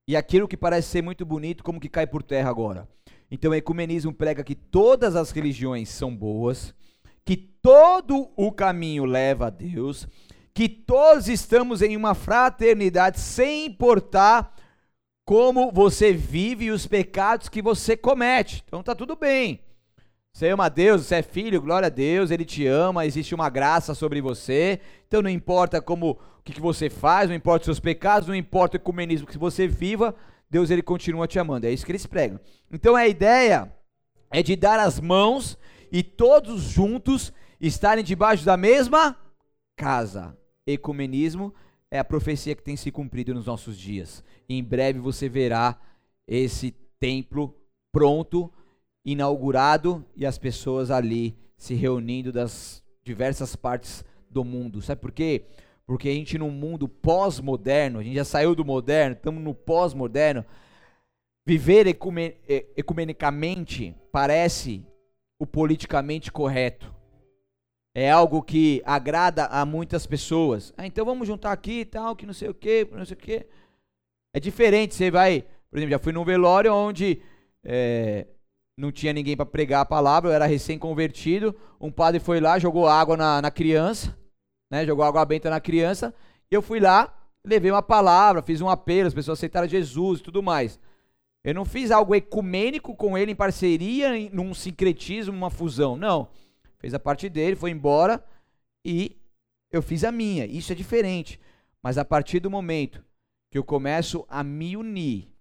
e 0.08 0.16
aquilo 0.16 0.48
que 0.48 0.58
parece 0.58 0.90
ser 0.90 1.02
muito 1.02 1.26
bonito 1.26 1.64
como 1.64 1.80
que 1.80 1.90
cai 1.90 2.08
por 2.08 2.24
terra 2.24 2.50
agora. 2.50 2.88
Então 3.30 3.52
o 3.52 3.56
ecumenismo 3.56 4.14
prega 4.14 4.44
que 4.44 4.56
todas 4.56 5.16
as 5.16 5.32
religiões 5.32 5.90
são 5.90 6.16
boas, 6.16 6.74
que 7.26 7.36
todo 7.36 8.32
o 8.36 8.52
caminho 8.52 9.06
leva 9.06 9.48
a 9.48 9.50
Deus 9.50 10.08
que 10.54 10.70
todos 10.70 11.28
estamos 11.28 11.82
em 11.82 11.98
uma 11.98 12.14
fraternidade 12.14 13.20
sem 13.20 13.66
importar 13.66 14.54
como 15.26 15.72
você 15.72 16.14
vive 16.14 16.66
e 16.66 16.72
os 16.72 16.86
pecados 16.86 17.50
que 17.50 17.62
você 17.62 17.98
comete. 17.98 18.64
Então 18.68 18.84
tá 18.84 18.94
tudo 18.94 19.16
bem. 19.16 19.63
Você 20.36 20.50
ama 20.50 20.68
Deus, 20.68 21.06
você 21.06 21.16
é 21.16 21.22
filho, 21.22 21.62
glória 21.62 21.86
a 21.86 21.90
Deus, 21.90 22.32
Ele 22.32 22.44
te 22.44 22.66
ama, 22.66 23.06
existe 23.06 23.36
uma 23.36 23.50
graça 23.50 23.94
sobre 23.94 24.20
você. 24.20 24.80
Então 25.08 25.22
não 25.22 25.30
importa 25.30 25.80
como 25.80 26.12
o 26.40 26.44
que, 26.44 26.54
que 26.54 26.60
você 26.60 26.90
faz, 26.90 27.30
não 27.30 27.36
importa 27.36 27.62
os 27.62 27.66
seus 27.66 27.80
pecados, 27.80 28.28
não 28.28 28.36
importa 28.36 28.76
o 28.76 28.80
ecumenismo 28.80 29.28
que 29.28 29.38
você 29.38 29.68
viva, 29.68 30.16
Deus 30.50 30.72
ele 30.72 30.82
continua 30.82 31.28
te 31.28 31.38
amando. 31.38 31.68
É 31.68 31.72
isso 31.72 31.86
que 31.86 31.92
eles 31.92 32.08
pregam. 32.08 32.40
Então 32.72 32.96
a 32.96 33.08
ideia 33.08 33.72
é 34.32 34.42
de 34.42 34.56
dar 34.56 34.80
as 34.80 35.00
mãos 35.00 35.56
e 35.92 36.02
todos 36.02 36.64
juntos 36.64 37.32
estarem 37.62 38.04
debaixo 38.04 38.44
da 38.44 38.58
mesma 38.58 39.16
casa 39.76 40.36
ecumenismo 40.66 41.54
é 41.92 42.00
a 42.00 42.04
profecia 42.04 42.56
que 42.56 42.64
tem 42.64 42.76
se 42.76 42.90
cumprido 42.92 43.36
nos 43.36 43.46
nossos 43.46 43.78
dias. 43.78 44.24
Em 44.50 44.64
breve 44.64 45.00
você 45.00 45.30
verá 45.30 45.80
esse 46.28 46.72
templo 47.00 47.56
pronto, 47.92 48.52
inaugurado 49.06 50.06
e 50.16 50.26
as 50.26 50.38
pessoas 50.38 50.92
ali 50.92 51.38
se 51.58 51.74
reunindo 51.74 52.32
das 52.32 52.84
diversas 53.04 53.56
partes 53.56 54.04
do 54.30 54.44
mundo. 54.44 54.82
Sabe 54.82 55.02
por 55.02 55.12
quê? 55.12 55.46
Porque 55.86 56.10
a 56.10 56.14
gente 56.14 56.38
num 56.38 56.52
mundo 56.52 56.88
pós-moderno, 56.88 58.00
a 58.00 58.04
gente 58.04 58.16
já 58.16 58.24
saiu 58.24 58.56
do 58.56 58.64
moderno, 58.64 59.16
estamos 59.16 59.44
no 59.44 59.54
pós-moderno. 59.54 60.46
Viver 61.46 61.88
ecumen 61.88 62.36
ecumenicamente 62.76 63.94
parece 64.12 64.86
o 65.38 65.46
politicamente 65.46 66.32
correto 66.32 66.94
é 67.96 68.10
algo 68.10 68.42
que 68.42 68.82
agrada 68.86 69.46
a 69.46 69.66
muitas 69.66 70.08
pessoas. 70.08 70.74
Ah, 70.76 70.88
então 70.88 71.06
vamos 71.06 71.28
juntar 71.28 71.52
aqui 71.52 71.82
e 71.82 71.86
tal, 71.86 72.16
que 72.16 72.26
não 72.26 72.34
sei 72.34 72.50
o 72.50 72.54
que, 72.54 72.88
não 72.92 73.06
sei 73.06 73.16
o 73.16 73.20
que. 73.20 73.46
É 74.34 74.40
diferente, 74.40 74.96
você 74.96 75.12
vai, 75.12 75.46
por 75.70 75.78
exemplo, 75.78 75.92
já 75.92 76.00
fui 76.00 76.12
num 76.12 76.26
velório 76.26 76.74
onde 76.74 77.22
é, 77.64 78.26
não 78.78 78.92
tinha 78.92 79.14
ninguém 79.14 79.36
para 79.36 79.46
pregar 79.46 79.82
a 79.82 79.86
palavra, 79.86 80.30
eu 80.30 80.34
era 80.34 80.46
recém-convertido, 80.46 81.56
um 81.80 81.92
padre 81.92 82.20
foi 82.20 82.40
lá, 82.40 82.58
jogou 82.58 82.88
água 82.88 83.16
na, 83.16 83.42
na 83.42 83.52
criança, 83.52 84.18
né, 84.72 84.86
jogou 84.86 85.06
água 85.06 85.24
benta 85.26 85.50
na 85.50 85.60
criança, 85.60 86.14
eu 86.50 86.62
fui 86.62 86.80
lá, 86.80 87.14
levei 87.46 87.72
uma 87.72 87.84
palavra, 87.84 88.42
fiz 88.42 88.62
um 88.62 88.70
apelo, 88.70 89.08
as 89.08 89.14
pessoas 89.14 89.40
aceitaram 89.40 89.68
Jesus 89.68 90.20
e 90.20 90.24
tudo 90.24 90.42
mais. 90.42 90.80
Eu 91.44 91.54
não 91.54 91.66
fiz 91.66 91.92
algo 91.92 92.16
ecumênico 92.16 92.96
com 92.96 93.18
ele 93.18 93.32
em 93.34 93.36
parceria, 93.36 94.12
num 94.32 94.54
sincretismo, 94.54 95.36
uma 95.36 95.50
fusão, 95.50 95.96
não 95.96 96.30
fez 96.84 96.94
a 96.94 97.00
parte 97.00 97.30
dele, 97.30 97.56
foi 97.56 97.72
embora 97.72 98.22
e 98.84 99.18
eu 99.72 99.82
fiz 99.82 100.04
a 100.04 100.12
minha. 100.12 100.46
Isso 100.46 100.74
é 100.74 100.76
diferente. 100.76 101.40
Mas 101.82 101.98
a 101.98 102.04
partir 102.04 102.42
do 102.42 102.52
momento 102.52 103.02
que 103.50 103.58
eu 103.58 103.64
começo 103.64 104.26
a 104.28 104.44
me 104.44 104.76
unir 104.76 105.33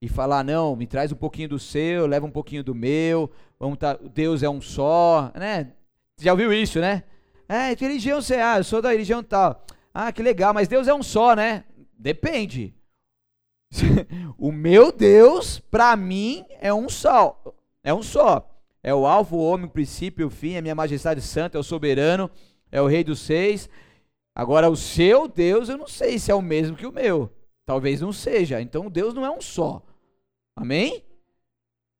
e 0.00 0.08
falar, 0.08 0.44
não, 0.44 0.76
me 0.76 0.86
traz 0.86 1.12
um 1.12 1.16
pouquinho 1.16 1.48
do 1.48 1.58
seu, 1.58 2.06
leva 2.06 2.26
um 2.26 2.30
pouquinho 2.30 2.62
do 2.62 2.74
meu, 2.74 3.30
vamos 3.58 3.78
tá, 3.78 3.98
Deus 4.14 4.42
é 4.42 4.48
um 4.48 4.60
só, 4.60 5.32
né? 5.34 5.72
Já 6.18 6.32
ouviu 6.32 6.52
isso, 6.52 6.80
né? 6.80 7.04
É, 7.48 7.74
que 7.74 7.84
religião 7.84 8.20
você 8.20 8.36
é? 8.36 8.42
Ah, 8.42 8.58
eu 8.58 8.64
sou 8.64 8.80
da 8.80 8.90
religião 8.90 9.22
tal. 9.22 9.64
Ah, 9.92 10.12
que 10.12 10.22
legal, 10.22 10.52
mas 10.52 10.68
Deus 10.68 10.88
é 10.88 10.94
um 10.94 11.02
só, 11.02 11.34
né? 11.34 11.64
Depende. 11.98 12.74
o 14.38 14.52
meu 14.52 14.92
Deus, 14.92 15.58
para 15.58 15.96
mim, 15.96 16.44
é 16.60 16.72
um 16.72 16.88
só. 16.88 17.42
É 17.82 17.92
um 17.92 18.02
só. 18.02 18.48
É 18.82 18.94
o 18.94 19.06
alvo, 19.06 19.36
o 19.36 19.44
homem, 19.44 19.66
o 19.66 19.70
princípio, 19.70 20.26
o 20.26 20.30
fim, 20.30 20.54
é 20.54 20.60
minha 20.60 20.74
majestade 20.74 21.20
santa, 21.20 21.56
é 21.56 21.60
o 21.60 21.64
soberano, 21.64 22.30
é 22.70 22.80
o 22.80 22.86
rei 22.86 23.02
dos 23.02 23.20
seis. 23.20 23.68
Agora, 24.34 24.68
o 24.68 24.76
seu 24.76 25.28
Deus, 25.28 25.68
eu 25.68 25.78
não 25.78 25.86
sei 25.86 26.18
se 26.18 26.30
é 26.30 26.34
o 26.34 26.42
mesmo 26.42 26.76
que 26.76 26.86
o 26.86 26.92
meu. 26.92 27.30
Talvez 27.66 28.00
não 28.00 28.12
seja. 28.12 28.60
Então, 28.60 28.90
Deus 28.90 29.14
não 29.14 29.24
é 29.24 29.30
um 29.30 29.40
só. 29.40 29.82
Amém? 30.56 31.02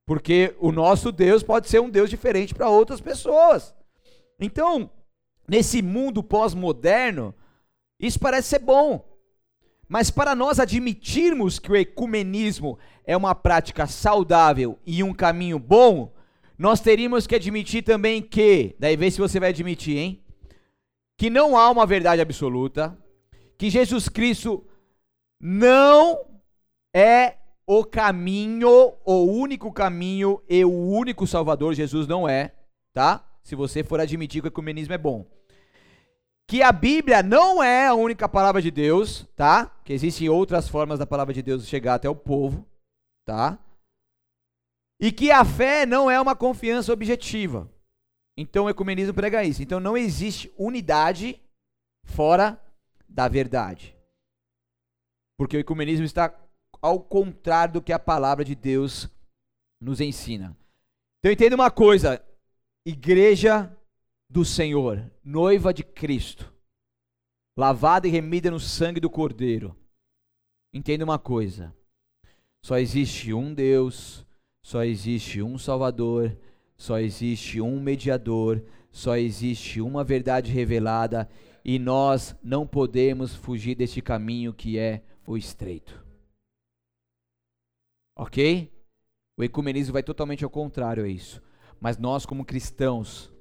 Porque 0.06 0.54
o 0.60 0.70
nosso 0.70 1.10
Deus 1.10 1.42
pode 1.42 1.68
ser 1.68 1.80
um 1.80 1.88
Deus 1.88 2.10
diferente 2.10 2.54
para 2.54 2.68
outras 2.68 3.00
pessoas. 3.00 3.74
Então, 4.38 4.90
nesse 5.48 5.80
mundo 5.80 6.22
pós-moderno, 6.22 7.34
isso 7.98 8.20
parece 8.20 8.48
ser 8.48 8.58
bom. 8.58 9.04
Mas 9.88 10.10
para 10.10 10.34
nós 10.34 10.58
admitirmos 10.58 11.58
que 11.58 11.70
o 11.70 11.76
ecumenismo 11.76 12.78
é 13.04 13.16
uma 13.16 13.34
prática 13.34 13.86
saudável 13.86 14.78
e 14.84 15.02
um 15.02 15.12
caminho 15.12 15.58
bom, 15.58 16.12
nós 16.58 16.80
teríamos 16.80 17.26
que 17.26 17.34
admitir 17.34 17.82
também 17.82 18.22
que, 18.22 18.74
daí 18.78 18.96
vê 18.96 19.10
se 19.10 19.20
você 19.20 19.40
vai 19.40 19.50
admitir, 19.50 19.96
hein? 19.96 20.24
Que 21.16 21.28
não 21.28 21.56
há 21.56 21.70
uma 21.70 21.86
verdade 21.86 22.22
absoluta, 22.22 22.96
que 23.58 23.70
Jesus 23.70 24.08
Cristo 24.08 24.64
não 25.46 26.24
é 26.96 27.36
o 27.66 27.84
caminho, 27.84 28.94
o 29.04 29.24
único 29.24 29.70
caminho 29.70 30.42
e 30.48 30.64
o 30.64 30.72
único 30.72 31.26
Salvador, 31.26 31.74
Jesus 31.74 32.06
não 32.06 32.26
é, 32.26 32.54
tá? 32.94 33.22
Se 33.42 33.54
você 33.54 33.84
for 33.84 34.00
admitir 34.00 34.40
que 34.40 34.48
o 34.48 34.48
ecumenismo 34.48 34.94
é 34.94 34.98
bom. 34.98 35.26
Que 36.48 36.62
a 36.62 36.72
Bíblia 36.72 37.22
não 37.22 37.62
é 37.62 37.86
a 37.86 37.94
única 37.94 38.26
palavra 38.26 38.62
de 38.62 38.70
Deus, 38.70 39.26
tá? 39.36 39.66
Que 39.84 39.92
existem 39.92 40.30
outras 40.30 40.66
formas 40.66 40.98
da 40.98 41.06
palavra 41.06 41.34
de 41.34 41.42
Deus 41.42 41.68
chegar 41.68 41.96
até 41.96 42.08
o 42.08 42.16
povo, 42.16 42.66
tá? 43.26 43.58
E 44.98 45.12
que 45.12 45.30
a 45.30 45.44
fé 45.44 45.84
não 45.84 46.10
é 46.10 46.18
uma 46.18 46.34
confiança 46.34 46.90
objetiva. 46.90 47.70
Então 48.34 48.64
o 48.64 48.70
ecumenismo 48.70 49.12
prega 49.12 49.44
isso. 49.44 49.62
Então 49.62 49.78
não 49.78 49.94
existe 49.94 50.50
unidade 50.56 51.38
fora 52.02 52.58
da 53.06 53.28
verdade. 53.28 53.93
Porque 55.36 55.56
o 55.56 55.60
ecumenismo 55.60 56.04
está 56.04 56.34
ao 56.80 57.00
contrário 57.00 57.74
do 57.74 57.82
que 57.82 57.92
a 57.92 57.98
palavra 57.98 58.44
de 58.44 58.54
Deus 58.54 59.08
nos 59.80 60.00
ensina. 60.00 60.56
Então 61.18 61.32
entenda 61.32 61.56
uma 61.56 61.70
coisa: 61.70 62.22
igreja 62.84 63.74
do 64.28 64.44
Senhor, 64.44 65.10
noiva 65.24 65.72
de 65.72 65.82
Cristo, 65.82 66.52
lavada 67.56 68.06
e 68.06 68.10
remida 68.10 68.50
no 68.50 68.60
sangue 68.60 69.00
do 69.00 69.10
Cordeiro. 69.10 69.76
Entenda 70.72 71.04
uma 71.04 71.18
coisa: 71.18 71.74
só 72.62 72.78
existe 72.78 73.32
um 73.32 73.52
Deus, 73.52 74.24
só 74.62 74.84
existe 74.84 75.42
um 75.42 75.58
Salvador, 75.58 76.36
só 76.76 76.98
existe 76.98 77.60
um 77.60 77.80
mediador, 77.80 78.62
só 78.90 79.16
existe 79.16 79.80
uma 79.80 80.04
verdade 80.04 80.52
revelada 80.52 81.28
e 81.64 81.78
nós 81.78 82.36
não 82.42 82.66
podemos 82.66 83.34
fugir 83.34 83.74
deste 83.74 84.02
caminho 84.02 84.52
que 84.52 84.78
é 84.78 85.02
o 85.26 85.36
estreito. 85.36 86.02
Ok? 88.16 88.72
O 89.36 89.42
ecumenismo 89.42 89.92
vai 89.92 90.02
totalmente 90.02 90.44
ao 90.44 90.50
contrário 90.50 91.04
a 91.04 91.08
isso. 91.08 91.42
Mas 91.80 91.98
nós, 91.98 92.24
como 92.24 92.44
cristãos, 92.44 93.32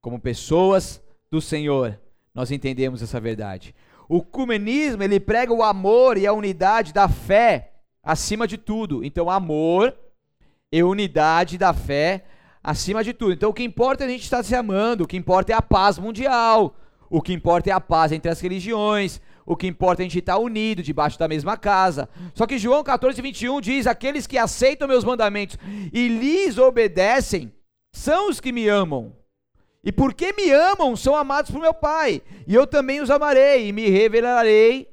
como 0.00 0.20
pessoas 0.20 1.02
do 1.30 1.40
Senhor, 1.40 2.00
nós 2.34 2.50
entendemos 2.50 3.02
essa 3.02 3.20
verdade. 3.20 3.74
O 4.08 4.18
ecumenismo, 4.18 5.02
ele 5.02 5.18
prega 5.18 5.52
o 5.52 5.62
amor 5.62 6.16
e 6.16 6.26
a 6.26 6.32
unidade 6.32 6.92
da 6.92 7.08
fé 7.08 7.72
acima 8.02 8.46
de 8.46 8.56
tudo. 8.56 9.04
Então, 9.04 9.30
amor 9.30 9.96
e 10.70 10.82
unidade 10.82 11.58
da 11.58 11.72
fé 11.72 12.24
acima 12.62 13.02
de 13.02 13.12
tudo. 13.12 13.32
Então, 13.32 13.50
o 13.50 13.54
que 13.54 13.62
importa 13.62 14.04
é 14.04 14.06
a 14.06 14.10
gente 14.10 14.22
estar 14.22 14.42
se 14.42 14.54
amando, 14.54 15.04
o 15.04 15.06
que 15.06 15.16
importa 15.16 15.52
é 15.52 15.54
a 15.54 15.62
paz 15.62 15.98
mundial, 15.98 16.76
o 17.10 17.20
que 17.20 17.32
importa 17.32 17.70
é 17.70 17.72
a 17.72 17.80
paz 17.80 18.12
entre 18.12 18.30
as 18.30 18.40
religiões, 18.40 19.20
o 19.44 19.56
que 19.56 19.66
importa 19.66 20.02
é 20.02 20.04
a 20.04 20.08
gente 20.08 20.18
estar 20.18 20.38
unido 20.38 20.82
debaixo 20.82 21.18
da 21.18 21.28
mesma 21.28 21.56
casa. 21.56 22.08
Só 22.34 22.46
que 22.46 22.58
João 22.58 22.82
14, 22.82 23.20
21 23.20 23.60
diz: 23.60 23.86
Aqueles 23.86 24.26
que 24.26 24.38
aceitam 24.38 24.88
meus 24.88 25.04
mandamentos 25.04 25.58
e 25.92 26.08
lhes 26.08 26.58
obedecem 26.58 27.52
são 27.92 28.28
os 28.28 28.40
que 28.40 28.52
me 28.52 28.68
amam. 28.68 29.14
E 29.84 29.90
porque 29.90 30.32
me 30.32 30.50
amam, 30.50 30.94
são 30.94 31.16
amados 31.16 31.50
por 31.50 31.60
meu 31.60 31.74
Pai. 31.74 32.22
E 32.46 32.54
eu 32.54 32.66
também 32.66 33.00
os 33.00 33.10
amarei 33.10 33.68
e 33.68 33.72
me 33.72 33.88
revelarei, 33.88 34.88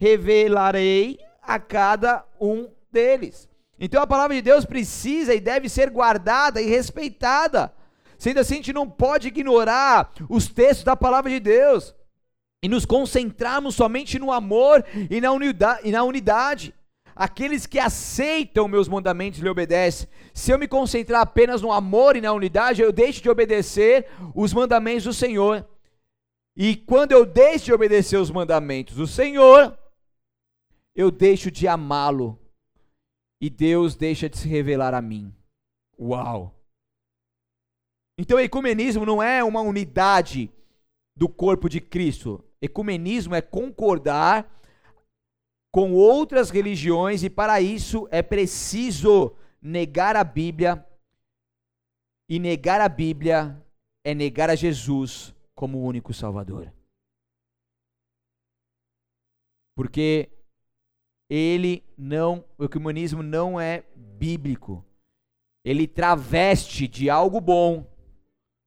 revelarei 0.00 1.18
a 1.42 1.58
cada 1.58 2.24
um 2.40 2.68
deles. 2.90 3.48
Então 3.80 4.00
a 4.00 4.06
palavra 4.06 4.36
de 4.36 4.42
Deus 4.42 4.64
precisa 4.64 5.34
e 5.34 5.40
deve 5.40 5.68
ser 5.68 5.90
guardada 5.90 6.62
e 6.62 6.66
respeitada. 6.66 7.72
Sendo 8.16 8.38
assim, 8.38 8.54
a 8.54 8.56
gente 8.58 8.72
não 8.72 8.88
pode 8.88 9.26
ignorar 9.26 10.12
os 10.28 10.46
textos 10.46 10.84
da 10.84 10.94
palavra 10.94 11.28
de 11.28 11.40
Deus 11.40 11.92
e 12.62 12.68
nos 12.68 12.86
concentrarmos 12.86 13.74
somente 13.74 14.18
no 14.18 14.30
amor 14.30 14.84
e 15.10 15.20
na 15.20 15.32
unidade. 15.32 15.88
E 15.88 15.90
na 15.90 16.04
unidade. 16.04 16.74
Aqueles 17.14 17.66
que 17.66 17.78
aceitam 17.78 18.66
meus 18.66 18.88
mandamentos 18.88 19.40
lhe 19.40 19.48
obedecem. 19.48 20.08
Se 20.32 20.50
eu 20.50 20.58
me 20.58 20.66
concentrar 20.66 21.20
apenas 21.20 21.60
no 21.60 21.70
amor 21.70 22.16
e 22.16 22.20
na 22.20 22.32
unidade, 22.32 22.80
eu 22.80 22.90
deixo 22.90 23.20
de 23.20 23.28
obedecer 23.28 24.08
os 24.34 24.54
mandamentos 24.54 25.04
do 25.04 25.12
Senhor. 25.12 25.68
E 26.56 26.76
quando 26.76 27.12
eu 27.12 27.26
deixo 27.26 27.66
de 27.66 27.72
obedecer 27.72 28.16
os 28.16 28.30
mandamentos 28.30 28.96
do 28.96 29.06
Senhor, 29.06 29.76
eu 30.94 31.10
deixo 31.10 31.50
de 31.50 31.68
amá-lo. 31.68 32.38
E 33.40 33.50
Deus 33.50 33.94
deixa 33.96 34.28
de 34.28 34.38
se 34.38 34.48
revelar 34.48 34.94
a 34.94 35.02
mim. 35.02 35.34
Uau! 35.98 36.54
Então, 38.18 38.38
ecumenismo 38.38 39.04
não 39.04 39.22
é 39.22 39.42
uma 39.42 39.60
unidade 39.60 40.50
do 41.16 41.28
corpo 41.28 41.68
de 41.68 41.80
Cristo. 41.80 42.42
Ecumenismo 42.62 43.34
é 43.34 43.42
concordar 43.42 44.48
com 45.72 45.92
outras 45.94 46.48
religiões 46.48 47.24
e 47.24 47.28
para 47.28 47.60
isso 47.60 48.06
é 48.12 48.22
preciso 48.22 49.34
negar 49.60 50.14
a 50.14 50.22
Bíblia. 50.22 50.86
E 52.28 52.38
negar 52.38 52.80
a 52.80 52.88
Bíblia 52.88 53.60
é 54.04 54.14
negar 54.14 54.48
a 54.48 54.54
Jesus 54.54 55.34
como 55.56 55.78
o 55.78 55.84
único 55.84 56.14
Salvador. 56.14 56.72
Porque 59.74 60.30
ele 61.28 61.82
não, 61.98 62.44
o 62.56 62.64
ecumenismo 62.64 63.24
não 63.24 63.58
é 63.58 63.84
bíblico. 63.96 64.84
Ele 65.64 65.88
traveste 65.88 66.86
de 66.86 67.10
algo 67.10 67.40
bom, 67.40 67.90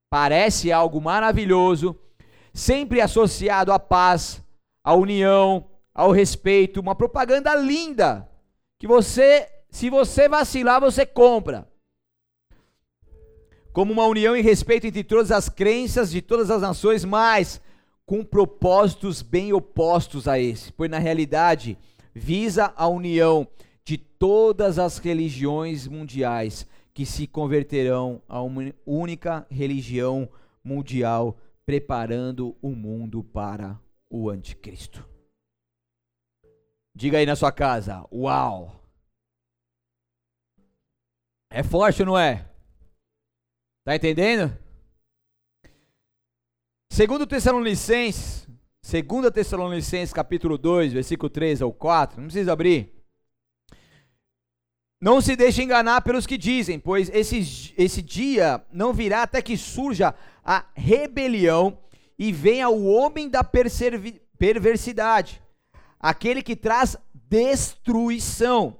parece 0.09 0.71
algo 0.71 0.99
maravilhoso, 0.99 1.97
sempre 2.55 3.01
associado 3.01 3.73
à 3.73 3.77
paz, 3.77 4.41
à 4.81 4.95
união, 4.95 5.67
ao 5.93 6.11
respeito, 6.11 6.79
uma 6.79 6.95
propaganda 6.95 7.53
linda 7.53 8.29
que 8.79 8.87
você, 8.87 9.45
se 9.69 9.89
você 9.89 10.29
vacilar, 10.29 10.79
você 10.79 11.05
compra. 11.05 11.67
Como 13.73 13.91
uma 13.91 14.05
união 14.05 14.37
e 14.37 14.41
respeito 14.41 14.87
entre 14.87 15.03
todas 15.03 15.33
as 15.33 15.49
crenças 15.49 16.09
de 16.09 16.21
todas 16.21 16.49
as 16.49 16.61
nações, 16.61 17.03
mas 17.03 17.59
com 18.05 18.23
propósitos 18.23 19.21
bem 19.21 19.51
opostos 19.51 20.25
a 20.25 20.39
esse, 20.39 20.71
pois 20.71 20.89
na 20.89 20.97
realidade 20.97 21.77
visa 22.13 22.73
a 22.77 22.87
união 22.87 23.45
de 23.83 23.97
todas 23.97 24.79
as 24.79 24.97
religiões 24.97 25.87
mundiais 25.87 26.65
que 26.93 27.05
se 27.05 27.27
converterão 27.27 28.21
a 28.29 28.41
uma 28.41 28.73
única 28.85 29.45
religião 29.49 30.29
mundial 30.63 31.37
preparando 31.65 32.55
o 32.61 32.69
mundo 32.69 33.23
para 33.23 33.79
o 34.09 34.29
anticristo. 34.29 35.07
Diga 36.95 37.17
aí 37.17 37.25
na 37.25 37.35
sua 37.35 37.51
casa, 37.51 38.07
uau! 38.11 38.81
É 41.51 41.63
forte 41.63 42.01
ou 42.01 42.05
não 42.05 42.17
é? 42.17 42.49
Tá 43.83 43.95
entendendo? 43.95 44.57
Segundo 46.91 47.27
Tessalonicenses, 47.27 48.47
segunda 48.81 49.31
Tessalonicenses 49.31 50.13
capítulo 50.13 50.57
2, 50.57 50.93
versículo 50.93 51.29
3 51.29 51.61
ao 51.61 51.73
4, 51.73 52.21
não 52.21 52.27
precisa 52.27 52.53
abrir. 52.53 52.94
Não 55.01 55.19
se 55.19 55.35
deixe 55.35 55.61
enganar 55.61 56.01
pelos 56.01 56.25
que 56.25 56.37
dizem, 56.37 56.79
pois 56.79 57.09
esse, 57.09 57.73
esse 57.77 58.01
dia 58.01 58.63
não 58.71 58.93
virá 58.93 59.23
até 59.23 59.41
que 59.41 59.57
surja 59.57 60.15
a 60.43 60.65
rebelião 60.73 61.77
e 62.17 62.31
venha 62.31 62.69
o 62.69 62.85
homem 62.85 63.29
da 63.29 63.43
perversidade, 63.43 65.41
aquele 65.99 66.41
que 66.41 66.55
traz 66.55 66.95
destruição. 67.13 68.79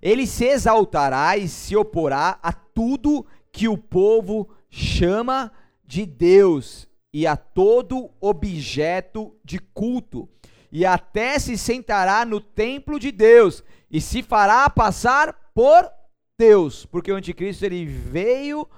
Ele 0.00 0.26
se 0.26 0.44
exaltará 0.44 1.36
e 1.36 1.48
se 1.48 1.76
oporá 1.76 2.38
a 2.42 2.52
tudo 2.52 3.24
que 3.52 3.68
o 3.68 3.78
povo 3.78 4.48
chama 4.68 5.52
de 5.84 6.04
Deus 6.04 6.88
e 7.14 7.24
a 7.26 7.36
todo 7.36 8.10
objeto 8.20 9.36
de 9.44 9.58
culto, 9.58 10.28
e 10.72 10.84
até 10.84 11.38
se 11.38 11.56
sentará 11.56 12.24
no 12.24 12.40
templo 12.40 12.98
de 12.98 13.12
Deus 13.12 13.62
e 13.90 14.00
se 14.00 14.22
fará 14.22 14.68
passar 14.70 15.36
por 15.54 15.90
Deus, 16.38 16.86
porque 16.86 17.12
o 17.12 17.16
anticristo 17.16 17.64
ele 17.64 17.84
veio 17.86 18.68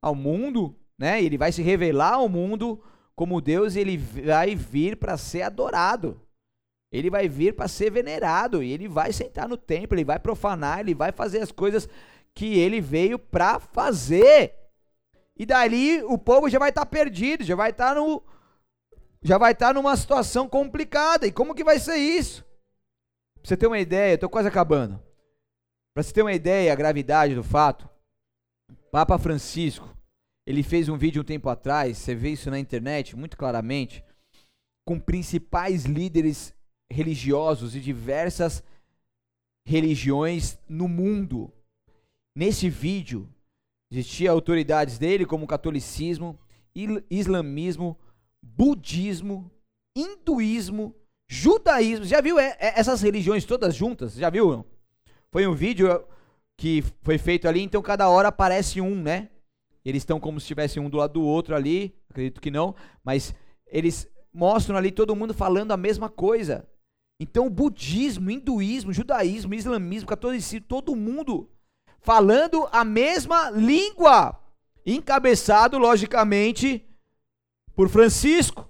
ao 0.00 0.14
mundo, 0.14 0.76
né? 0.98 1.22
Ele 1.22 1.38
vai 1.38 1.52
se 1.52 1.62
revelar 1.62 2.14
ao 2.14 2.28
mundo 2.28 2.82
como 3.14 3.40
Deus, 3.40 3.76
e 3.76 3.80
ele 3.80 3.96
vai 3.96 4.54
vir 4.54 4.96
para 4.96 5.16
ser 5.16 5.42
adorado. 5.42 6.20
Ele 6.90 7.08
vai 7.08 7.28
vir 7.28 7.54
para 7.54 7.68
ser 7.68 7.90
venerado, 7.90 8.62
e 8.62 8.72
ele 8.72 8.88
vai 8.88 9.12
sentar 9.12 9.48
no 9.48 9.56
templo, 9.56 9.96
ele 9.96 10.04
vai 10.04 10.18
profanar, 10.18 10.80
ele 10.80 10.94
vai 10.94 11.12
fazer 11.12 11.40
as 11.40 11.52
coisas 11.52 11.88
que 12.34 12.58
ele 12.58 12.80
veio 12.80 13.18
para 13.18 13.58
fazer. 13.60 14.54
E 15.36 15.46
dali 15.46 16.02
o 16.02 16.18
povo 16.18 16.48
já 16.48 16.58
vai 16.58 16.70
estar 16.70 16.84
tá 16.84 16.86
perdido, 16.86 17.44
já 17.44 17.54
vai 17.54 17.70
estar 17.70 17.94
tá 17.94 18.00
no 18.00 18.22
já 19.24 19.38
vai 19.38 19.52
estar 19.52 19.68
tá 19.68 19.74
numa 19.74 19.96
situação 19.96 20.48
complicada. 20.48 21.26
E 21.26 21.32
como 21.32 21.54
que 21.54 21.62
vai 21.62 21.78
ser 21.78 21.96
isso? 21.96 22.44
Pra 23.34 23.48
você 23.48 23.56
ter 23.56 23.66
uma 23.66 23.78
ideia, 23.78 24.14
eu 24.14 24.18
tô 24.18 24.28
quase 24.28 24.48
acabando. 24.48 25.00
Para 25.94 26.02
você 26.02 26.12
ter 26.12 26.22
uma 26.22 26.32
ideia, 26.32 26.72
a 26.72 26.76
gravidade 26.76 27.34
do 27.34 27.44
fato, 27.44 27.88
Papa 28.90 29.18
Francisco, 29.18 29.94
ele 30.46 30.62
fez 30.62 30.88
um 30.88 30.96
vídeo 30.96 31.20
um 31.20 31.24
tempo 31.24 31.48
atrás, 31.48 31.98
você 31.98 32.14
vê 32.14 32.30
isso 32.30 32.50
na 32.50 32.58
internet 32.58 33.14
muito 33.14 33.36
claramente, 33.36 34.02
com 34.86 34.98
principais 34.98 35.84
líderes 35.84 36.54
religiosos 36.90 37.72
de 37.72 37.80
diversas 37.80 38.62
religiões 39.66 40.58
no 40.68 40.88
mundo. 40.88 41.52
Nesse 42.34 42.70
vídeo, 42.70 43.28
existia 43.90 44.30
autoridades 44.30 44.98
dele 44.98 45.26
como 45.26 45.46
catolicismo, 45.46 46.38
islamismo, 47.10 47.98
budismo, 48.42 49.50
hinduísmo, 49.94 50.96
judaísmo. 51.28 52.06
Já 52.06 52.22
viu 52.22 52.38
é, 52.38 52.56
é, 52.58 52.80
essas 52.80 53.02
religiões 53.02 53.44
todas 53.44 53.74
juntas? 53.74 54.14
Já 54.14 54.30
viu? 54.30 54.64
Foi 55.32 55.46
um 55.46 55.54
vídeo 55.54 56.04
que 56.58 56.84
foi 57.02 57.16
feito 57.16 57.48
ali, 57.48 57.62
então 57.62 57.80
cada 57.80 58.08
hora 58.08 58.28
aparece 58.28 58.80
um, 58.80 58.94
né? 58.94 59.30
Eles 59.82 60.02
estão 60.02 60.20
como 60.20 60.38
se 60.38 60.44
estivessem 60.44 60.80
um 60.80 60.90
do 60.90 60.98
lado 60.98 61.14
do 61.14 61.22
outro 61.22 61.56
ali, 61.56 61.96
acredito 62.10 62.40
que 62.40 62.50
não, 62.50 62.74
mas 63.02 63.34
eles 63.66 64.06
mostram 64.32 64.76
ali 64.76 64.92
todo 64.92 65.16
mundo 65.16 65.32
falando 65.32 65.72
a 65.72 65.76
mesma 65.76 66.10
coisa. 66.10 66.68
Então, 67.18 67.48
budismo, 67.48 68.30
hinduísmo, 68.30 68.92
judaísmo, 68.92 69.54
islamismo, 69.54 70.08
catolicismo, 70.08 70.66
todo 70.66 70.94
mundo 70.94 71.50
falando 72.00 72.68
a 72.70 72.84
mesma 72.84 73.48
língua, 73.50 74.38
encabeçado, 74.84 75.78
logicamente, 75.78 76.84
por 77.74 77.88
Francisco. 77.88 78.68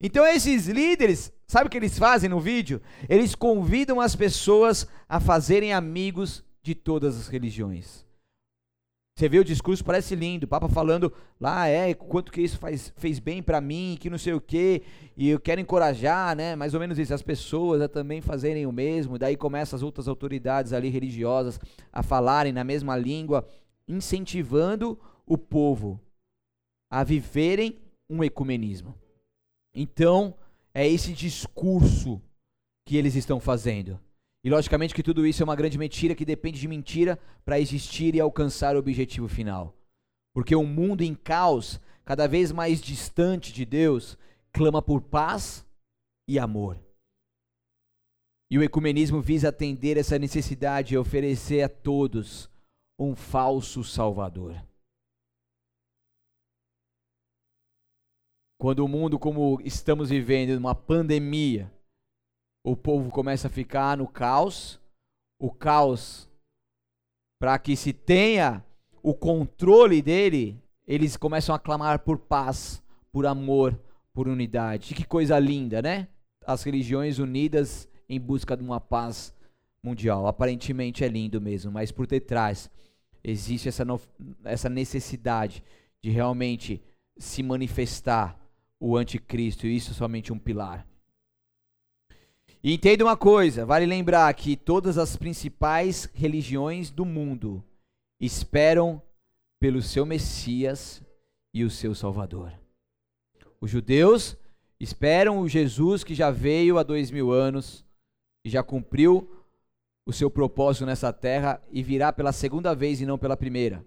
Então, 0.00 0.26
esses 0.26 0.66
líderes 0.66 1.32
Sabe 1.50 1.66
o 1.66 1.70
que 1.70 1.78
eles 1.78 1.98
fazem 1.98 2.28
no 2.28 2.38
vídeo? 2.38 2.82
Eles 3.08 3.34
convidam 3.34 4.00
as 4.00 4.14
pessoas 4.14 4.86
a 5.08 5.18
fazerem 5.18 5.72
amigos 5.72 6.44
de 6.62 6.74
todas 6.74 7.16
as 7.16 7.26
religiões. 7.26 8.06
Você 9.16 9.28
vê 9.28 9.38
o 9.38 9.44
discurso, 9.44 9.84
parece 9.84 10.14
lindo. 10.14 10.44
O 10.44 10.48
Papa 10.48 10.68
falando 10.68 11.12
lá, 11.40 11.66
é, 11.66 11.92
quanto 11.94 12.30
que 12.30 12.42
isso 12.42 12.58
faz, 12.58 12.92
fez 12.96 13.18
bem 13.18 13.42
para 13.42 13.60
mim, 13.60 13.96
que 13.98 14.10
não 14.10 14.18
sei 14.18 14.34
o 14.34 14.40
quê. 14.40 14.82
E 15.16 15.28
eu 15.28 15.40
quero 15.40 15.60
encorajar, 15.60 16.36
né? 16.36 16.54
Mais 16.54 16.74
ou 16.74 16.78
menos 16.78 16.98
isso, 16.98 17.14
as 17.14 17.22
pessoas 17.22 17.80
a 17.80 17.88
também 17.88 18.20
fazerem 18.20 18.66
o 18.66 18.70
mesmo. 18.70 19.18
Daí 19.18 19.36
começam 19.36 19.76
as 19.76 19.82
outras 19.82 20.06
autoridades 20.06 20.74
ali 20.74 20.90
religiosas 20.90 21.58
a 21.90 22.02
falarem 22.02 22.52
na 22.52 22.62
mesma 22.62 22.96
língua, 22.96 23.44
incentivando 23.88 24.96
o 25.26 25.38
povo 25.38 25.98
a 26.90 27.02
viverem 27.02 27.78
um 28.08 28.22
ecumenismo. 28.22 28.94
Então, 29.74 30.34
é 30.78 30.86
esse 30.86 31.12
discurso 31.12 32.22
que 32.86 32.96
eles 32.96 33.16
estão 33.16 33.40
fazendo. 33.40 33.98
E 34.44 34.48
logicamente 34.48 34.94
que 34.94 35.02
tudo 35.02 35.26
isso 35.26 35.42
é 35.42 35.44
uma 35.44 35.56
grande 35.56 35.76
mentira 35.76 36.14
que 36.14 36.24
depende 36.24 36.60
de 36.60 36.68
mentira 36.68 37.18
para 37.44 37.58
existir 37.58 38.14
e 38.14 38.20
alcançar 38.20 38.76
o 38.76 38.78
objetivo 38.78 39.26
final. 39.26 39.76
Porque 40.32 40.54
um 40.54 40.64
mundo 40.64 41.02
em 41.02 41.16
caos, 41.16 41.80
cada 42.04 42.28
vez 42.28 42.52
mais 42.52 42.80
distante 42.80 43.52
de 43.52 43.64
Deus, 43.64 44.16
clama 44.52 44.80
por 44.80 45.02
paz 45.02 45.66
e 46.28 46.38
amor. 46.38 46.80
E 48.48 48.56
o 48.56 48.62
ecumenismo 48.62 49.20
visa 49.20 49.48
atender 49.48 49.96
essa 49.96 50.16
necessidade 50.16 50.94
e 50.94 50.98
oferecer 50.98 51.62
a 51.62 51.68
todos 51.68 52.48
um 52.96 53.16
falso 53.16 53.82
salvador. 53.82 54.54
Quando 58.58 58.80
o 58.80 58.88
mundo 58.88 59.18
como 59.18 59.60
estamos 59.64 60.10
vivendo, 60.10 60.58
uma 60.58 60.74
pandemia, 60.74 61.72
o 62.64 62.76
povo 62.76 63.08
começa 63.08 63.46
a 63.46 63.50
ficar 63.50 63.96
no 63.96 64.08
caos, 64.08 64.80
o 65.38 65.50
caos, 65.50 66.28
para 67.40 67.56
que 67.58 67.76
se 67.76 67.92
tenha 67.92 68.64
o 69.00 69.14
controle 69.14 70.02
dele, 70.02 70.60
eles 70.86 71.16
começam 71.16 71.54
a 71.54 71.58
clamar 71.58 72.00
por 72.00 72.18
paz, 72.18 72.82
por 73.12 73.26
amor, 73.26 73.80
por 74.12 74.26
unidade. 74.26 74.92
Que 74.92 75.04
coisa 75.04 75.38
linda, 75.38 75.80
né? 75.80 76.08
As 76.44 76.64
religiões 76.64 77.20
unidas 77.20 77.88
em 78.08 78.18
busca 78.18 78.56
de 78.56 78.64
uma 78.64 78.80
paz 78.80 79.32
mundial. 79.80 80.26
Aparentemente 80.26 81.04
é 81.04 81.08
lindo 81.08 81.40
mesmo, 81.40 81.70
mas 81.70 81.92
por 81.92 82.08
detrás 82.08 82.68
existe 83.22 83.68
essa, 83.68 83.84
essa 84.44 84.68
necessidade 84.68 85.62
de 86.02 86.10
realmente 86.10 86.82
se 87.16 87.42
manifestar 87.42 88.37
o 88.80 88.96
anticristo, 88.96 89.66
e 89.66 89.76
isso 89.76 89.90
é 89.90 89.94
somente 89.94 90.32
um 90.32 90.38
pilar. 90.38 90.86
E 92.62 92.72
entenda 92.72 93.04
uma 93.04 93.16
coisa, 93.16 93.64
vale 93.64 93.86
lembrar 93.86 94.32
que 94.34 94.56
todas 94.56 94.98
as 94.98 95.16
principais 95.16 96.10
religiões 96.12 96.90
do 96.90 97.04
mundo 97.04 97.64
esperam 98.20 99.00
pelo 99.60 99.80
seu 99.80 100.04
Messias 100.04 101.02
e 101.54 101.64
o 101.64 101.70
seu 101.70 101.94
Salvador. 101.94 102.52
Os 103.60 103.70
judeus 103.70 104.36
esperam 104.80 105.40
o 105.40 105.48
Jesus 105.48 106.04
que 106.04 106.14
já 106.14 106.30
veio 106.30 106.78
há 106.78 106.82
dois 106.82 107.10
mil 107.10 107.32
anos 107.32 107.84
e 108.44 108.50
já 108.50 108.62
cumpriu 108.62 109.28
o 110.06 110.12
seu 110.12 110.30
propósito 110.30 110.86
nessa 110.86 111.12
terra 111.12 111.62
e 111.70 111.82
virá 111.82 112.12
pela 112.12 112.32
segunda 112.32 112.74
vez 112.74 113.00
e 113.00 113.06
não 113.06 113.18
pela 113.18 113.36
primeira. 113.36 113.84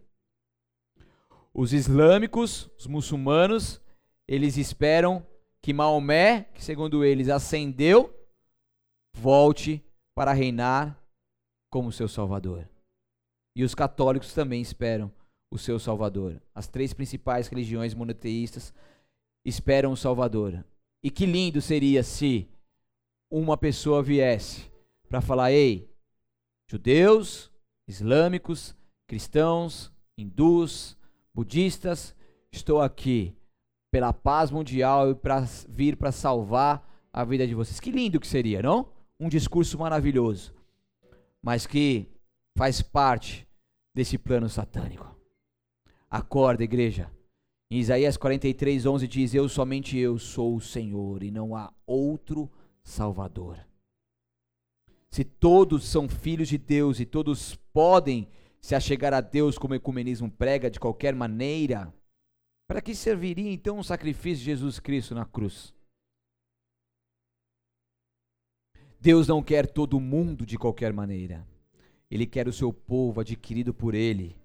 Os 1.53 1.73
islâmicos, 1.73 2.69
os 2.77 2.87
muçulmanos, 2.87 3.81
eles 4.27 4.57
esperam 4.57 5.25
que 5.61 5.73
Maomé, 5.73 6.45
que 6.53 6.63
segundo 6.63 7.03
eles 7.03 7.29
ascendeu, 7.29 8.13
volte 9.13 9.83
para 10.15 10.33
reinar 10.33 10.97
como 11.69 11.91
seu 11.91 12.07
Salvador. 12.07 12.67
E 13.55 13.63
os 13.63 13.75
católicos 13.75 14.33
também 14.33 14.61
esperam 14.61 15.11
o 15.51 15.57
seu 15.57 15.77
Salvador. 15.77 16.41
As 16.55 16.67
três 16.67 16.93
principais 16.93 17.47
religiões 17.47 17.93
monoteístas 17.93 18.73
esperam 19.45 19.91
o 19.91 19.97
Salvador. 19.97 20.63
E 21.03 21.11
que 21.11 21.25
lindo 21.25 21.61
seria 21.61 22.03
se 22.03 22.47
uma 23.29 23.57
pessoa 23.57 24.01
viesse 24.01 24.71
para 25.09 25.21
falar: 25.21 25.51
ei, 25.51 25.89
judeus, 26.69 27.51
islâmicos, 27.87 28.75
cristãos, 29.07 29.91
hindus, 30.17 30.97
budistas, 31.33 32.15
estou 32.51 32.81
aqui 32.81 33.35
pela 33.91 34.13
paz 34.13 34.49
mundial 34.49 35.11
e 35.11 35.15
para 35.15 35.41
vir 35.67 35.97
para 35.97 36.11
salvar 36.11 36.89
a 37.13 37.23
vida 37.23 37.45
de 37.45 37.53
vocês. 37.53 37.79
Que 37.79 37.91
lindo 37.91 38.19
que 38.19 38.27
seria, 38.27 38.61
não? 38.61 38.87
um 39.21 39.29
discurso 39.29 39.77
maravilhoso, 39.77 40.51
mas 41.43 41.67
que 41.67 42.07
faz 42.57 42.81
parte 42.81 43.47
desse 43.93 44.17
plano 44.17 44.49
satânico. 44.49 45.15
Acorda, 46.09 46.63
igreja. 46.63 47.11
Em 47.69 47.77
Isaías 47.77 48.17
43, 48.17 48.83
11 48.83 49.07
diz: 49.07 49.33
Eu 49.35 49.47
somente 49.47 49.95
eu 49.95 50.17
sou 50.17 50.55
o 50.55 50.59
Senhor 50.59 51.21
e 51.21 51.29
não 51.29 51.55
há 51.55 51.71
outro 51.85 52.51
Salvador. 52.83 53.59
Se 55.11 55.23
todos 55.23 55.85
são 55.85 56.09
filhos 56.09 56.47
de 56.47 56.57
Deus 56.57 56.99
e 56.99 57.05
todos 57.05 57.55
podem 57.71 58.27
se 58.59 58.73
achegar 58.73 59.13
a 59.13 59.21
Deus 59.21 59.55
como 59.55 59.73
o 59.73 59.77
ecumenismo 59.77 60.31
prega 60.31 60.69
de 60.69 60.79
qualquer 60.79 61.13
maneira, 61.13 61.93
para 62.71 62.79
que 62.79 62.95
serviria 62.95 63.51
então 63.51 63.79
o 63.79 63.83
sacrifício 63.83 64.37
de 64.37 64.45
Jesus 64.45 64.79
Cristo 64.79 65.13
na 65.13 65.25
cruz? 65.25 65.73
Deus 68.97 69.27
não 69.27 69.43
quer 69.43 69.67
todo 69.67 69.99
mundo 69.99 70.45
de 70.45 70.57
qualquer 70.57 70.93
maneira. 70.93 71.45
Ele 72.09 72.25
quer 72.25 72.47
o 72.47 72.53
seu 72.53 72.71
povo 72.71 73.19
adquirido 73.19 73.73
por 73.73 73.93
Ele, 73.93 74.37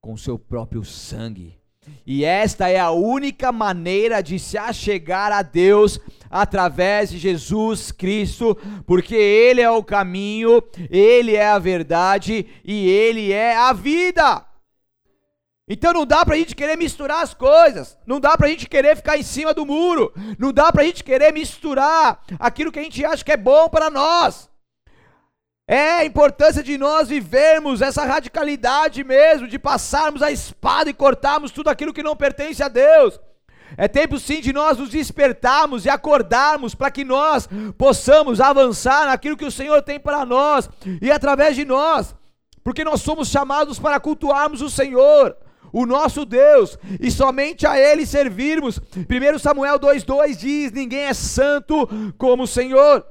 com 0.00 0.16
seu 0.16 0.38
próprio 0.38 0.82
sangue. 0.82 1.60
E 2.06 2.24
esta 2.24 2.70
é 2.70 2.78
a 2.78 2.90
única 2.90 3.52
maneira 3.52 4.22
de 4.22 4.38
se 4.38 4.56
achegar 4.56 5.30
a 5.30 5.42
Deus 5.42 6.00
através 6.30 7.10
de 7.10 7.18
Jesus 7.18 7.92
Cristo, 7.92 8.56
porque 8.86 9.14
Ele 9.14 9.60
é 9.60 9.70
o 9.70 9.84
caminho, 9.84 10.62
Ele 10.88 11.36
é 11.36 11.46
a 11.46 11.58
verdade 11.58 12.46
e 12.64 12.88
Ele 12.88 13.30
é 13.30 13.54
a 13.54 13.74
vida. 13.74 14.47
Então 15.68 15.92
não 15.92 16.06
dá 16.06 16.24
pra 16.24 16.36
gente 16.36 16.56
querer 16.56 16.76
misturar 16.76 17.22
as 17.22 17.34
coisas, 17.34 17.98
não 18.06 18.18
dá 18.18 18.36
pra 18.38 18.48
gente 18.48 18.66
querer 18.66 18.96
ficar 18.96 19.18
em 19.18 19.22
cima 19.22 19.52
do 19.52 19.66
muro, 19.66 20.12
não 20.38 20.50
dá 20.50 20.72
pra 20.72 20.84
gente 20.84 21.04
querer 21.04 21.30
misturar 21.32 22.22
aquilo 22.38 22.72
que 22.72 22.78
a 22.78 22.82
gente 22.82 23.04
acha 23.04 23.22
que 23.22 23.32
é 23.32 23.36
bom 23.36 23.68
para 23.68 23.90
nós. 23.90 24.48
É 25.70 25.90
a 25.96 26.04
importância 26.06 26.62
de 26.62 26.78
nós 26.78 27.08
vivermos 27.08 27.82
essa 27.82 28.02
radicalidade 28.02 29.04
mesmo, 29.04 29.46
de 29.46 29.58
passarmos 29.58 30.22
a 30.22 30.32
espada 30.32 30.88
e 30.88 30.94
cortarmos 30.94 31.50
tudo 31.50 31.68
aquilo 31.68 31.92
que 31.92 32.02
não 32.02 32.16
pertence 32.16 32.62
a 32.62 32.68
Deus. 32.68 33.20
É 33.76 33.86
tempo 33.86 34.18
sim 34.18 34.40
de 34.40 34.50
nós 34.50 34.78
nos 34.78 34.88
despertarmos 34.88 35.84
e 35.84 35.90
acordarmos 35.90 36.74
para 36.74 36.90
que 36.90 37.04
nós 37.04 37.46
possamos 37.76 38.40
avançar 38.40 39.04
naquilo 39.08 39.36
que 39.36 39.44
o 39.44 39.50
Senhor 39.50 39.82
tem 39.82 40.00
para 40.00 40.24
nós 40.24 40.70
e 41.02 41.10
através 41.10 41.54
de 41.54 41.66
nós, 41.66 42.14
porque 42.64 42.82
nós 42.82 43.02
somos 43.02 43.28
chamados 43.28 43.78
para 43.78 44.00
cultuarmos 44.00 44.62
o 44.62 44.70
Senhor 44.70 45.36
o 45.72 45.86
nosso 45.86 46.24
Deus, 46.24 46.78
e 47.00 47.10
somente 47.10 47.66
a 47.66 47.78
Ele 47.78 48.06
servirmos. 48.06 48.78
1 48.78 49.38
Samuel 49.38 49.78
2,2 49.78 50.36
diz: 50.36 50.72
Ninguém 50.72 51.00
é 51.00 51.14
santo 51.14 51.88
como 52.16 52.44
o 52.44 52.48
Senhor, 52.48 53.04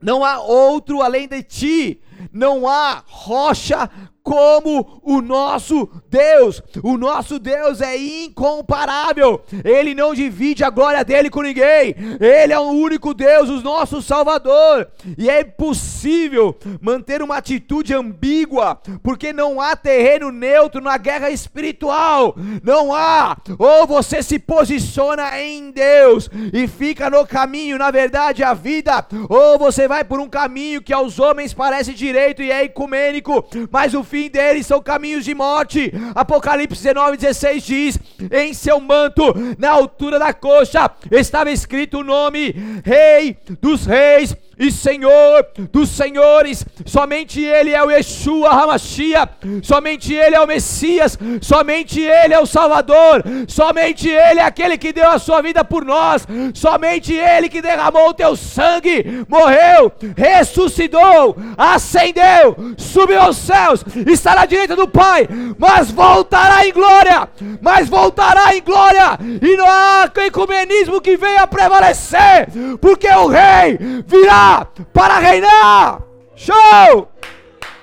não 0.00 0.24
há 0.24 0.40
outro 0.40 1.00
além 1.00 1.28
de 1.28 1.42
ti, 1.42 2.02
não 2.32 2.68
há 2.68 3.02
rocha 3.06 3.88
como 4.22 5.00
o 5.02 5.20
nosso 5.20 5.88
Deus. 6.08 6.62
O 6.82 6.96
nosso 6.96 7.38
Deus 7.38 7.80
é 7.80 7.96
incomparável. 7.96 9.42
Ele 9.64 9.94
não 9.94 10.14
divide 10.14 10.62
a 10.64 10.70
glória 10.70 11.04
dele 11.04 11.28
com 11.28 11.42
ninguém. 11.42 11.94
Ele 12.20 12.52
é 12.52 12.58
o 12.58 12.70
único 12.70 13.12
Deus, 13.12 13.48
o 13.48 13.60
nosso 13.62 14.00
Salvador. 14.00 14.88
E 15.18 15.28
é 15.28 15.40
impossível 15.40 16.56
manter 16.80 17.22
uma 17.22 17.36
atitude 17.36 17.92
ambígua, 17.94 18.80
porque 19.02 19.32
não 19.32 19.60
há 19.60 19.74
terreno 19.74 20.30
neutro 20.30 20.80
na 20.80 20.96
guerra 20.96 21.30
espiritual. 21.30 22.36
Não 22.62 22.94
há. 22.94 23.36
Ou 23.58 23.86
você 23.86 24.22
se 24.22 24.38
posiciona 24.38 25.40
em 25.40 25.70
Deus 25.72 26.30
e 26.52 26.68
fica 26.68 27.10
no 27.10 27.26
caminho, 27.26 27.76
na 27.76 27.90
verdade, 27.90 28.44
a 28.44 28.54
vida, 28.54 29.04
ou 29.28 29.58
você 29.58 29.88
vai 29.88 30.04
por 30.04 30.20
um 30.20 30.28
caminho 30.28 30.82
que 30.82 30.92
aos 30.92 31.18
homens 31.18 31.52
parece 31.52 31.92
direito 31.92 32.11
e 32.42 32.50
é 32.50 32.64
ecumênico, 32.64 33.44
mas 33.70 33.94
o 33.94 34.04
fim 34.04 34.28
deles 34.28 34.66
são 34.66 34.80
caminhos 34.80 35.24
de 35.24 35.34
morte. 35.34 35.92
Apocalipse 36.14 36.82
19, 36.82 37.16
16 37.16 37.62
diz: 37.62 37.98
Em 38.30 38.52
seu 38.52 38.80
manto, 38.80 39.22
na 39.58 39.70
altura 39.70 40.18
da 40.18 40.32
coxa, 40.32 40.90
estava 41.10 41.50
escrito 41.50 41.98
o 41.98 42.04
nome 42.04 42.54
Rei 42.84 43.36
dos 43.60 43.86
Reis 43.86 44.36
e 44.62 44.70
Senhor 44.70 45.46
dos 45.72 45.88
senhores. 45.88 46.64
Somente 46.86 47.40
Ele 47.40 47.70
é 47.70 47.82
o 47.82 47.90
Yeshua 47.90 48.50
Hamashia, 48.50 49.28
somente 49.62 50.14
Ele 50.14 50.36
é 50.36 50.40
o 50.40 50.46
Messias, 50.46 51.18
somente 51.40 52.00
Ele 52.00 52.34
é 52.34 52.38
o 52.38 52.46
Salvador, 52.46 53.24
somente 53.48 54.08
Ele 54.08 54.40
é 54.40 54.44
aquele 54.44 54.78
que 54.78 54.92
deu 54.92 55.10
a 55.10 55.18
sua 55.18 55.42
vida 55.42 55.64
por 55.64 55.84
nós, 55.84 56.26
somente 56.54 57.12
Ele 57.12 57.48
que 57.48 57.60
derramou 57.60 58.10
o 58.10 58.14
teu 58.14 58.36
sangue, 58.36 59.24
morreu, 59.28 59.92
ressuscitou, 60.16 61.36
ascendeu, 61.56 62.56
subiu 62.76 63.20
aos 63.20 63.36
céus, 63.36 63.84
está 64.06 64.34
na 64.34 64.46
direita 64.46 64.76
do 64.76 64.86
Pai, 64.86 65.28
mas 65.58 65.90
voltará 65.90 66.66
em 66.66 66.72
glória, 66.72 67.28
mas 67.60 67.88
voltará 67.88 68.54
em 68.54 68.62
glória, 68.62 69.18
e 69.40 69.56
não 69.56 69.66
há 69.66 70.10
ecumenismo 70.26 71.00
que 71.00 71.16
venha 71.16 71.46
prevalecer, 71.46 72.48
porque 72.80 73.08
o 73.08 73.26
Rei 73.26 73.78
virá 74.06 74.51
para 74.92 75.18
reinar. 75.18 76.02
Show! 76.34 77.08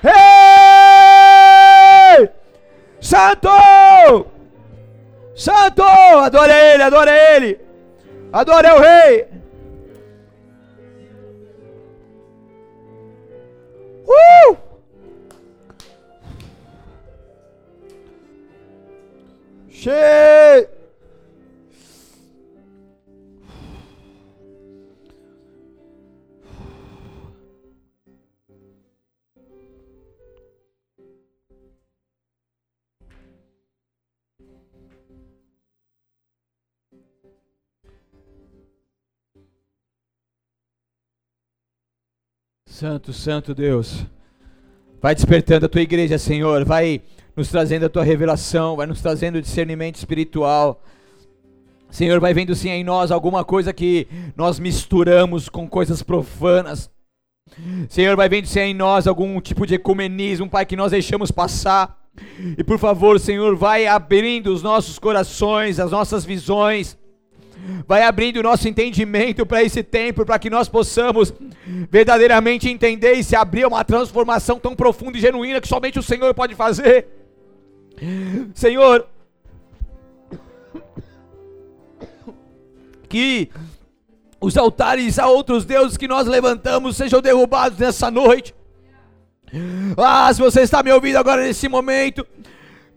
Rei! 0.01 0.13
Santo! 2.99 3.49
Santo! 5.35 5.83
Adore 5.83 6.51
ele, 6.51 6.83
adore 6.83 7.11
ele! 7.11 7.59
Adore 8.31 8.67
o 8.67 8.79
Rei! 8.79 9.27
Uh! 14.07 14.57
Cheio! 19.69 20.78
Santo, 42.79 43.11
Santo 43.11 43.53
Deus. 43.53 44.05
Vai 45.01 45.13
despertando 45.13 45.65
a 45.65 45.69
tua 45.69 45.81
igreja, 45.81 46.17
Senhor. 46.17 46.63
Vai 46.63 47.01
nos 47.35 47.49
trazendo 47.49 47.85
a 47.85 47.89
tua 47.89 48.05
revelação. 48.05 48.77
Vai 48.77 48.87
nos 48.87 49.01
trazendo 49.01 49.41
discernimento 49.41 49.97
espiritual. 49.97 50.81
Senhor, 51.89 52.21
vai 52.21 52.33
vendo 52.33 52.55
sim 52.55 52.69
em 52.69 52.85
nós 52.85 53.11
alguma 53.11 53.43
coisa 53.43 53.73
que 53.73 54.07
nós 54.33 54.61
misturamos 54.61 55.49
com 55.49 55.67
coisas 55.67 56.01
profanas. 56.01 56.89
Senhor, 57.89 58.15
vai 58.15 58.29
vendo 58.29 58.47
sim 58.47 58.61
em 58.61 58.73
nós 58.73 59.07
algum 59.07 59.41
tipo 59.41 59.67
de 59.67 59.75
ecumenismo, 59.75 60.49
Pai, 60.49 60.65
que 60.65 60.77
nós 60.77 60.91
deixamos 60.91 61.31
passar. 61.31 61.99
E 62.57 62.63
por 62.63 62.79
favor, 62.79 63.19
Senhor, 63.19 63.57
vai 63.57 63.87
abrindo 63.87 64.53
os 64.53 64.63
nossos 64.63 64.97
corações, 64.97 65.81
as 65.81 65.91
nossas 65.91 66.23
visões 66.23 66.97
vai 67.87 68.03
abrindo 68.03 68.37
o 68.37 68.43
nosso 68.43 68.67
entendimento 68.67 69.45
para 69.45 69.63
esse 69.63 69.83
tempo, 69.83 70.25
para 70.25 70.39
que 70.39 70.49
nós 70.49 70.67
possamos 70.67 71.33
verdadeiramente 71.89 72.69
entender 72.69 73.13
e 73.13 73.23
se 73.23 73.35
abrir 73.35 73.65
uma 73.65 73.83
transformação 73.83 74.59
tão 74.59 74.75
profunda 74.75 75.17
e 75.17 75.21
genuína 75.21 75.61
que 75.61 75.67
somente 75.67 75.99
o 75.99 76.03
Senhor 76.03 76.33
pode 76.33 76.55
fazer. 76.55 77.07
Senhor, 78.53 79.07
que 83.07 83.49
os 84.39 84.55
altares 84.55 85.19
a 85.19 85.27
outros 85.27 85.65
deuses 85.65 85.97
que 85.97 86.07
nós 86.07 86.27
levantamos 86.27 86.95
sejam 86.95 87.21
derrubados 87.21 87.77
nessa 87.77 88.09
noite. 88.09 88.55
Ah, 89.97 90.31
se 90.31 90.39
você 90.39 90.61
está 90.61 90.83
me 90.83 90.91
ouvindo 90.91 91.17
agora 91.17 91.41
nesse 91.41 91.67
momento, 91.67 92.25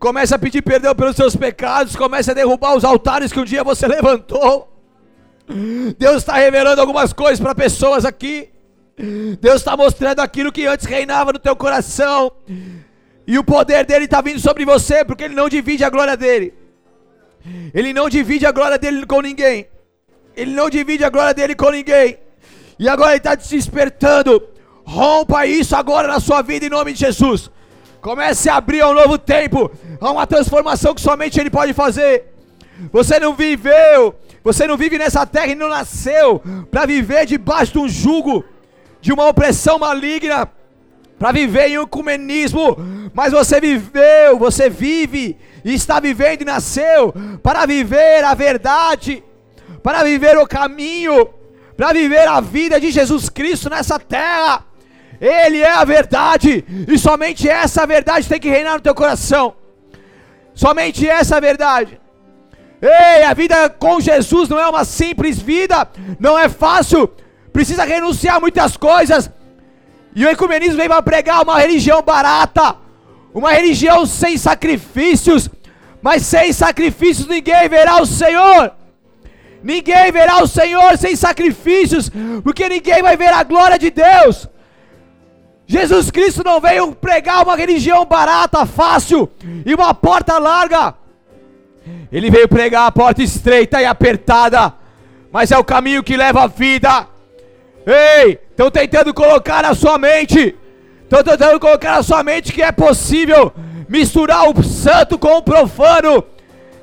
Comece 0.02 0.34
a 0.34 0.38
pedir 0.38 0.62
perdão 0.62 0.96
pelos 0.96 1.14
seus 1.14 1.36
pecados. 1.36 1.94
Comece 1.94 2.28
a 2.28 2.34
derrubar 2.34 2.74
os 2.74 2.84
altares 2.84 3.32
que 3.32 3.38
um 3.38 3.44
dia 3.44 3.62
você 3.62 3.86
levantou. 3.96 4.68
Deus 5.96 6.16
está 6.16 6.34
revelando 6.34 6.80
algumas 6.80 7.12
coisas 7.12 7.38
para 7.38 7.54
pessoas 7.54 8.04
aqui. 8.04 8.48
Deus 9.40 9.60
está 9.60 9.76
mostrando 9.76 10.18
aquilo 10.18 10.50
que 10.50 10.66
antes 10.66 10.86
reinava 10.86 11.32
no 11.32 11.38
teu 11.38 11.54
coração. 11.54 12.32
E 13.24 13.38
o 13.38 13.44
poder 13.44 13.86
dele 13.86 14.06
está 14.06 14.20
vindo 14.20 14.40
sobre 14.40 14.64
você, 14.64 15.04
porque 15.04 15.22
ele 15.22 15.36
não 15.36 15.48
divide 15.48 15.84
a 15.84 15.88
glória 15.88 16.16
dele. 16.16 16.52
Ele 17.72 17.92
não 17.92 18.08
divide 18.08 18.44
a 18.44 18.50
glória 18.50 18.78
dele 18.78 19.06
com 19.06 19.20
ninguém. 19.20 19.68
Ele 20.34 20.50
não 20.50 20.68
divide 20.68 21.04
a 21.04 21.10
glória 21.10 21.32
dele 21.32 21.54
com 21.54 21.70
ninguém. 21.70 22.18
E 22.76 22.88
agora 22.88 23.12
ele 23.12 23.18
está 23.18 23.36
te 23.36 23.48
despertando. 23.48 24.48
Rompa 24.84 25.46
isso 25.46 25.76
agora 25.76 26.08
na 26.08 26.18
sua 26.18 26.42
vida 26.42 26.66
em 26.66 26.70
nome 26.70 26.92
de 26.92 26.98
Jesus. 26.98 27.52
Comece 28.02 28.50
a 28.50 28.56
abrir 28.56 28.84
um 28.84 28.92
novo 28.92 29.16
tempo, 29.16 29.70
a 30.00 30.10
uma 30.10 30.26
transformação 30.26 30.92
que 30.92 31.00
somente 31.00 31.38
Ele 31.38 31.48
pode 31.48 31.72
fazer. 31.72 32.34
Você 32.92 33.20
não 33.20 33.32
viveu, 33.32 34.16
você 34.42 34.66
não 34.66 34.76
vive 34.76 34.98
nessa 34.98 35.24
terra 35.24 35.46
e 35.46 35.54
não 35.54 35.68
nasceu 35.68 36.42
para 36.68 36.84
viver 36.84 37.26
debaixo 37.26 37.74
de 37.74 37.78
um 37.78 37.88
jugo, 37.88 38.44
de 39.00 39.12
uma 39.12 39.28
opressão 39.28 39.78
maligna, 39.78 40.50
para 41.16 41.30
viver 41.30 41.68
em 41.68 41.78
um 41.78 41.84
ecumenismo, 41.84 42.76
mas 43.14 43.32
você 43.32 43.60
viveu, 43.60 44.36
você 44.36 44.68
vive 44.68 45.38
e 45.64 45.72
está 45.72 46.00
vivendo 46.00 46.42
e 46.42 46.44
nasceu 46.44 47.14
para 47.40 47.64
viver 47.66 48.24
a 48.24 48.34
verdade, 48.34 49.22
para 49.80 50.02
viver 50.02 50.36
o 50.38 50.46
caminho, 50.46 51.28
para 51.76 51.92
viver 51.92 52.26
a 52.26 52.40
vida 52.40 52.80
de 52.80 52.90
Jesus 52.90 53.28
Cristo 53.28 53.70
nessa 53.70 53.96
terra. 54.00 54.71
Ele 55.22 55.58
é 55.58 55.70
a 55.70 55.84
verdade, 55.84 56.64
e 56.88 56.98
somente 56.98 57.48
essa 57.48 57.86
verdade 57.86 58.28
tem 58.28 58.40
que 58.40 58.50
reinar 58.50 58.74
no 58.74 58.80
teu 58.80 58.92
coração. 58.92 59.54
Somente 60.52 61.08
essa 61.08 61.40
verdade. 61.40 62.00
Ei, 62.82 63.22
a 63.22 63.32
vida 63.32 63.70
com 63.70 64.00
Jesus 64.00 64.48
não 64.48 64.58
é 64.58 64.68
uma 64.68 64.84
simples 64.84 65.38
vida, 65.38 65.88
não 66.18 66.36
é 66.36 66.48
fácil, 66.48 67.08
precisa 67.52 67.84
renunciar 67.84 68.38
a 68.38 68.40
muitas 68.40 68.76
coisas. 68.76 69.30
E 70.12 70.26
o 70.26 70.28
ecumenismo 70.28 70.76
vem 70.76 70.88
para 70.88 71.00
pregar 71.00 71.44
uma 71.44 71.60
religião 71.60 72.02
barata, 72.02 72.74
uma 73.32 73.52
religião 73.52 74.04
sem 74.04 74.36
sacrifícios, 74.36 75.48
mas 76.02 76.26
sem 76.26 76.52
sacrifícios 76.52 77.28
ninguém 77.28 77.68
verá 77.68 78.02
o 78.02 78.06
Senhor. 78.06 78.72
Ninguém 79.62 80.10
verá 80.10 80.42
o 80.42 80.48
Senhor 80.48 80.98
sem 80.98 81.14
sacrifícios, 81.14 82.10
porque 82.42 82.68
ninguém 82.68 83.00
vai 83.00 83.16
ver 83.16 83.32
a 83.32 83.44
glória 83.44 83.78
de 83.78 83.88
Deus. 83.88 84.48
Jesus 85.66 86.10
Cristo 86.10 86.42
não 86.44 86.60
veio 86.60 86.92
pregar 86.94 87.42
uma 87.42 87.56
religião 87.56 88.04
barata, 88.04 88.66
fácil 88.66 89.30
e 89.64 89.74
uma 89.74 89.94
porta 89.94 90.38
larga. 90.38 90.94
Ele 92.10 92.30
veio 92.30 92.48
pregar 92.48 92.86
a 92.86 92.92
porta 92.92 93.22
estreita 93.22 93.80
e 93.80 93.86
apertada, 93.86 94.74
mas 95.30 95.50
é 95.50 95.58
o 95.58 95.64
caminho 95.64 96.02
que 96.02 96.16
leva 96.16 96.42
à 96.42 96.46
vida. 96.46 97.08
Ei, 97.86 98.38
estão 98.50 98.70
tentando 98.70 99.14
colocar 99.14 99.62
na 99.62 99.74
sua 99.74 99.98
mente, 99.98 100.54
estão 101.02 101.22
tentando 101.22 101.58
colocar 101.58 101.96
na 101.96 102.02
sua 102.02 102.22
mente 102.22 102.52
que 102.52 102.62
é 102.62 102.70
possível 102.70 103.52
misturar 103.88 104.48
o 104.48 104.62
santo 104.62 105.18
com 105.18 105.38
o 105.38 105.42
profano, 105.42 106.24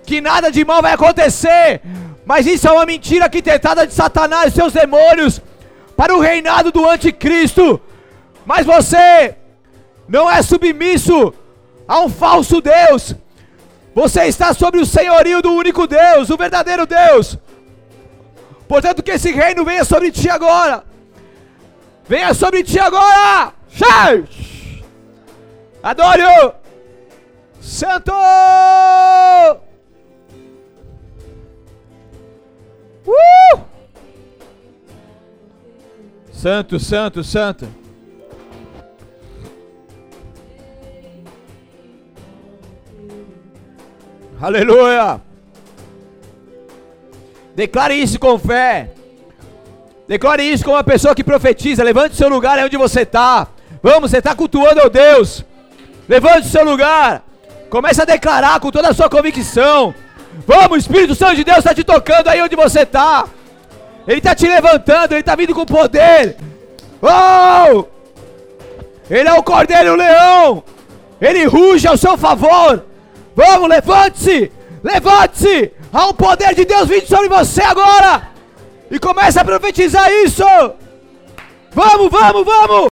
que 0.05 0.19
nada 0.19 0.51
de 0.51 0.65
mal 0.65 0.82
vai 0.82 0.93
acontecer. 0.93 1.82
Mas 2.25 2.45
isso 2.45 2.67
é 2.67 2.71
uma 2.71 2.86
mentira 2.86 3.25
arquitetada 3.25 3.88
de 3.88 3.93
Satanás 3.93 4.51
e 4.51 4.55
seus 4.55 4.73
demônios 4.73 5.41
para 5.95 6.15
o 6.15 6.19
reinado 6.19 6.71
do 6.71 6.88
anticristo 6.88 7.80
mas 8.49 8.65
você 8.65 9.35
não 10.07 10.27
é 10.27 10.41
submisso 10.41 11.31
a 11.87 11.99
um 11.99 12.09
falso 12.09 12.59
Deus. 12.59 13.15
Você 13.93 14.23
está 14.23 14.55
sobre 14.55 14.79
o 14.79 14.87
senhorio 14.87 15.39
do 15.39 15.53
único 15.53 15.85
Deus, 15.85 16.31
o 16.31 16.35
verdadeiro 16.35 16.87
Deus. 16.87 17.37
Portanto, 18.67 19.03
que 19.03 19.11
esse 19.11 19.31
reino 19.31 19.63
venha 19.63 19.85
sobre 19.85 20.11
ti 20.11 20.27
agora. 20.27 20.83
Venha 22.07 22.33
sobre 22.33 22.63
ti 22.63 22.79
agora. 22.79 23.53
Adore-o. 25.83 26.53
Santo. 27.61 28.11
Uh! 33.05 33.59
Santo, 36.31 36.79
santo, 36.79 37.23
santo. 37.23 37.78
Aleluia. 44.41 45.19
Declare 47.55 47.93
isso 47.93 48.17
com 48.17 48.39
fé. 48.39 48.91
Declare 50.07 50.43
isso 50.43 50.63
como 50.63 50.77
uma 50.77 50.83
pessoa 50.83 51.13
que 51.13 51.23
profetiza. 51.23 51.83
Levante 51.83 52.13
o 52.13 52.17
seu 52.17 52.29
lugar 52.29 52.57
aí 52.57 52.63
onde 52.63 52.77
você 52.77 53.01
está. 53.01 53.47
Vamos, 53.83 54.11
você 54.11 54.19
está 54.19 54.33
cultuando 54.33 54.79
ao 54.79 54.89
Deus. 54.89 55.43
Levante 56.07 56.47
o 56.47 56.51
seu 56.51 56.63
lugar. 56.63 57.21
Comece 57.69 58.01
a 58.01 58.05
declarar 58.05 58.59
com 58.59 58.71
toda 58.71 58.89
a 58.89 58.93
sua 58.93 59.09
convicção. 59.09 59.93
Vamos, 60.47 60.71
o 60.71 60.77
Espírito 60.77 61.15
Santo 61.15 61.35
de 61.35 61.43
Deus 61.43 61.59
está 61.59 61.73
te 61.73 61.83
tocando 61.83 62.29
aí 62.29 62.41
onde 62.41 62.55
você 62.55 62.81
está. 62.81 63.25
Ele 64.07 64.19
está 64.19 64.33
te 64.33 64.47
levantando, 64.47 65.11
ele 65.11 65.19
está 65.19 65.35
vindo 65.35 65.53
com 65.53 65.65
poder. 65.65 66.37
Oh! 67.01 67.85
Ele 69.09 69.27
é 69.27 69.33
o 69.33 69.43
cordeiro 69.43 69.95
leão. 69.95 70.63
Ele 71.19 71.43
ruge 71.45 71.87
ao 71.87 71.97
seu 71.97 72.17
favor. 72.17 72.88
Vamos, 73.39 73.69
levante-se! 73.69 74.51
Levante-se! 74.83 75.71
Há 75.93 76.07
um 76.07 76.13
poder 76.13 76.53
de 76.53 76.65
Deus 76.65 76.89
vindo 76.89 77.07
sobre 77.07 77.29
você 77.29 77.61
agora! 77.61 78.27
E 78.91 78.99
comece 78.99 79.39
a 79.39 79.45
profetizar 79.45 80.11
isso! 80.25 80.43
Vamos, 81.71 82.11
vamos, 82.11 82.45
vamos! 82.45 82.87